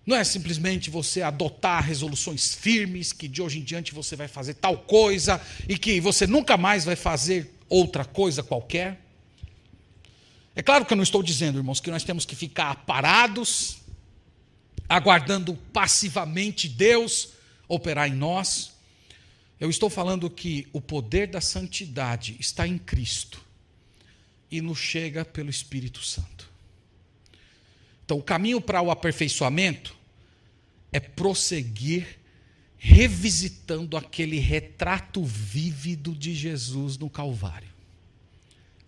Não 0.05 0.15
é 0.15 0.23
simplesmente 0.23 0.89
você 0.89 1.21
adotar 1.21 1.83
resoluções 1.83 2.55
firmes 2.55 3.13
que 3.13 3.27
de 3.27 3.41
hoje 3.41 3.59
em 3.59 3.63
diante 3.63 3.93
você 3.93 4.15
vai 4.15 4.27
fazer 4.27 4.55
tal 4.55 4.77
coisa 4.77 5.39
e 5.67 5.77
que 5.77 5.99
você 5.99 6.25
nunca 6.25 6.57
mais 6.57 6.85
vai 6.85 6.95
fazer 6.95 7.53
outra 7.69 8.03
coisa 8.03 8.41
qualquer. 8.41 8.99
É 10.55 10.61
claro 10.61 10.85
que 10.85 10.93
eu 10.93 10.97
não 10.97 11.03
estou 11.03 11.21
dizendo, 11.21 11.59
irmãos, 11.59 11.79
que 11.79 11.91
nós 11.91 12.03
temos 12.03 12.25
que 12.25 12.35
ficar 12.35 12.75
parados 12.85 13.80
aguardando 14.91 15.55
passivamente 15.71 16.67
Deus 16.67 17.29
operar 17.65 18.09
em 18.09 18.13
nós. 18.13 18.73
Eu 19.57 19.69
estou 19.69 19.89
falando 19.89 20.29
que 20.29 20.67
o 20.73 20.81
poder 20.81 21.27
da 21.27 21.39
santidade 21.39 22.35
está 22.39 22.67
em 22.67 22.77
Cristo 22.77 23.41
e 24.51 24.59
nos 24.59 24.77
chega 24.77 25.23
pelo 25.23 25.49
Espírito 25.49 26.03
Santo. 26.03 26.49
Então, 28.03 28.17
o 28.17 28.23
caminho 28.23 28.59
para 28.59 28.81
o 28.81 28.91
aperfeiçoamento 28.91 29.95
é 30.91 30.99
prosseguir 30.99 32.19
revisitando 32.77 33.95
aquele 33.95 34.39
retrato 34.39 35.23
vívido 35.23 36.13
de 36.13 36.33
Jesus 36.33 36.97
no 36.97 37.09
Calvário. 37.09 37.69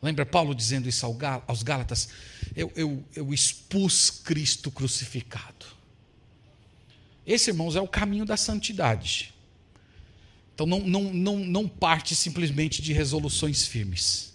Lembra 0.02 0.26
Paulo 0.26 0.54
dizendo 0.54 0.90
isso 0.90 1.06
aos 1.48 1.64
Gálatas? 1.64 2.10
Eu, 2.54 2.70
eu, 2.76 3.06
eu 3.16 3.34
expus 3.34 4.10
Cristo 4.10 4.70
crucificado. 4.70 5.83
Esse, 7.26 7.52
irmãos, 7.52 7.76
é 7.76 7.82
o 7.82 7.88
caminho 7.88 8.26
da 8.26 8.36
santidade. 8.36 9.34
Então 10.54 10.68
não, 10.68 10.80
não, 10.82 11.14
não, 11.14 11.40
não 11.40 11.68
parte 11.68 12.16
simplesmente 12.16 12.82
de 12.82 12.94
resoluções 12.94 13.66
firmes, 13.66 14.34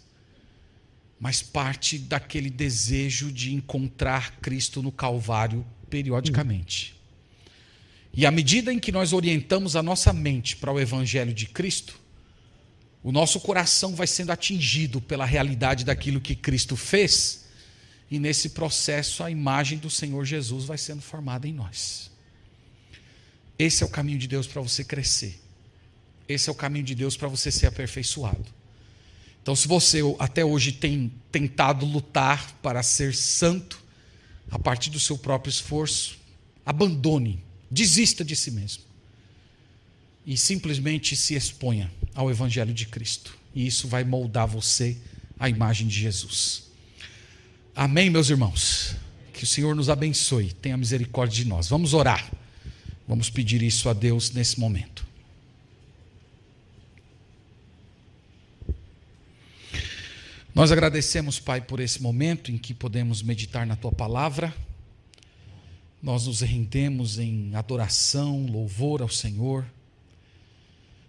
mas 1.21 1.43
parte 1.43 1.99
daquele 1.99 2.51
desejo 2.51 3.31
de 3.31 3.55
encontrar 3.55 4.39
Cristo 4.41 4.83
no 4.83 4.91
Calvário 4.91 5.65
periodicamente. 5.89 6.97
E 8.13 8.27
à 8.27 8.31
medida 8.31 8.73
em 8.73 8.81
que 8.81 8.91
nós 8.91 9.13
orientamos 9.13 9.77
a 9.77 9.83
nossa 9.83 10.13
mente 10.13 10.57
para 10.57 10.73
o 10.73 10.81
Evangelho 10.81 11.33
de 11.33 11.47
Cristo, 11.47 12.01
o 13.03 13.13
nosso 13.13 13.39
coração 13.39 13.95
vai 13.95 14.07
sendo 14.09 14.33
atingido 14.33 15.01
pela 15.01 15.25
realidade 15.25 15.85
daquilo 15.85 16.21
que 16.21 16.35
Cristo 16.35 16.75
fez, 16.75 17.47
e 18.11 18.19
nesse 18.19 18.51
processo 18.51 19.23
a 19.23 19.31
imagem 19.31 19.79
do 19.79 19.89
Senhor 19.89 20.25
Jesus 20.25 20.65
vai 20.65 20.79
sendo 20.79 21.01
formada 21.01 21.47
em 21.47 21.53
nós. 21.53 22.11
Esse 23.59 23.83
é 23.83 23.87
o 23.87 23.89
caminho 23.89 24.19
de 24.19 24.29
Deus 24.29 24.47
para 24.47 24.63
você 24.63 24.85
crescer. 24.85 25.41
Esse 26.29 26.49
é 26.49 26.53
o 26.53 26.55
caminho 26.55 26.85
de 26.85 26.95
Deus 26.95 27.17
para 27.17 27.29
você 27.29 27.51
ser 27.51 27.67
aperfeiçoado. 27.67 28.45
Então, 29.43 29.57
se 29.57 29.67
você 29.67 30.01
até 30.19 30.45
hoje 30.45 30.73
tem 30.73 31.11
tentado 31.33 31.87
lutar 31.87 32.53
para 32.63 32.83
ser 32.83 33.15
santo, 33.15 33.83
a 34.51 34.59
partir 34.59 34.91
do 34.91 35.01
seu 35.01 35.17
próprio 35.17 35.51
esforço, 35.51 36.19
abandone, 36.65 37.43
desista 37.71 38.25
de 38.25 38.37
si 38.37 38.51
mesmo. 38.51 38.83
E 40.27 40.37
simplesmente 40.37 41.17
se 41.17 41.35
exponha 41.35 41.91
ao 42.15 42.31
Evangelho 42.31 42.75
de 42.75 42.87
Cristo. 42.87 43.37
E 43.55 43.67
isso 43.67 43.89
vai 43.89 44.05
moldar 44.05 44.47
você 44.47 44.97
à 45.39 45.49
imagem 45.49 45.87
de 45.87 45.99
Jesus. 45.99 46.65
Amém, 47.75 48.11
meus 48.11 48.29
irmãos? 48.29 48.97
Que 49.33 49.45
o 49.45 49.47
Senhor 49.47 49.75
nos 49.75 49.89
abençoe, 49.89 50.53
tenha 50.53 50.77
misericórdia 50.77 51.43
de 51.43 51.49
nós. 51.49 51.69
Vamos 51.69 51.95
orar. 51.95 52.31
Vamos 53.09 53.31
pedir 53.31 53.63
isso 53.63 53.89
a 53.89 53.95
Deus 53.95 54.33
nesse 54.33 54.61
momento. 54.61 55.07
Nós 60.55 60.71
agradecemos, 60.71 61.41
Pai, 61.41 61.63
por 61.63 61.81
esse 61.81 62.03
momento 62.03 62.53
em 62.53 62.59
que 62.59 62.75
podemos 62.75 63.23
meditar 63.23 63.67
na 63.67 63.77
tua 63.77 63.93
palavra. 63.93 64.55
Nós 66.03 66.27
nos 66.27 66.43
rendemos 66.43 67.19
em 67.19 67.55
adoração, 67.55 68.45
louvor 68.45 69.01
ao 69.01 69.09
Senhor. 69.09 69.65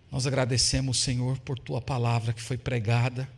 Nós 0.10 0.26
agradecemos, 0.26 1.00
Senhor, 1.00 1.38
por 1.40 1.60
tua 1.60 1.82
palavra 1.82 2.32
que 2.32 2.42
foi 2.42 2.58
pregada. 2.58 3.30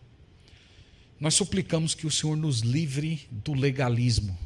Nós 1.19 1.33
suplicamos 1.33 1.95
que 1.95 2.05
o 2.05 2.11
Senhor 2.11 2.35
nos 2.37 2.59
livre 2.59 3.27
do 3.31 3.55
legalismo, 3.55 4.37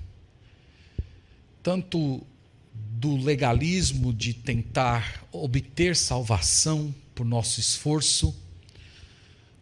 tanto 1.61 2.25
do 3.05 3.17
legalismo 3.17 4.13
de 4.13 4.33
tentar 4.33 5.27
obter 5.31 5.95
salvação 5.95 6.93
por 7.13 7.25
nosso 7.25 7.59
esforço, 7.59 8.35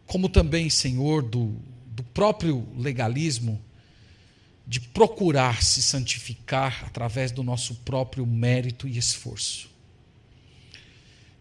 como 0.06 0.30
também, 0.30 0.70
Senhor, 0.70 1.22
do, 1.22 1.54
do 1.88 2.04
próprio 2.04 2.66
legalismo 2.78 3.60
de 4.66 4.80
procurar 4.80 5.62
se 5.62 5.82
santificar 5.82 6.86
através 6.86 7.32
do 7.32 7.44
nosso 7.44 7.76
próprio 7.76 8.26
mérito 8.26 8.88
e 8.88 8.98
esforço. 8.98 9.70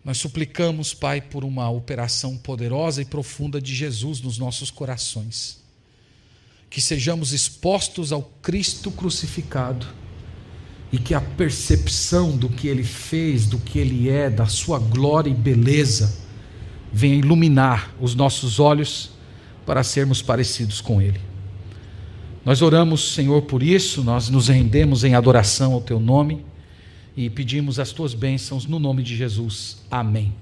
Nós 0.04 0.18
suplicamos, 0.18 0.92
Pai, 0.92 1.20
por 1.20 1.44
uma 1.44 1.70
operação 1.70 2.36
poderosa 2.36 3.00
e 3.00 3.04
profunda 3.04 3.60
de 3.60 3.72
Jesus 3.74 4.20
nos 4.20 4.38
nossos 4.38 4.70
corações. 4.70 5.62
Que 6.68 6.80
sejamos 6.80 7.32
expostos 7.32 8.10
ao 8.10 8.22
Cristo 8.22 8.90
crucificado 8.90 10.01
e 10.92 10.98
que 10.98 11.14
a 11.14 11.20
percepção 11.20 12.36
do 12.36 12.50
que 12.50 12.68
ele 12.68 12.84
fez, 12.84 13.46
do 13.46 13.58
que 13.58 13.78
ele 13.78 14.10
é, 14.10 14.28
da 14.28 14.46
sua 14.46 14.78
glória 14.78 15.30
e 15.30 15.34
beleza, 15.34 16.20
venha 16.92 17.14
iluminar 17.14 17.94
os 17.98 18.14
nossos 18.14 18.60
olhos 18.60 19.10
para 19.64 19.82
sermos 19.82 20.20
parecidos 20.20 20.82
com 20.82 21.00
ele. 21.00 21.18
Nós 22.44 22.60
oramos, 22.60 23.14
Senhor, 23.14 23.42
por 23.42 23.62
isso, 23.62 24.04
nós 24.04 24.28
nos 24.28 24.48
rendemos 24.48 25.02
em 25.02 25.14
adoração 25.14 25.72
ao 25.72 25.80
teu 25.80 25.98
nome 25.98 26.44
e 27.16 27.30
pedimos 27.30 27.78
as 27.78 27.92
tuas 27.92 28.12
bênçãos 28.12 28.66
no 28.66 28.78
nome 28.78 29.02
de 29.02 29.16
Jesus. 29.16 29.82
Amém. 29.90 30.34